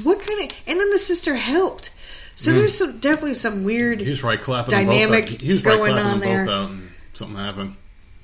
[0.02, 0.59] What kind of?
[0.66, 1.90] And then the sister helped.
[2.36, 4.01] So there's some definitely some weird.
[4.01, 5.40] He was probably clapping Dynamic them both out.
[5.40, 7.76] He was probably clapping them both out, and something happened.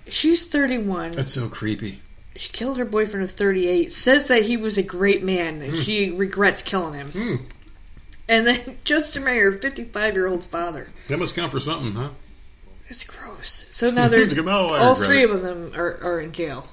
[0.09, 1.13] She's 31.
[1.13, 2.01] That's so creepy.
[2.37, 3.93] She killed her boyfriend of 38.
[3.93, 7.09] Says that he was a great man and she regrets killing him.
[7.09, 7.37] Hmm.
[8.29, 10.89] And then just to marry her 55 year old father.
[11.09, 12.11] That must count for something, huh?
[12.89, 13.67] It's gross.
[13.71, 16.67] So now there's It's like, I all three of them are, are in jail.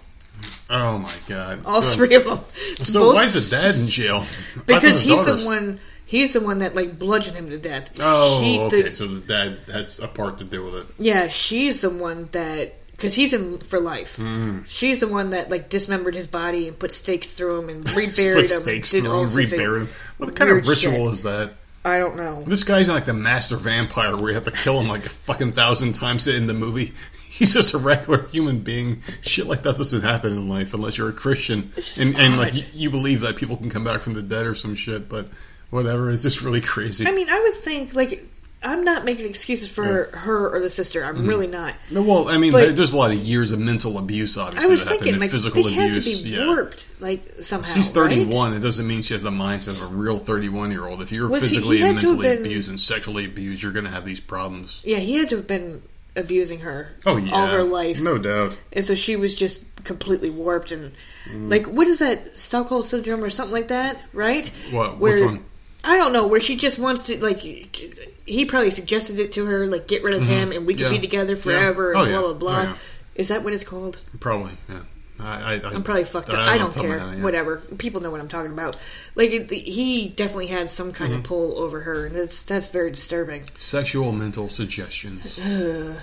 [0.69, 1.61] Oh my god!
[1.65, 2.39] All so, three of them.
[2.83, 4.25] So Both- why is the dad in jail?
[4.65, 5.79] Because he's the one.
[6.05, 7.91] He's the one that like bludgeoned him to death.
[7.99, 8.81] Oh, She- okay.
[8.83, 10.85] the- so the dad has a part to do with it.
[10.99, 14.17] yeah, she's the one that because he's in for life.
[14.17, 14.59] Mm-hmm.
[14.67, 18.49] She's the one that like dismembered his body and put stakes through him and reburied
[18.51, 18.61] him.
[18.61, 19.89] stakes through him, reburied him.
[20.17, 21.13] What kind of ritual shit.
[21.13, 21.51] is that?
[21.85, 22.41] I don't know.
[22.43, 25.53] This guy's like the master vampire where you have to kill him like a fucking
[25.53, 26.93] thousand times in the movie.
[27.37, 29.01] He's just a regular human being.
[29.21, 32.63] Shit like that doesn't happen in life unless you're a Christian and, and like you,
[32.73, 35.07] you believe that people can come back from the dead or some shit.
[35.09, 35.27] But
[35.69, 37.05] whatever, it's just really crazy.
[37.07, 38.25] I mean, I would think like
[38.63, 41.05] I'm not making excuses for her or the sister.
[41.05, 41.27] I'm Mm-hmm.
[41.27, 41.75] really not.
[41.91, 44.35] no, well, I mean, but- there's a lot of years of mental abuse.
[44.35, 46.47] Obviously, I was that happened, thinking and like physical they have to be yeah.
[46.47, 47.71] warped like somehow.
[47.71, 48.09] She's right?
[48.09, 48.53] 31.
[48.55, 51.03] It doesn't mean she has the mindset of a real 31 year old.
[51.03, 53.71] If you're Was physically he and to have mentally been- abused and sexually abused, you're
[53.73, 54.81] going to have these problems.
[54.83, 55.83] Yeah, he had to have been
[56.17, 58.59] abusing her Oh yeah, all her life, no doubt.
[58.73, 60.91] and so she was just completely warped and
[61.29, 61.49] Mm.
[61.49, 64.49] like what is that Stockholm syndrome or something like that, right?
[64.71, 64.97] What?
[64.97, 65.45] Where Which one?
[65.83, 67.39] I don't know where she just wants to like.
[67.39, 70.93] He probably suggested it to her, like get rid of him and we can Mm-hmm.
[70.93, 70.99] Yeah.
[70.99, 71.39] be together Yeah.
[71.41, 72.59] forever Oh, and blah blah blah.
[72.59, 72.75] Oh, yeah.
[73.15, 73.99] Is that what it's called?
[74.19, 74.53] Probably.
[74.69, 74.79] Yeah.
[75.19, 76.35] I, I, I'm probably fucked up.
[76.35, 76.99] know I don't off the top care.
[76.99, 77.23] head, yeah.
[77.23, 77.57] Whatever.
[77.77, 78.77] People know what I'm talking about.
[79.15, 81.19] Like it, he definitely had some kind Mm-hmm.
[81.19, 83.43] of pull over her, and that's that's very disturbing.
[83.59, 85.39] Sexual mental suggestions.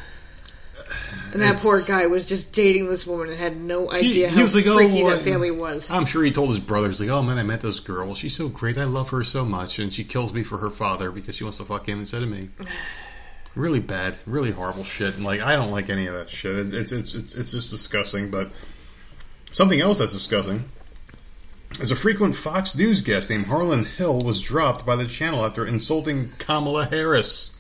[1.33, 4.29] And that It's- poor guy was just dating this woman and had no He, idea
[4.29, 5.91] he how was like, oh, freaky well, that family was.
[5.91, 8.15] I'm sure he told his brothers, like, oh man, I met this girl.
[8.15, 8.77] She's so great.
[8.77, 11.59] I love her so much, and she kills me for her father because she wants
[11.59, 12.49] to fuck him instead of me.
[13.57, 15.15] Really bad, really horrible shit.
[15.15, 16.75] And like, I don't like any of that shit.
[16.75, 18.29] It's it's it's it's just disgusting.
[18.29, 18.51] But
[19.55, 20.65] something else that's disgusting
[21.79, 25.65] is a frequent Fox News guest named Harlan Hill was dropped by the channel after
[25.65, 27.57] insulting Kamala Harris.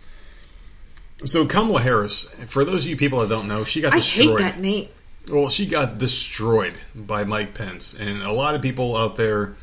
[1.25, 4.41] So Kamala Harris, for those of you people that don't know, she got I destroyed.
[4.41, 4.89] I hate that name.
[5.31, 9.55] Well, she got destroyed by Mike Pence, and a lot of people out there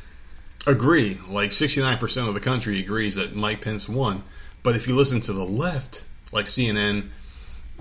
[0.66, 1.18] agree.
[1.28, 4.24] Like sixty-nine percent of the country agrees that Mike Pence won.
[4.62, 7.10] But if you listen to the left, like CNN,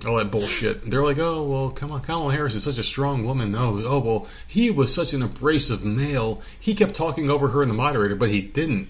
[0.06, 3.24] all that bullshit, they're like, "Oh, well, come on, Kamala Harris is such a strong
[3.24, 6.42] woman." No, oh well, he was such an abrasive male.
[6.60, 8.90] He kept talking over her and the moderator, but he didn't.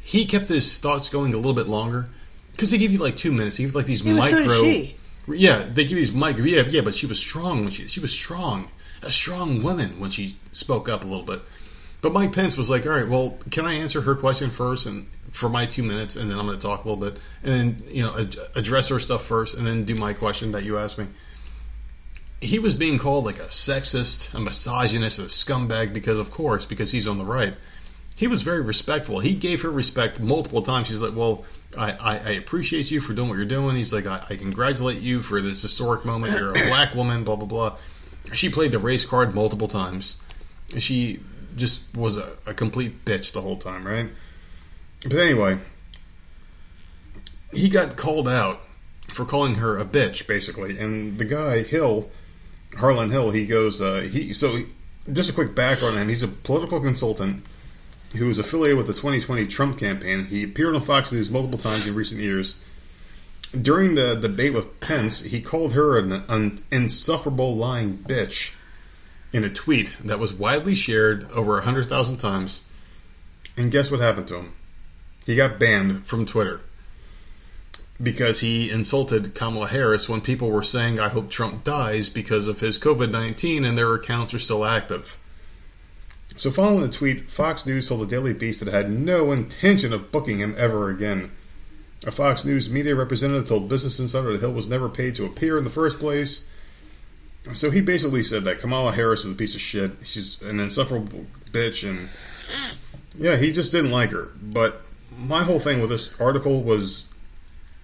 [0.00, 2.08] He kept his thoughts going a little bit longer
[2.52, 3.56] because they give you like two minutes.
[3.56, 4.84] They give you like these Yeah, but so micro.
[5.28, 6.44] Yeah, they give you these micro.
[6.44, 8.68] Yeah, yeah, but she was strong when she she was strong,
[9.02, 11.40] a strong woman when she spoke up a little bit.
[12.02, 15.06] But Mike Pence was like, "All right, well, can I answer her question first, and
[15.30, 17.82] for my two minutes, and then I'm going to talk a little bit, and then
[17.88, 20.98] you know ad- address her stuff first, and then do my question that you asked
[20.98, 21.06] me."
[22.40, 26.90] He was being called like a sexist, a misogynist, a scumbag because, of course, because
[26.90, 27.52] he's on the right.
[28.16, 29.20] He was very respectful.
[29.20, 30.88] He gave her respect multiple times.
[30.88, 31.44] She's like, "Well,
[31.76, 35.00] I, I, I appreciate you for doing what you're doing." He's like, I, "I congratulate
[35.00, 36.38] you for this historic moment.
[36.38, 37.76] You're a black woman." Blah blah blah.
[38.34, 40.16] She played the race card multiple times.
[40.78, 41.20] She
[41.56, 44.08] just was a, a complete bitch the whole time, right?
[45.02, 45.58] But anyway,
[47.52, 48.60] he got called out
[49.08, 50.78] for calling her a bitch, basically.
[50.78, 52.10] And the guy Hill,
[52.76, 54.60] Harlan Hill, he goes, uh, he so
[55.12, 56.08] just a quick background on him.
[56.08, 57.44] He's a political consultant
[58.16, 60.26] who was affiliated with the 2020 Trump campaign.
[60.26, 62.62] He appeared on Fox News multiple times in recent years.
[63.60, 68.52] During the debate with Pence, he called her an, an insufferable lying bitch
[69.32, 72.62] in a tweet that was widely shared over 100,000 times.
[73.56, 74.54] And guess what happened to him?
[75.26, 76.60] He got banned from Twitter
[78.02, 82.60] because he insulted Kamala Harris when people were saying, I hope Trump dies because of
[82.60, 85.18] his COVID 19 and their accounts are still active.
[86.36, 89.92] So, following the tweet, Fox News told the Daily Beast that it had no intention
[89.92, 91.32] of booking him ever again.
[92.06, 95.58] A Fox News media representative told Business Insider that Hill was never paid to appear
[95.58, 96.46] in the first place.
[97.52, 99.92] So he basically said that Kamala Harris is a piece of shit.
[100.04, 102.08] She's an insufferable bitch, and
[103.18, 104.30] yeah, he just didn't like her.
[104.40, 104.80] But
[105.20, 107.06] my whole thing with this article was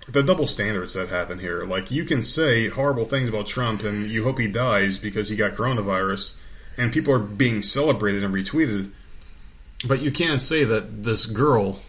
[0.08, 1.64] the double standards that happen here.
[1.64, 5.36] Like, you can say horrible things about Trump and you hope he dies because he
[5.36, 6.36] got coronavirus,
[6.78, 8.90] and people are being celebrated and retweeted.
[9.86, 11.80] But you can't say that this girl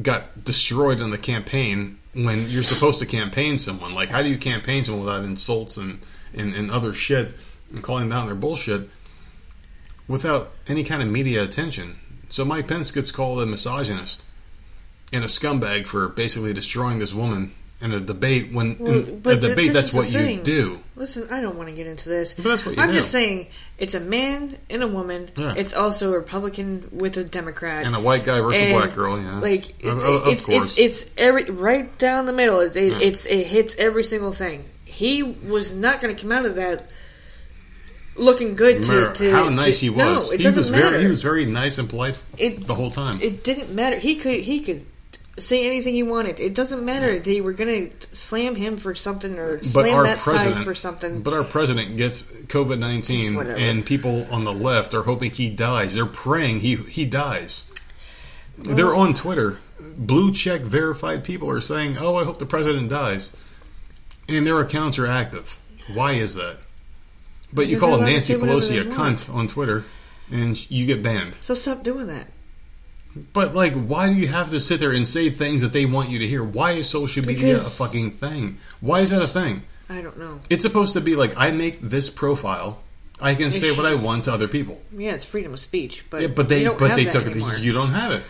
[0.00, 3.94] got destroyed in the campaign when you're supposed to campaign someone.
[3.94, 6.00] Like, how do you campaign someone without insults and,
[6.34, 7.32] and, and other shit
[7.70, 8.88] and calling down their bullshit
[10.08, 11.96] without any kind of media attention?
[12.30, 14.24] So Mike Pence gets called a misogynist
[15.12, 19.36] and a scumbag for basically destroying this woman in a debate when Well, in a
[19.36, 20.80] debate that's what you do.
[20.96, 22.34] Listen, I don't want to get into this.
[22.34, 22.94] But that's what you I'm do.
[22.94, 23.48] just saying,
[23.78, 25.30] it's a man and a woman.
[25.36, 25.54] Yeah.
[25.56, 27.84] It's also a Republican with a Democrat.
[27.84, 29.40] And a white guy versus And, a black girl, yeah.
[29.40, 30.78] Like it, of, it's course.
[30.78, 32.60] it's it's every right down the middle.
[32.60, 34.64] It, it, It's it hits every single thing.
[34.84, 36.90] He was not going to come out of that
[38.20, 40.28] looking good to, to how nice to- he was.
[40.28, 40.90] No, it he doesn't was matter.
[40.90, 43.20] very he was very nice and polite It- the whole time.
[43.20, 43.96] It didn't matter.
[43.98, 44.84] He could he could
[45.38, 46.38] say anything he wanted.
[46.38, 47.18] It doesn't matter.
[47.18, 51.22] They were going to slam him for something or but slam that side for something.
[51.22, 55.94] But our president gets COVID nineteen, and people on the left are hoping he dies.
[55.94, 57.66] They're praying he he dies.
[58.58, 59.58] They're on Twitter.
[59.96, 63.32] Blue check verified people are saying, "Oh, I hope the president dies,"
[64.28, 65.58] and their accounts are active.
[65.94, 66.58] Why is that?
[67.52, 69.18] But you call they're allowed to Nancy Pelosi a want.
[69.18, 69.84] cunt on Twitter,
[70.30, 71.34] and you get banned.
[71.40, 72.26] so stop doing that.
[73.32, 76.10] But like, why do you have to sit there and say things that they want
[76.10, 76.44] you to hear?
[76.44, 78.58] Why is social media Because- a fucking thing?
[78.80, 79.62] Why is that a thing?
[79.88, 80.38] I don't know.
[80.48, 82.80] It's supposed to be like I make this profile,
[83.20, 84.80] I can say what I want to other people.
[84.96, 87.54] Yeah, it's freedom of speech, but Yeah, but they but they took anymore.
[87.54, 87.60] it.
[87.60, 88.22] You don't have it.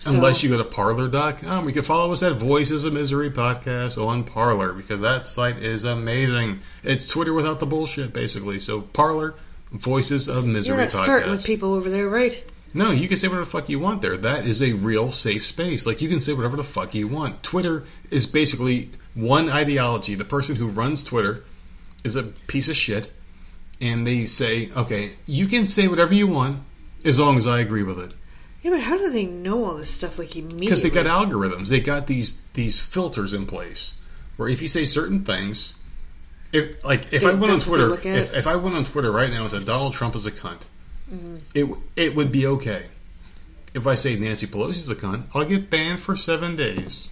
[0.00, 1.66] So- Unless you go to Parler.com.
[1.66, 5.84] You can follow us at Voices of Misery podcast on Parler because that site is
[5.84, 6.60] amazing.
[6.84, 8.60] It's Twitter without the bullshit, basically.
[8.60, 9.34] So Parler,
[9.72, 11.02] Voices of Misery You're not podcast.
[11.02, 12.42] starting with people over there, right?
[12.74, 14.16] No, you can say whatever the fuck you want there.
[14.16, 15.84] That is a real safe space.
[15.86, 17.42] Like you can say whatever the fuck you want.
[17.42, 20.14] Twitter is basically one ideology.
[20.14, 21.42] The person who runs Twitter
[22.04, 23.10] is a piece of shit,
[23.80, 26.60] and they say, okay, you can say whatever you want
[27.04, 28.12] as long as I agree with it.
[28.62, 30.66] Yeah, but how do they know all this stuff like immediately?
[30.66, 31.68] Because they got algorithms.
[31.68, 33.94] They got these these filters in place
[34.36, 35.74] where if you say certain things,
[36.52, 38.74] if like if They- I went on that's what they Twitter, if, if I went
[38.74, 40.62] on Twitter right now and said Donald Trump is a cunt,
[41.12, 41.36] Mm-hmm.
[41.54, 42.82] it it would be okay.
[43.74, 47.08] If I say Nancy Pelosi's a cunt, I'll get banned for seven days.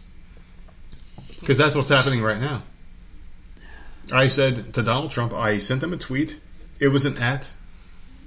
[1.41, 2.63] Because that's what's happening right now.
[4.13, 6.39] I said to Donald Trump, I sent him a tweet.
[6.81, 7.51] It was an at.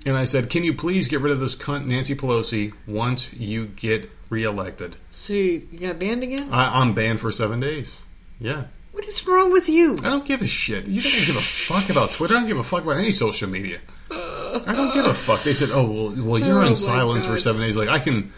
[0.05, 3.65] And I said, Can you please get rid of this cunt Nancy Pelosi once you
[3.67, 4.95] get reelected?
[5.11, 6.49] So you got banned again?
[6.51, 8.01] I, I'm banned for seven days.
[8.39, 8.65] Yeah.
[8.91, 9.93] What is wrong with you?
[9.99, 10.85] I don't give a shit.
[10.87, 12.35] You don't give a fuck about Twitter.
[12.35, 13.79] I don't give a fuck about any social media.
[14.11, 15.43] I don't give a fuck.
[15.43, 17.41] They said, "Oh well, well, you're Oh, my on silence for God.
[17.41, 18.33] seven days." Like I can,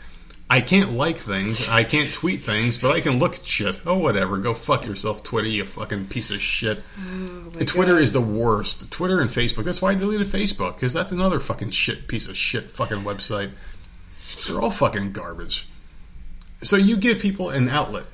[0.52, 3.80] I can't like things, I can't tweet things, but I can look at shit.
[3.86, 4.38] Oh, whatever.
[4.38, 5.48] Go fuck yourself, Twitter.
[5.48, 6.84] You fucking piece of shit.
[6.99, 8.02] Oh Twitter God.
[8.02, 8.91] is the worst.
[8.91, 9.64] Twitter and Facebook.
[9.64, 13.52] That's why I deleted Facebook because that's another fucking shit piece of shit fucking website.
[14.45, 15.69] They're all fucking garbage.
[16.64, 18.07] So you give people an outlet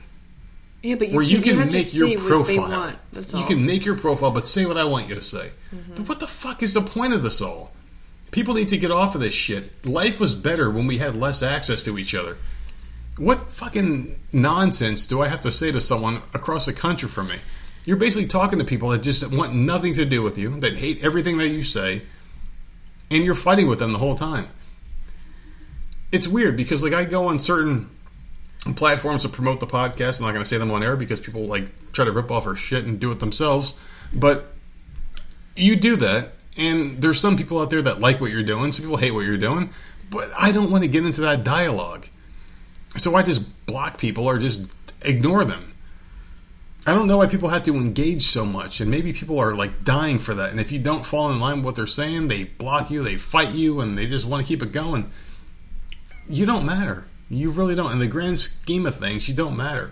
[0.84, 2.70] yeah, but you where you can have to make your profile.
[2.70, 2.98] want.
[3.34, 5.50] You can make your profile, but say what I want you to say.
[5.74, 5.96] Mm-hmm.
[5.96, 7.72] But what the fuck is the point of this all?
[8.32, 9.86] People need to get off of this shit.
[9.86, 12.38] Life was better when we had less access to each other.
[13.18, 17.38] What fucking nonsense do I have to say to someone across the country from me?
[17.86, 21.04] You're basically talking to people that just want nothing to do with you, that hate
[21.04, 22.02] everything that you say,
[23.10, 24.48] and you're fighting with them the whole time.
[26.12, 27.90] It's weird because like I go on certain
[28.76, 30.20] platforms to promote the podcast.
[30.20, 32.46] I'm not going to say them on air because people like try to rip off
[32.46, 33.80] our shit and do it themselves.
[34.14, 34.46] But
[35.56, 38.72] you do that, and there's some people out there that like what you're doing.
[38.72, 39.70] Some people hate what you're doing,
[40.10, 42.08] but I don't want to get into that dialogue.
[42.98, 45.74] So I just block people or just ignore them.
[46.86, 49.84] I don't know why people have to engage so much, and maybe people are like
[49.84, 50.52] dying for that.
[50.52, 53.18] And if you don't fall in line with what they're saying, they block you, they
[53.18, 55.12] fight you, and they just want to keep it going.
[56.30, 57.04] You don't matter.
[57.30, 57.92] You really don't.
[57.92, 59.92] In the grand scheme of things, you don't matter.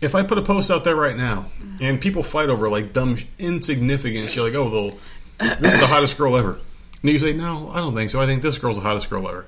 [0.00, 1.46] If I put a post out there right now,
[1.80, 4.98] and people fight over like dumb, insignificant shit, like, oh,
[5.38, 6.58] this is the hottest girl ever.
[7.02, 8.20] And you say, no, I don't think so.
[8.20, 9.46] I think this girl's the hottest girl ever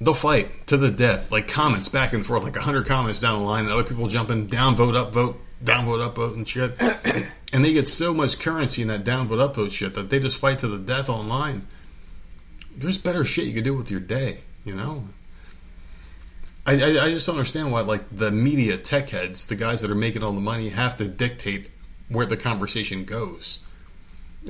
[0.00, 3.44] they'll fight to the death, like comments back and forth, like hundred comments down the
[3.44, 6.74] line, and other people jumping down vote up vote down vote up vote and shit,
[7.52, 10.20] and they get so much currency in that down vote up vote shit that they
[10.20, 11.66] just fight to the death online.
[12.76, 15.04] There's better shit you could do with your day, you know.
[16.68, 19.90] I, I, I just don't understand why like the media tech heads, the guys that
[19.90, 21.70] are making all the money, have to dictate
[22.10, 23.60] where the conversation goes.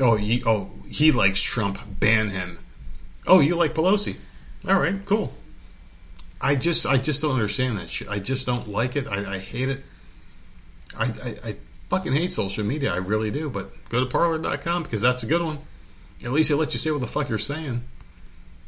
[0.00, 1.78] Oh, he, oh, he likes Trump.
[2.00, 2.58] Ban him.
[3.24, 4.16] Oh, you like Pelosi.
[4.66, 5.32] All right, cool.
[6.40, 8.08] I just I just don't understand that shit.
[8.08, 9.06] I just don't like it.
[9.06, 9.84] I, I hate it.
[10.96, 11.56] I, I, I
[11.88, 12.92] fucking hate social media.
[12.92, 13.48] I really do.
[13.48, 15.58] But go to parler.com because that's a good one.
[16.24, 17.82] At least it lets you say what the fuck you're saying.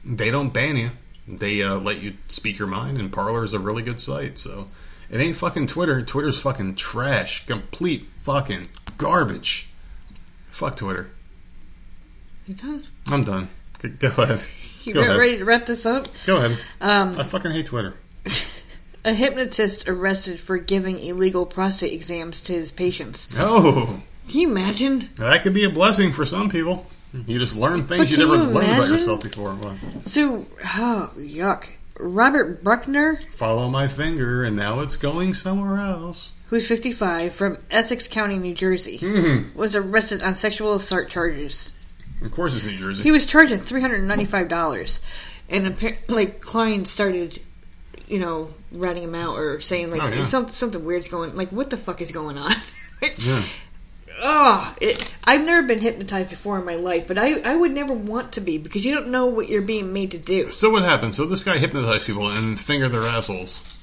[0.05, 0.91] They don't ban you.
[1.39, 4.39] They uh, let you speak your mind, and Parler is a really good site.
[4.39, 4.69] So
[5.11, 6.03] it ain't fucking Twitter.
[6.03, 7.47] Twitter's fucking trash.
[7.47, 8.67] Complete fucking
[8.99, 9.69] garbage.
[10.51, 11.09] Fuck Twitter.
[12.47, 12.85] You done?
[13.07, 13.49] I'm done.
[13.99, 14.45] Go ahead.
[14.83, 15.19] You Go ahead.
[15.19, 16.09] ready to wrap this up?
[16.25, 16.59] Go ahead.
[16.81, 17.93] Um, I fucking hate Twitter.
[19.05, 23.29] a hypnotist arrested for giving illegal prostate exams to his patients.
[23.37, 25.11] Oh, Can you imagine?
[25.17, 26.87] that could be a blessing for some people.
[27.13, 29.57] You just learn things But you never you learned about yourself before.
[30.05, 30.47] So,
[30.77, 31.65] oh, yuck.
[31.99, 36.31] Robert Bruckner, follow my finger, and now it's going somewhere else.
[36.47, 39.55] who's 55, from Essex County, New Jersey, Mhm.
[39.55, 41.71] was arrested on sexual assault charges.
[42.25, 43.03] Of course, it's New Jersey.
[43.05, 45.01] He was charged with $395.
[45.49, 47.41] And apparently, like, clients started,
[48.09, 50.23] you know, ratting him out or saying, like, Oh, yeah.
[50.23, 52.53] something, something weird's going Like, what the fuck is going on?
[53.19, 53.43] yeah.
[54.23, 57.95] Oh, it, I've never been hypnotized before in my life, but I, I would never
[57.95, 60.51] want to be because you don't know what you're being made to do.
[60.51, 61.15] So what happened?
[61.15, 63.83] So this guy hypnotized people and finger their assholes.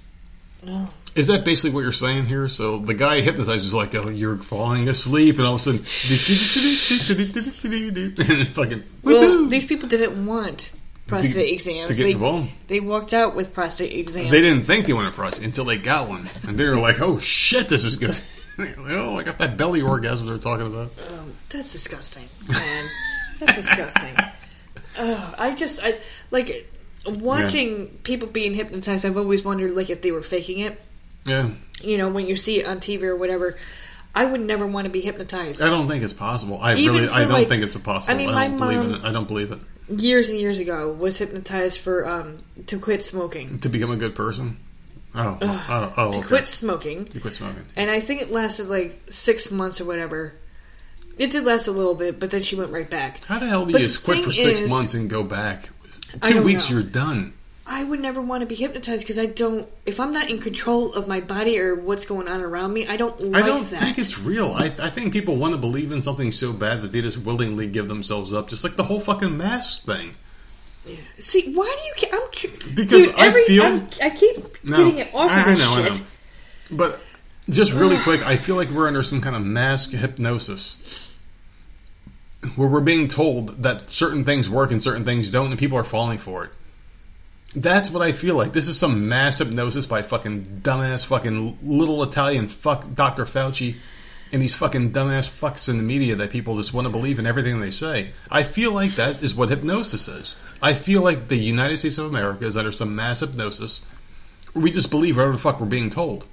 [0.67, 0.93] Oh.
[1.15, 2.47] Is that basically what you're saying here?
[2.47, 5.79] So the guy hypnotizes is like, oh, you're falling asleep, and all of a sudden,
[8.29, 8.83] and fucking.
[9.01, 10.71] Well, these people didn't want
[11.07, 11.89] prostate exams.
[11.89, 14.29] to get they, the they walked out with prostate exams.
[14.29, 17.17] They didn't think they wanted prostate until they got one, and they were like, "Oh
[17.17, 18.21] shit, this is good."
[18.89, 20.91] Oh, I got that belly orgasm they're talking about.
[21.09, 22.85] Oh, that's disgusting, man.
[23.39, 24.15] that's disgusting.
[24.99, 25.99] Oh, I just, I
[26.31, 26.67] like
[27.05, 29.05] watching people being hypnotized.
[29.05, 30.81] I've always wondered, like, if they were faking it.
[31.25, 31.51] Yeah,
[31.83, 33.57] You know, when you see it on TV or whatever.
[34.15, 35.61] I would never want to be hypnotized.
[35.61, 36.57] I don't think it's possible.
[36.59, 38.15] I Even really, I don't like- think it's possible.
[38.15, 39.07] I mean, I, my don't believe in mom- it.
[39.07, 39.59] I don't believe it.
[40.01, 44.15] years and years ago was hypnotized for um to quit smoking To become a good
[44.15, 44.57] person.
[45.15, 46.27] Oh, oh, oh, oh, to okay.
[46.27, 47.63] quit smoking You quit smoking.
[47.75, 50.33] and i think it lasted like six months or whatever
[51.17, 53.65] it did last a little bit but then she went right back How the hell
[53.65, 55.69] do But you just quit for six is- months and go back?
[56.23, 56.75] Two weeks, know.
[56.77, 57.33] you're done.
[57.65, 60.93] i would never want to be hypnotized because i don't if i'm not in control
[60.93, 63.43] of my body or what's going on around me i don't like that.
[63.43, 64.51] I don't that think it's real.
[64.53, 67.67] I, I think people want to believe in something so bad that they just willingly
[67.67, 70.11] give themselves up, just like the whole fucking mask thing.
[71.19, 74.97] See why do you i'm Because Dude, I every, feel- I'm, i keep No, getting
[74.99, 76.01] it off I, of I know, shit I know.
[76.71, 76.99] But
[77.49, 81.15] just really quick, I feel like we're under some kind of mask hypnosis
[82.55, 85.83] where we're being told that certain things work and certain things don't, and people are
[85.83, 86.51] falling for it.
[87.55, 88.53] That's what I feel like.
[88.53, 93.25] This is some mass hypnosis by fucking dumbass fucking little Italian fuck Dr.
[93.25, 93.77] Fauci
[94.31, 97.25] and these fucking dumbass fucks in the media that people just want to believe in
[97.25, 98.11] everything they say.
[98.29, 100.37] I feel like that is what hypnosis is.
[100.61, 103.81] I feel like the United States of America is under some mass hypnosis
[104.57, 106.25] we just believe whatever the fuck we're being told.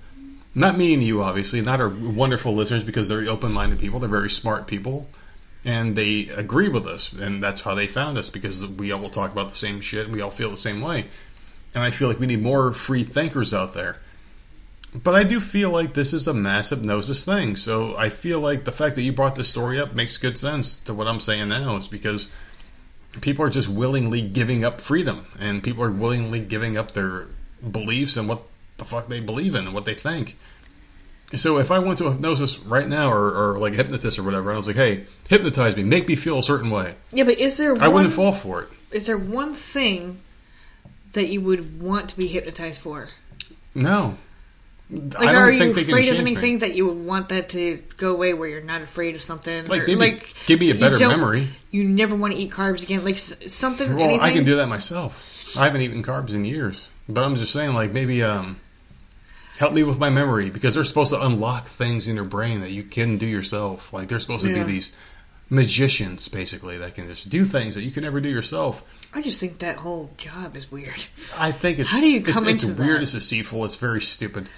[0.55, 4.09] Not me and you, obviously, not our wonderful listeners because they're open minded people, they're
[4.09, 5.09] very smart people,
[5.65, 9.33] and they agree with us, and that's how they found us because we all talk
[9.33, 11.07] about the same shit and we all feel the same way.
[11.75, 13.97] And I feel like we need more free thinkers out there.
[14.95, 17.57] But I do feel like this is a massive hypnosis thing.
[17.57, 20.77] So I feel like the fact that you brought this story up makes good sense
[20.85, 21.77] to what I'm saying now.
[21.77, 22.29] Is because
[23.21, 27.27] people are just willingly giving up freedom, and people are willingly giving up their
[27.69, 28.43] beliefs and what
[28.79, 30.37] the fuck they believe in and what they think.
[31.35, 34.23] So if I went to a hypnosis right now, or, or like a hypnotist or
[34.23, 37.25] whatever, and I was like, "Hey, hypnotize me, make me feel a certain way," yeah
[37.25, 38.69] but is there I one, wouldn't fall for it.
[38.93, 40.21] is there one thing
[41.15, 43.09] that you would want to be hypnotized for
[43.75, 44.19] No,
[44.91, 46.31] Like, I don't are you think they afraid of change me.
[46.33, 49.67] anything that you would want that to go away where you're not afraid of something?
[49.67, 51.49] Like, Or, maybe like give me a better don't- memory.
[51.71, 53.03] You never want to eat carbs again.
[53.05, 54.21] Like something, Well, anything.
[54.21, 55.57] I can do that myself.
[55.59, 58.61] I haven't eaten carbs in years, but I'm just saying, like maybe um,
[59.59, 62.71] help me with my memory because they're supposed to unlock things in your brain that
[62.71, 63.93] you can do yourself.
[63.93, 64.65] Like they're supposed to Yeah.
[64.65, 64.93] be these
[65.51, 68.83] magicians, basically, that can just do things that you can never do yourself.
[69.15, 71.05] I just think that whole job is weird.
[71.37, 73.03] I think it's How do you come it's, into weird, that?
[73.03, 74.49] it's deceitful, it's very stupid.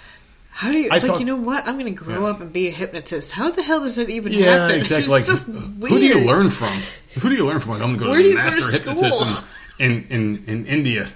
[0.57, 0.89] How do you?
[0.91, 1.67] I like talk- you know what?
[1.69, 2.31] I'm going to grow Yeah.
[2.31, 3.31] up and be a hypnotist.
[3.33, 4.79] How the hell does it even Yeah, happen?
[4.81, 5.11] exactly.
[5.11, 6.81] Like, so who do you learn from?
[7.21, 7.73] Who do you learn from?
[7.73, 9.45] Like, I'm going Where to go to master hypnotist
[9.79, 11.09] in, in, in, in India.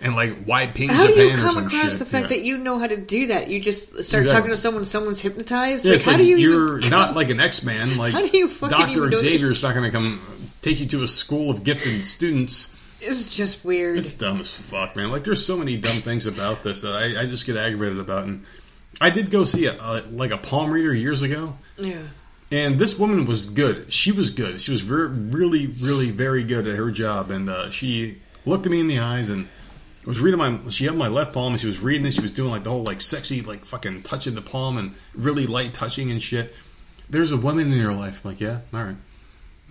[0.00, 1.98] And like Waiping, How do you come across shit.
[1.98, 2.38] the fact Yeah.
[2.38, 3.48] that you know how to do that?
[3.50, 4.30] You just start Exactly.
[4.32, 5.84] talking to someone, someone's hypnotized.
[5.84, 6.36] Yeah, like, how like do you?
[6.38, 7.96] you're even, not like an X Man.
[7.98, 10.18] Like How do you Doctor Xavier's not going to come
[10.62, 12.74] take you to a school of gifted students.
[13.02, 13.98] It's just weird.
[13.98, 15.10] It's dumb as fuck, man.
[15.10, 18.24] Like there's so many dumb things about this that I, I just get aggravated about.
[18.24, 18.46] And
[19.00, 22.02] I did go see a, a like a palm reader years ago, yeah.
[22.52, 23.92] and this woman was good.
[23.92, 24.60] She was good.
[24.60, 27.30] She was really, really very good at her job.
[27.32, 29.48] And uh, she looked at me in the eyes and
[30.06, 30.58] was reading my.
[30.68, 32.12] She had my left palm and she was reading it.
[32.12, 35.46] She was doing like the whole like sexy like fucking touching the palm and really
[35.46, 36.54] light touching and shit.
[37.10, 38.24] There's a woman in your life.
[38.24, 38.96] I'm like, yeah, all right.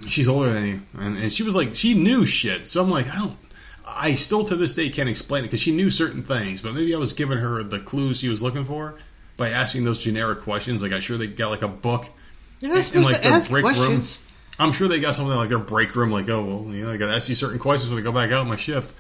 [0.08, 2.66] She's older than you, and, and she was like, she knew shit.
[2.66, 3.38] So I'm like, I don't.
[3.86, 6.94] I still to this day can't explain it because she knew certain things, but maybe
[6.96, 8.96] I was giving her the clues she was looking for
[9.38, 10.82] by asking those generic questions.
[10.82, 12.06] Like, I'm sure they got like a book
[12.60, 14.20] You're not supposed like to their ask break questions.
[14.20, 14.28] room.
[14.68, 16.98] I'm sure they got something like their break room, like, oh well, you know, I
[16.98, 18.96] got to ask you certain questions when I go back out my shift.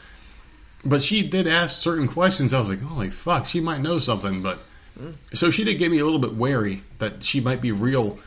[0.83, 2.53] But she did ask certain questions.
[2.53, 4.41] I was like, holy fuck, she might know something.
[4.41, 4.59] But
[5.33, 8.17] so she did get me a little bit wary that she might be real.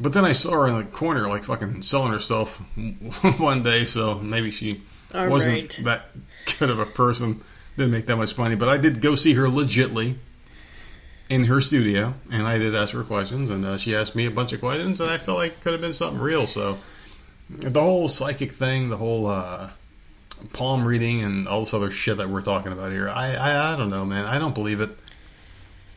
[0.00, 2.56] But then I saw her in the corner, like fucking selling herself
[3.38, 3.84] one day.
[3.84, 4.80] So maybe she
[5.14, 5.84] All wasn't right.
[5.84, 6.06] that
[6.58, 7.42] good of a person.
[7.76, 8.56] Didn't make that much money.
[8.56, 10.16] But I did go see her legitly
[11.28, 14.30] in her studio, and I did ask her questions, and uh, she asked me a
[14.32, 16.46] bunch of questions, and I felt like it could have been something real.
[16.48, 16.78] So
[17.48, 19.70] the whole psychic thing, the whole uh,
[20.52, 23.76] palm reading, and all this other shit that we're talking about here, I, I I
[23.76, 24.24] don't know, man.
[24.24, 24.90] I don't believe it.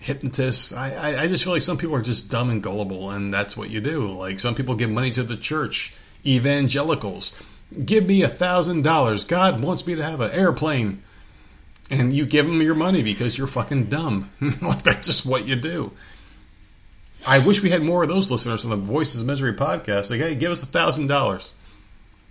[0.03, 3.33] Hypnotists, I, I I just feel like some people are just dumb and gullible, and
[3.33, 4.11] that's what you do.
[4.11, 5.93] Like some people give money to the church,
[6.25, 7.39] evangelicals.
[7.85, 9.23] Give me a thousand dollars.
[9.23, 11.01] God wants me to have an airplane
[11.89, 14.29] and you give them your money because you're fucking dumb.
[14.61, 15.91] like that's just what you do.
[17.25, 20.09] I wish we had more of those listeners on the Voices of Misery podcast.
[20.09, 21.53] Like, hey, give us a thousand dollars.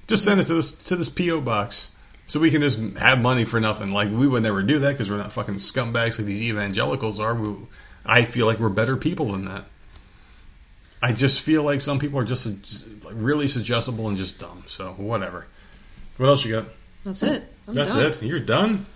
[0.07, 1.93] Just send it to this to this PO box
[2.33, 3.93] so we can just have money for nothing.
[3.93, 7.35] Like we would never do that because we're not fucking scumbags like these evangelicals are.
[7.35, 7.55] We,
[8.07, 9.67] I feel like we're better people than that.
[11.03, 14.65] I just feel like some people are just, just like really suggestible and just dumb.
[14.67, 15.47] So whatever.
[16.17, 16.65] What else you got?
[17.05, 17.45] That's it.
[17.69, 18.07] I'm That's done.
[18.07, 18.23] it.
[18.23, 18.87] You're done.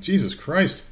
[0.00, 0.82] Jesus Christ.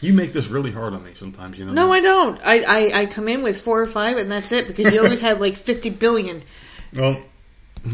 [0.00, 1.58] You make this really hard on me sometimes.
[1.58, 1.72] You know.
[1.72, 1.92] No, that?
[1.92, 2.40] I don't.
[2.42, 5.20] I, I, I come in with four or five, and that's it because you always
[5.28, 6.40] have like fifty billion.
[6.94, 7.22] Well,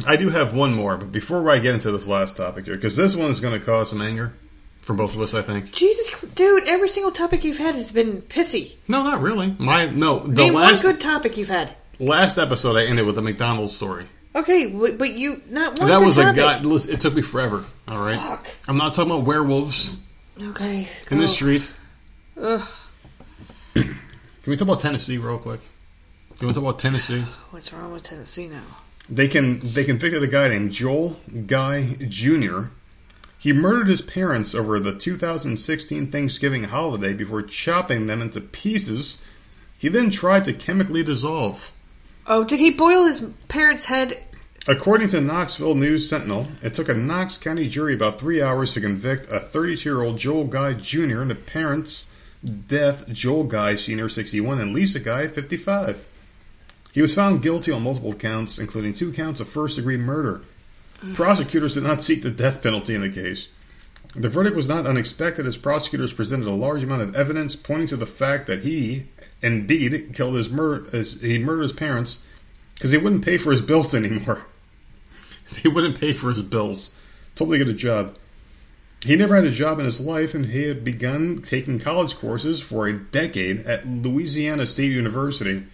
[0.07, 2.97] I do have one more, but before I get into this last topic here, because
[2.97, 4.33] this one is going to cause some anger
[4.83, 5.73] for both of us, I think.
[5.73, 6.65] Jesus, dude!
[6.69, 8.75] Every single topic you've had has been pissy.
[8.89, 9.55] No, not really.
[9.59, 11.75] My no, the Name last one good topic you've had.
[11.99, 14.07] last episode I ended with the McDonald's story.
[14.35, 15.89] Okay, but but you not one.
[15.89, 16.37] that good was a topic.
[16.37, 16.61] guy.
[16.61, 17.65] Listen, it took me forever.
[17.87, 18.49] All right, Fuck.
[18.69, 19.97] I'm not talking about werewolves
[20.41, 20.89] Okay.
[21.11, 21.27] in the go.
[21.29, 21.73] street.
[22.41, 22.67] Ugh,
[23.75, 23.97] Can
[24.47, 25.61] we talk about Tennessee real quick?
[26.39, 27.23] Can we talk about Tennessee?
[27.53, 28.61] what's wrong with Tennessee now?
[29.09, 31.17] They can they convicted a guy named Joel
[31.47, 32.69] Guy Jr.
[33.39, 39.23] He murdered his parents over the 2016 Thanksgiving holiday before chopping them into pieces.
[39.79, 41.73] He then tried to chemically dissolve.
[42.27, 44.19] Oh, did he boil his parents' head?
[44.67, 48.81] According to Knoxville News Sentinel, it took a Knox County jury about three hours to
[48.81, 51.21] convict a 32-year-old Joel Guy Jr.
[51.21, 52.09] and the parents'
[52.67, 56.07] death, Joel Guy Sr., 61, and Lisa Guy, 55.
[56.95, 60.43] He was found guilty on multiple counts, including two counts of first-degree murder.
[61.13, 63.49] Prosecutors did not seek the death penalty in the case.
[64.15, 67.97] The verdict was not unexpected as prosecutors presented a large amount of evidence pointing to
[67.97, 69.07] the fact that he
[69.43, 72.25] indeed killed his he murdered his parents
[72.75, 74.43] because he wouldn't pay for his bills anymore.
[75.63, 76.95] He wouldn't pay for his bills.
[77.35, 78.17] Totally get a job.
[79.03, 82.61] He never had a job in his life, and he had begun taking college courses
[82.63, 85.65] for a decade at Louisiana State University.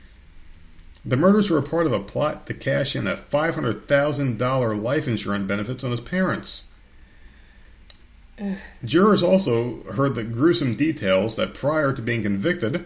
[1.04, 5.46] The murders were a part of a plot to cash in a $500,000 life insurance
[5.46, 6.64] benefits on his parents.
[8.84, 12.84] Jurors also heard the gruesome details that prior to being convicted,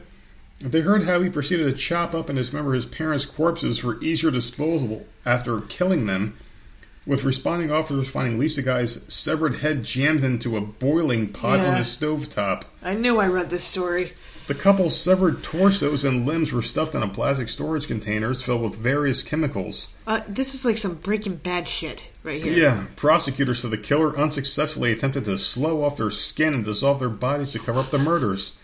[0.61, 4.31] they heard how he proceeded to chop up and dismember his parents' corpses for easier
[4.31, 6.37] disposal after killing them,
[7.07, 11.79] with responding officers finding Lisa Guy's severed head jammed into a boiling pot on Yeah.
[11.79, 12.63] the stovetop.
[12.83, 14.13] I knew I read this story.
[14.47, 18.77] The couple's severed torsos and limbs were stuffed in a plastic storage containers filled with
[18.77, 19.89] various chemicals.
[20.07, 22.53] Uh, this is like some Breaking Bad shit right here.
[22.53, 27.09] Yeah, prosecutors said the killer unsuccessfully attempted to slow off their skin and dissolve their
[27.09, 28.55] bodies to cover up the murders.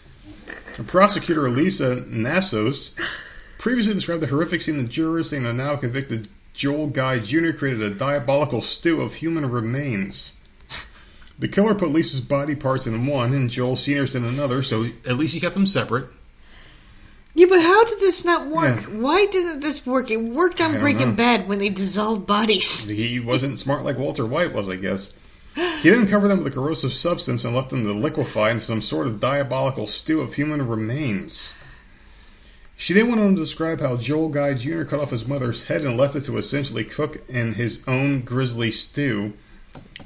[0.86, 2.94] Prosecutor Elisa Nassios
[3.58, 7.52] previously described the horrific scene to jurors, saying the now convicted Joel Guy Jr.
[7.52, 10.39] created a diabolical stew of human remains.
[11.40, 15.16] The killer put Lisa's body parts in one and Joel Sr.'s in another, so at
[15.16, 16.06] least he kept them separate.
[17.34, 18.80] Yeah, but how did this not work?
[18.82, 18.98] Yeah.
[18.98, 20.10] Why didn't this work?
[20.10, 21.16] It worked on Breaking know.
[21.16, 22.84] Bad when they dissolved bodies.
[22.88, 25.14] He wasn't smart like Walter White was, I guess.
[25.54, 28.82] He then covered them with a corrosive substance and left them to liquefy in some
[28.82, 31.54] sort of diabolical stew of human remains.
[32.76, 34.84] She then went on to describe how Joel Guy Jr.
[34.84, 38.70] cut off his mother's head and left it to essentially cook in his own grisly
[38.70, 39.32] stew.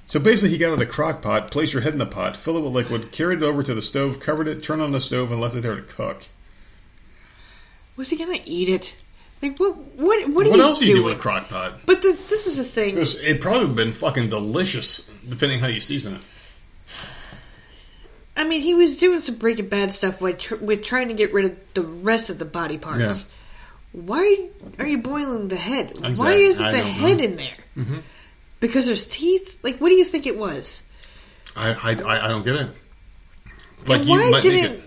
[0.06, 2.58] So basically, he got out a crock pot, placed your head in the pot, filled
[2.58, 5.32] it with liquid, carried it over to the stove, covered it, turned on the stove,
[5.32, 6.24] and left it there to cook.
[7.96, 8.96] Was he gonna eat it?
[9.40, 9.76] Like what?
[9.76, 10.28] What?
[10.28, 11.80] What, What else do you do with a crock pot?
[11.86, 12.96] But the, this is a thing.
[12.96, 16.20] It, was, it probably would have been fucking delicious, depending how you season it.
[18.36, 21.32] I mean, he was doing some Breaking Bad stuff with, tr- with trying to get
[21.32, 23.00] rid of the rest of the body parts.
[23.00, 24.00] Yeah.
[24.02, 24.48] Why
[24.80, 26.00] are you boiling the head?
[26.16, 27.24] Why isn't the head know.
[27.24, 27.56] in there?
[27.76, 27.98] Mm-hmm.
[28.64, 29.58] Because there's teeth.
[29.62, 30.82] Like, what do you think it was?
[31.54, 32.68] I, I, I I don't get it.
[33.86, 34.80] Like and why didn't it-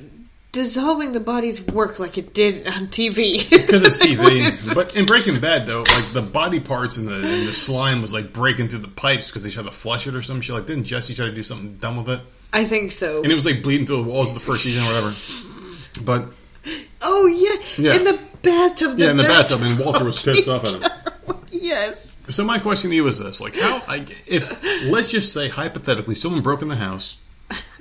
[0.52, 3.48] dissolving the bodies work like it did on TV?
[3.52, 4.74] because Like, TV.
[4.74, 8.12] but in Breaking Bad, though, like the body parts and the and the slime was
[8.14, 10.56] like breaking through the pipes because they tried to flush it or some shit.
[10.56, 12.20] Like, didn't Jesse try to do something dumb with it?
[12.52, 13.22] I think so.
[13.22, 16.04] And it was like bleeding through the walls of the first season or whatever.
[16.04, 16.34] But
[17.04, 17.86] oh yeah.
[17.92, 17.96] Yeah.
[17.96, 18.98] in the bathtub.
[18.98, 21.38] yeah, in the bathtub, and Walter was pissed off at him.
[21.52, 22.07] yes.
[22.30, 23.82] So my question to you is this: like, how?
[23.88, 27.18] I, if let's just say hypothetically, someone broke in the house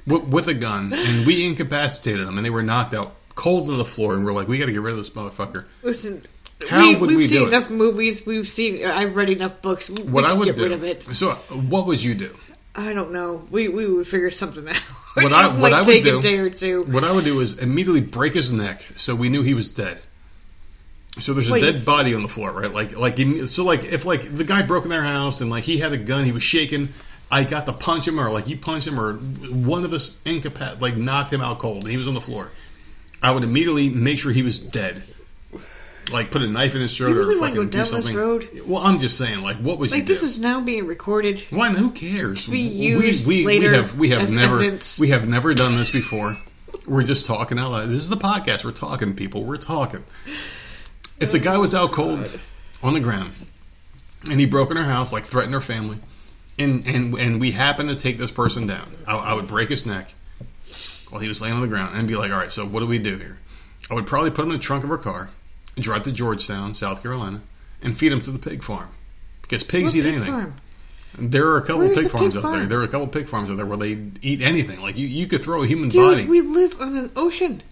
[0.07, 3.73] with, with a gun, and we incapacitated them, and they were knocked out cold to
[3.77, 5.67] the floor, and we're like, we got to get rid of this motherfucker.
[5.83, 6.23] Listen.
[6.71, 7.49] How we, would we've we seen do it?
[7.49, 8.25] enough movies.
[8.25, 8.87] We've seen.
[8.87, 9.91] I've read enough books.
[9.91, 10.63] We What I would get do.
[10.63, 11.15] rid of it.
[11.15, 12.35] So, what would you do?
[12.75, 13.43] I don't know.
[13.51, 14.77] We we would figure something out.
[15.17, 16.85] What I- what might I would take do- a day or two.
[16.85, 19.99] What I would do is immediately break his neck, so we knew he was dead.
[21.19, 22.71] So there's a Wait, dead body on the floor, right?
[22.73, 25.79] Like, like so, like if like the guy broke in their house and like he
[25.79, 26.91] had a gun, he was shaking.
[27.31, 30.81] I got to punch him, or like you punch him, or one of us incapac
[30.81, 32.51] like knocked him out cold, and he was on the floor.
[33.23, 35.03] I would immediately make sure he was dead.
[36.13, 38.15] Like put a knife in his throat You really or fucking do something.
[38.15, 38.49] road?
[38.65, 40.13] Well, I'm just saying, like, what you Like do?
[40.13, 41.43] this is now being recorded.
[41.51, 41.71] Why?
[41.71, 42.45] Who cares?
[42.45, 45.01] To be used we, we, later we have we have never evidence.
[45.01, 46.37] we have never done this before.
[46.87, 47.89] We're just talking out loud.
[47.89, 48.65] This is the podcast.
[48.65, 49.43] We're talking, people.
[49.43, 50.05] We're talking.
[51.19, 52.39] If the guy was out cold
[52.83, 53.33] on the ground
[54.29, 55.99] and he broke in our house, like threatened our family,
[56.59, 59.87] and and and we happened to take this person down, I, I would break his
[59.87, 60.13] neck
[61.11, 62.87] while he was laying on the ground and be like, "All right, so what do
[62.87, 63.39] we do here?"
[63.91, 65.31] I would probably put him in the trunk of our car,
[65.75, 67.41] and drive to Georgetown, South Carolina,
[67.83, 68.89] and feed him to the pig farm
[69.43, 70.33] because pigs What eat pig anything.
[70.33, 70.55] farm?
[71.19, 72.59] There are a couple Where's pig farms pig out there.
[72.61, 72.69] farm?
[72.69, 74.83] There are a couple pig farms out there where they eat anything.
[74.83, 76.27] Like you, you could throw a human Dude, body.
[76.27, 77.63] we live on an ocean.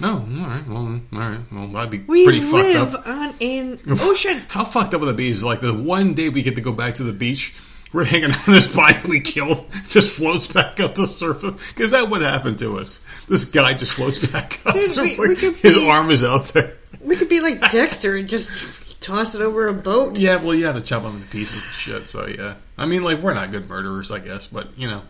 [0.00, 3.06] No, all right, well, all right, well, that'd be We pretty fucked live up.
[3.06, 4.42] on an ocean.
[4.48, 5.30] How fucked up would that be?
[5.30, 7.54] Is like the one day we get to go back to the beach,
[7.92, 11.72] we're hanging on this body we killed, just floats back up the surface.
[11.72, 13.00] Because that would happen to us.
[13.28, 14.74] This guy just floats back up.
[14.74, 16.74] Dude, we- we like could his be- arm is out there.
[17.00, 20.16] We could be like Dexter and just toss it over a boat.
[20.18, 22.06] Yeah, well, you have to chop him into pieces and shit.
[22.06, 25.02] So yeah, I mean, like we're not good murderers, I guess, but you know,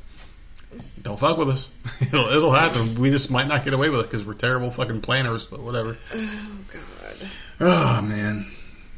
[1.02, 1.68] don't fuck with us.
[2.00, 2.94] It'll, it'll happen.
[2.96, 5.46] We just might not get away with it because we're terrible fucking planners.
[5.46, 5.96] But whatever.
[6.14, 7.28] Oh God.
[7.60, 8.46] Oh man,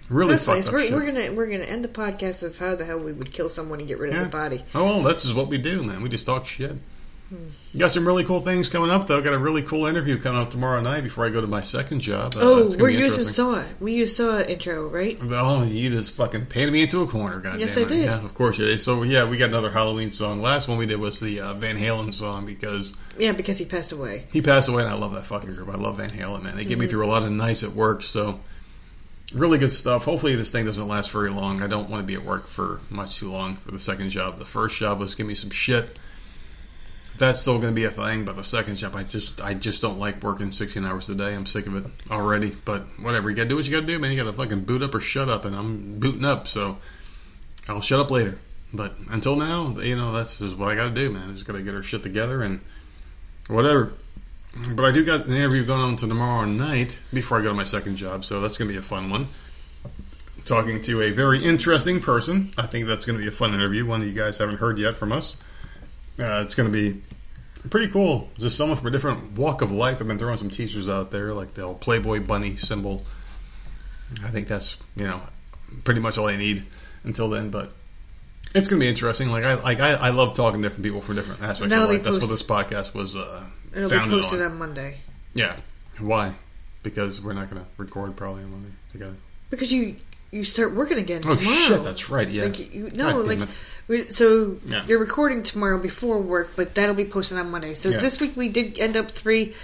[0.08, 0.68] really That's fucked nice.
[0.68, 3.32] up We're, we're gonna we're gonna end the podcast of how the hell we would
[3.32, 4.64] kill someone and get rid of the body.
[4.74, 6.02] Oh, well, that's just what we do, man.
[6.02, 6.76] We just talk shit.
[7.72, 9.20] You got some really cool things coming up, though.
[9.22, 12.00] Got a really cool interview coming up tomorrow night before I go to my second
[12.00, 12.34] job.
[12.36, 13.24] Uh, Oh, we're using.
[13.24, 13.62] Saw.
[13.78, 15.16] We use Saw intro, right?
[15.22, 17.88] Oh, you just fucking painted me into a corner, goddamn Yes, I it.
[17.88, 18.04] did.
[18.06, 18.80] Yeah, of course you did.
[18.80, 20.42] So yeah, we got another Halloween song.
[20.42, 23.92] Last one we did was the uh, Van Halen song because Yeah, because he passed
[23.92, 24.24] away.
[24.32, 25.68] he passed away, and I love that fucking group.
[25.68, 26.56] I love Van Halen, man.
[26.56, 28.40] They get me through a lot of nights at work, so
[29.32, 30.04] really good stuff.
[30.04, 31.62] Hopefully, this thing doesn't last very long.
[31.62, 34.40] I don't want to be at work for much too long for the second job.
[34.40, 35.96] The first job was give me some shit.
[37.20, 39.82] That's still going to be a thing, but the second job, I just, I just
[39.82, 41.34] don't like working 16 hours a day.
[41.34, 42.56] I'm sick of it already.
[42.64, 44.10] But whatever, you got to do what you got to do, man.
[44.10, 46.78] You got to fucking boot up or shut up, and I'm booting up, so
[47.68, 48.38] I'll shut up later.
[48.72, 51.28] But until now, you know, that's just what I got to do, man.
[51.28, 52.60] I just got to get our shit together and
[53.48, 53.92] whatever.
[54.74, 57.54] But I do got an interview going on to tomorrow night before I go to
[57.54, 59.28] my second job, so that's going to be a fun one.
[60.46, 62.54] Talking to a very interesting person.
[62.56, 64.78] I think that's going to be a fun interview, one that you guys haven't heard
[64.78, 65.36] yet from us.
[66.20, 67.00] Uh, it's going to be
[67.70, 68.28] pretty cool.
[68.38, 69.98] Just someone from a different walk of life.
[70.00, 73.04] I've been throwing some T-shirts out there, like the old Playboy bunny symbol.
[74.24, 75.20] I think that's you know
[75.84, 76.64] pretty much all I need
[77.04, 77.50] until then.
[77.50, 77.72] But
[78.54, 79.30] it's gonna be interesting.
[79.30, 81.88] Like I like I, I love talking to different people from different aspects of That'll
[81.88, 82.04] be life.
[82.04, 83.44] That's what this podcast was uh,
[83.74, 84.52] It'll be posted on.
[84.52, 84.98] on Monday
[85.34, 85.56] Yeah.
[85.98, 86.34] Why?
[86.82, 89.14] Because we're not gonna record probably on Monday together.
[89.50, 89.96] because you
[90.32, 91.56] you start working again Oh tomorrow.
[91.56, 92.28] shit, that's right.
[92.28, 92.44] Yeah.
[92.44, 93.54] Like you, no, God damn like it.
[93.88, 94.84] we, so Yeah.
[94.86, 97.74] you're recording tomorrow before work, but that'll be posted on Monday.
[97.74, 97.98] So Yeah.
[97.98, 99.54] this week we did end up three.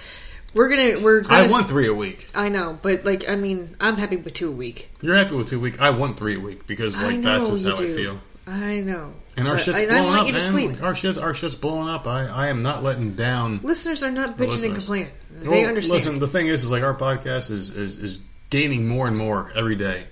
[0.55, 1.43] We're gonna we're gonna.
[1.43, 2.28] I s- want three a week.
[2.34, 4.88] I know, but like I mean, I'm happy with two a week.
[5.02, 5.80] You're happy with two a week.
[5.80, 7.93] I want three a week because I like know that's just you how do.
[7.93, 8.18] I feel.
[8.48, 9.12] I know.
[9.36, 10.48] And our But shit's I, I blowing want up, you to man.
[10.51, 10.70] sleep.
[10.70, 12.06] Like, our shit's our shit's blowing up.
[12.06, 13.60] I, I am not letting down.
[13.62, 14.62] Listeners are not bitching listeners.
[14.64, 15.10] and complaining.
[15.43, 15.98] They Well, understand.
[16.05, 19.51] Listen, the thing is, is like our podcast is, is is gaining more and more
[19.55, 20.05] every day.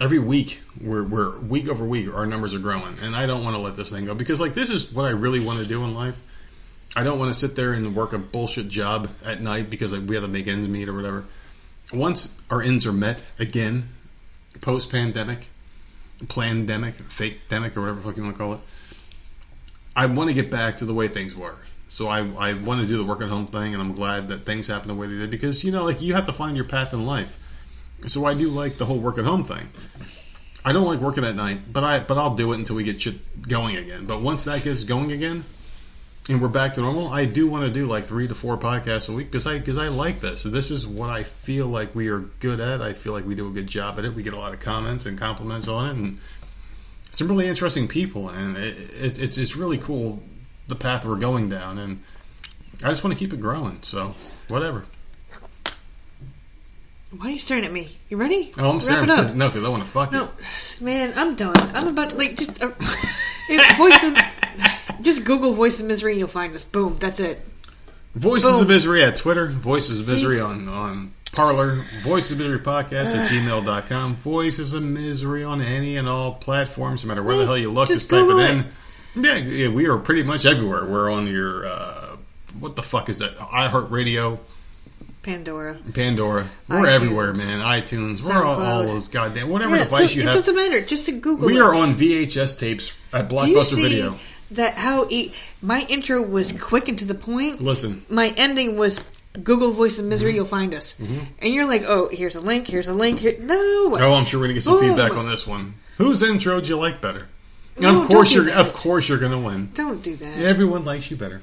[0.00, 3.54] Every week, we're we're week over week, our numbers are growing, and I don't want
[3.54, 5.84] to let this thing go because like this is what I really want to do
[5.84, 6.16] in life.
[6.96, 10.08] I don't want to sit there and work a bullshit job at night because like,
[10.08, 11.26] we have to make ends meet or whatever.
[11.92, 13.88] Once our ends are met again,
[14.60, 15.46] post pandemic,
[17.08, 18.60] fake demic, or whatever fuck you want to call it,
[19.94, 21.56] I want to get back to the way things were.
[21.88, 24.46] So I, I want to do the work at home thing, and I'm glad that
[24.46, 26.64] things happened the way they did because you know, like you have to find your
[26.64, 27.38] path in life.
[28.06, 29.68] So I do like the whole work at home thing.
[30.64, 33.00] I don't like working at night, but I but I'll do it until we get
[33.00, 34.06] shit going again.
[34.06, 35.44] But once that gets going again,
[36.28, 39.08] and we're back to normal, I do want to do like three to four podcasts
[39.08, 40.42] a week because I because I like this.
[40.42, 42.82] This is what I feel like we are good at.
[42.82, 44.14] I feel like we do a good job at it.
[44.14, 46.18] We get a lot of comments and compliments on it, and
[47.10, 50.22] some really interesting people, and it, it's it's it's really cool
[50.68, 52.02] the path we're going down, and
[52.84, 53.82] I just want to keep it growing.
[53.82, 54.14] So
[54.48, 54.84] whatever.
[57.16, 57.88] Why are you staring at me?
[58.08, 58.52] You ready?
[58.56, 59.04] Oh, I'm Wrap staring.
[59.04, 59.34] it up.
[59.34, 60.28] No, because I want to fuck No,
[60.80, 61.56] man, I'm done.
[61.74, 62.68] I'm about like just uh,
[63.76, 64.16] voice of,
[65.00, 66.64] just Google voice of misery and you'll find us.
[66.64, 67.40] Boom, that's it.
[68.14, 68.62] Voices Boom.
[68.62, 70.12] of Misery at Twitter, Voices of See?
[70.14, 75.96] Misery on, on Parler, Voices of Misery Podcast at gmail.com, Voices of Misery on any
[75.96, 78.50] and all platforms, no matter where the hell you look, just just type Google it
[78.50, 78.64] in.
[79.24, 80.84] Yeah, yeah, we are pretty much everywhere.
[80.86, 82.16] We're on your, uh,
[82.58, 83.36] what the fuck is that?
[83.36, 84.38] iHeartRadio,
[85.30, 85.78] Pandora.
[85.94, 86.46] Pandora.
[86.68, 86.94] We're iTunes.
[86.94, 87.60] everywhere, man.
[87.60, 88.26] iTunes.
[88.28, 90.34] We're on all those goddamn, whatever Yeah, device so you it have.
[90.34, 90.80] It doesn't matter.
[90.80, 91.46] Just to Google.
[91.46, 91.60] We it.
[91.62, 94.16] are on VHS tapes at Do you Blockbuster see Video.
[94.52, 94.74] that?
[94.74, 95.32] How e-
[95.62, 97.62] my intro was quick and to the point.
[97.62, 99.04] Listen, My ending was
[99.42, 100.08] Google voice of Mm-hmm.
[100.08, 100.34] misery.
[100.34, 100.96] You'll find us.
[100.98, 102.66] And you're like, oh, here's a link.
[102.66, 103.20] Here's a link.
[103.20, 103.36] Here.
[103.40, 103.54] No.
[103.98, 104.88] Oh, I'm sure we're gonna get some Boom.
[104.96, 105.74] feedback on this one.
[105.98, 107.28] Whose intro do you like better?
[107.78, 108.44] No, of course you're.
[108.46, 108.56] that.
[108.56, 109.70] Of course you're gonna win.
[109.74, 110.38] Don't do that.
[110.38, 111.40] Everyone likes you better.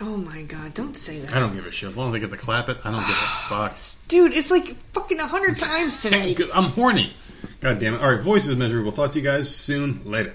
[0.00, 0.74] Oh my god!
[0.74, 1.34] Don't say that.
[1.34, 1.88] I don't give a shit.
[1.88, 3.12] As long as I get to clap it, I don't give a
[3.48, 3.76] fuck.
[4.06, 6.36] Dude, it's like fucking a hundred times today.
[6.54, 7.12] I'm horny.
[7.60, 8.00] God damn it.
[8.02, 8.82] All right, voices of misery.
[8.82, 10.02] We'll talk to you guys soon.
[10.04, 10.34] Later.